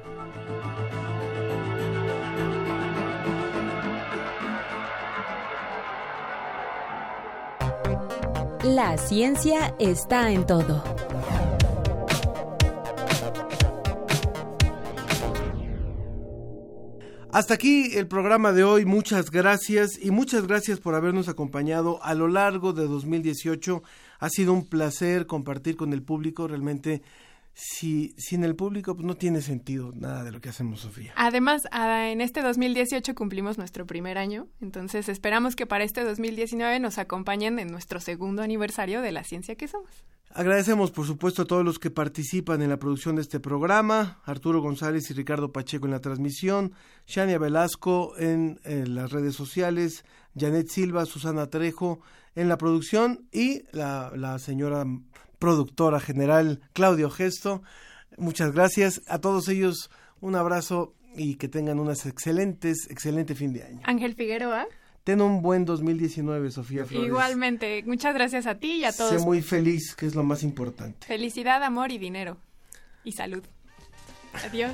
La 8.63 8.97
ciencia 8.97 9.75
está 9.77 10.31
en 10.31 10.47
todo. 10.47 10.83
Hasta 17.35 17.55
aquí 17.55 17.97
el 17.97 18.07
programa 18.07 18.53
de 18.53 18.63
hoy. 18.63 18.85
Muchas 18.85 19.29
gracias 19.29 19.99
y 20.01 20.09
muchas 20.09 20.47
gracias 20.47 20.79
por 20.79 20.95
habernos 20.95 21.27
acompañado 21.27 22.01
a 22.01 22.13
lo 22.13 22.29
largo 22.29 22.71
de 22.71 22.87
2018. 22.87 23.83
Ha 24.19 24.29
sido 24.29 24.53
un 24.53 24.65
placer 24.65 25.27
compartir 25.27 25.75
con 25.75 25.91
el 25.91 26.01
público. 26.01 26.47
Realmente, 26.47 27.01
si 27.53 28.15
sin 28.17 28.45
el 28.45 28.55
público 28.55 28.95
pues 28.95 29.05
no 29.05 29.15
tiene 29.15 29.41
sentido 29.41 29.91
nada 29.93 30.23
de 30.23 30.31
lo 30.31 30.39
que 30.39 30.47
hacemos, 30.47 30.79
Sofía. 30.79 31.11
Además, 31.17 31.63
en 31.73 32.21
este 32.21 32.41
2018 32.41 33.13
cumplimos 33.15 33.57
nuestro 33.57 33.85
primer 33.85 34.17
año, 34.17 34.47
entonces 34.61 35.09
esperamos 35.09 35.57
que 35.57 35.65
para 35.65 35.83
este 35.83 36.05
2019 36.05 36.79
nos 36.79 36.97
acompañen 36.99 37.59
en 37.59 37.67
nuestro 37.67 37.99
segundo 37.99 38.43
aniversario 38.43 39.01
de 39.01 39.11
la 39.11 39.25
ciencia 39.25 39.55
que 39.55 39.67
somos. 39.67 40.05
Agradecemos, 40.37 40.91
por 40.91 41.07
supuesto, 41.07 41.43
a 41.43 41.45
todos 41.45 41.63
los 41.63 41.79
que 41.79 41.89
participan 41.89 42.61
en 42.61 42.69
la 42.69 42.75
producción 42.75 43.15
de 43.15 43.21
este 43.21 43.39
programa, 43.39 44.19
Arturo 44.25 44.61
González 44.61 45.09
y 45.09 45.13
Ricardo 45.13 45.53
Pacheco 45.53 45.85
en 45.85 45.93
la 45.93 46.01
transmisión, 46.01 46.73
Shania 47.07 47.37
Velasco 47.37 48.11
en, 48.17 48.59
las 48.65 49.13
redes 49.13 49.33
sociales, 49.33 50.03
Janet 50.37 50.67
Silva, 50.67 51.05
Susana 51.05 51.49
Trejo 51.49 52.01
en 52.35 52.49
la 52.49 52.57
producción 52.57 53.29
y 53.31 53.61
la, 53.71 54.11
la 54.13 54.37
señora 54.37 54.83
productora 55.39 56.01
general 56.01 56.59
Claudio 56.73 57.09
Gesto. 57.09 57.63
Muchas 58.17 58.51
gracias 58.51 59.03
a 59.07 59.19
todos 59.19 59.47
ellos. 59.47 59.89
Un 60.19 60.35
abrazo 60.35 60.95
y 61.15 61.35
que 61.35 61.47
tengan 61.47 61.79
unas 61.79 62.05
excelentes, 62.05 62.91
excelente 62.91 63.35
fin 63.35 63.53
de 63.53 63.63
año. 63.63 63.81
Ángel 63.85 64.15
Figueroa. 64.15 64.67
Ten 65.05 65.21
un 65.21 65.43
buen 65.43 65.65
2019, 65.65 66.49
Sofía 66.49 66.83
Flores. 66.83 67.07
Igualmente, 67.07 67.83
muchas 67.85 68.15
gracias 68.15 68.47
a 68.47 68.55
ti 68.55 68.77
y 68.77 68.85
a 68.85 68.91
todos. 68.91 69.11
Sé 69.11 69.19
muy 69.19 69.43
feliz, 69.43 69.93
que 69.95 70.07
es 70.07 70.15
lo 70.15 70.23
más 70.23 70.41
importante. 70.41 71.05
Felicidad, 71.05 71.61
amor 71.61 71.91
y 71.91 71.99
dinero. 71.99 72.37
Y 73.03 73.11
salud. 73.11 73.43
Adiós. 74.43 74.73